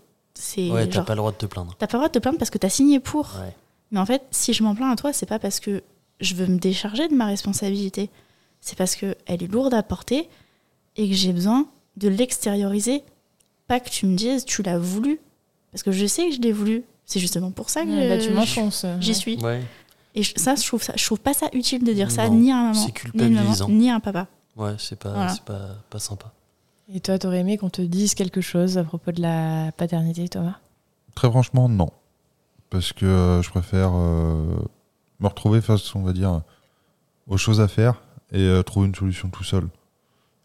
[0.69, 1.73] Ouais, t'as pas le droit de te plaindre.
[1.79, 3.27] t'as pas le droit de te plaindre parce que t'as signé pour.
[3.41, 3.55] Ouais.
[3.91, 5.81] Mais en fait, si je m'en plains à toi, c'est pas parce que
[6.19, 8.09] je veux me décharger de ma responsabilité.
[8.61, 10.29] C'est parce que elle est lourde à porter
[10.95, 11.67] et que j'ai besoin
[11.97, 13.03] de l'extérioriser.
[13.67, 15.19] Pas que tu me dises tu l'as voulu.
[15.71, 16.83] Parce que je sais que je l'ai voulu.
[17.05, 18.85] C'est justement pour ça que Ouais, bah, tu je- m'enfonces.
[18.99, 19.13] j'y ouais.
[19.13, 19.37] suis.
[19.43, 19.61] Ouais,
[20.15, 22.51] Et je- ça, je trouve ça, je trouve pas ça utile de dire ça ni
[22.51, 23.69] à un maman, ni à une maman, culpabilisant.
[23.69, 24.27] ni à un papa.
[24.55, 25.29] ouais, c'est pas, Voilà.
[25.29, 26.31] c'est pas, pas sympa.
[26.93, 30.57] Et toi, t'aurais aimé qu'on te dise quelque chose à propos de la paternité, Thomas?
[31.15, 31.89] Très franchement, non.
[32.69, 34.55] Parce que euh, je préfère euh,
[35.23, 36.41] me retrouver face, on va dire,
[37.27, 38.01] aux choses à faire
[38.31, 39.67] et euh, trouver une solution tout seul.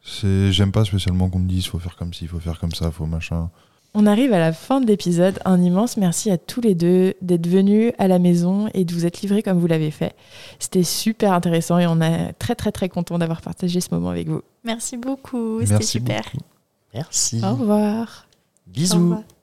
[0.03, 2.91] C'est, j'aime pas spécialement qu'on me dise faut faire comme ci, faut faire comme ça,
[2.91, 3.51] faut machin.
[3.95, 5.41] On arrive à la fin de l'épisode.
[5.45, 9.07] Un immense merci à tous les deux d'être venus à la maison et de vous
[9.07, 10.15] être livrés comme vous l'avez fait.
[10.59, 14.29] C'était super intéressant et on est très très très content d'avoir partagé ce moment avec
[14.29, 14.43] vous.
[14.65, 16.23] Merci beaucoup, c'était super.
[16.23, 16.45] beaucoup.
[16.95, 17.41] Merci.
[17.43, 18.27] Au revoir.
[18.67, 18.99] Au Bisous.
[18.99, 19.38] revoir.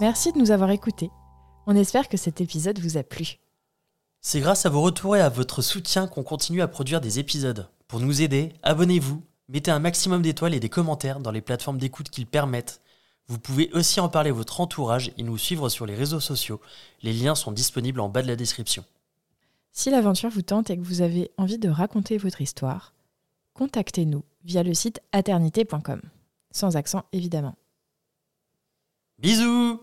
[0.00, 1.10] Merci de nous avoir écoutés.
[1.66, 3.40] On espère que cet épisode vous a plu.
[4.20, 7.68] C'est grâce à vos retours et à votre soutien qu'on continue à produire des épisodes.
[7.88, 12.10] Pour nous aider, abonnez-vous, mettez un maximum d'étoiles et des commentaires dans les plateformes d'écoute
[12.10, 12.80] qu'ils permettent.
[13.26, 16.60] Vous pouvez aussi en parler à votre entourage et nous suivre sur les réseaux sociaux.
[17.02, 18.84] Les liens sont disponibles en bas de la description.
[19.72, 22.94] Si l'aventure vous tente et que vous avez envie de raconter votre histoire,
[23.54, 26.00] contactez-nous via le site aternité.com.
[26.52, 27.56] Sans accent évidemment.
[29.18, 29.80] Bisous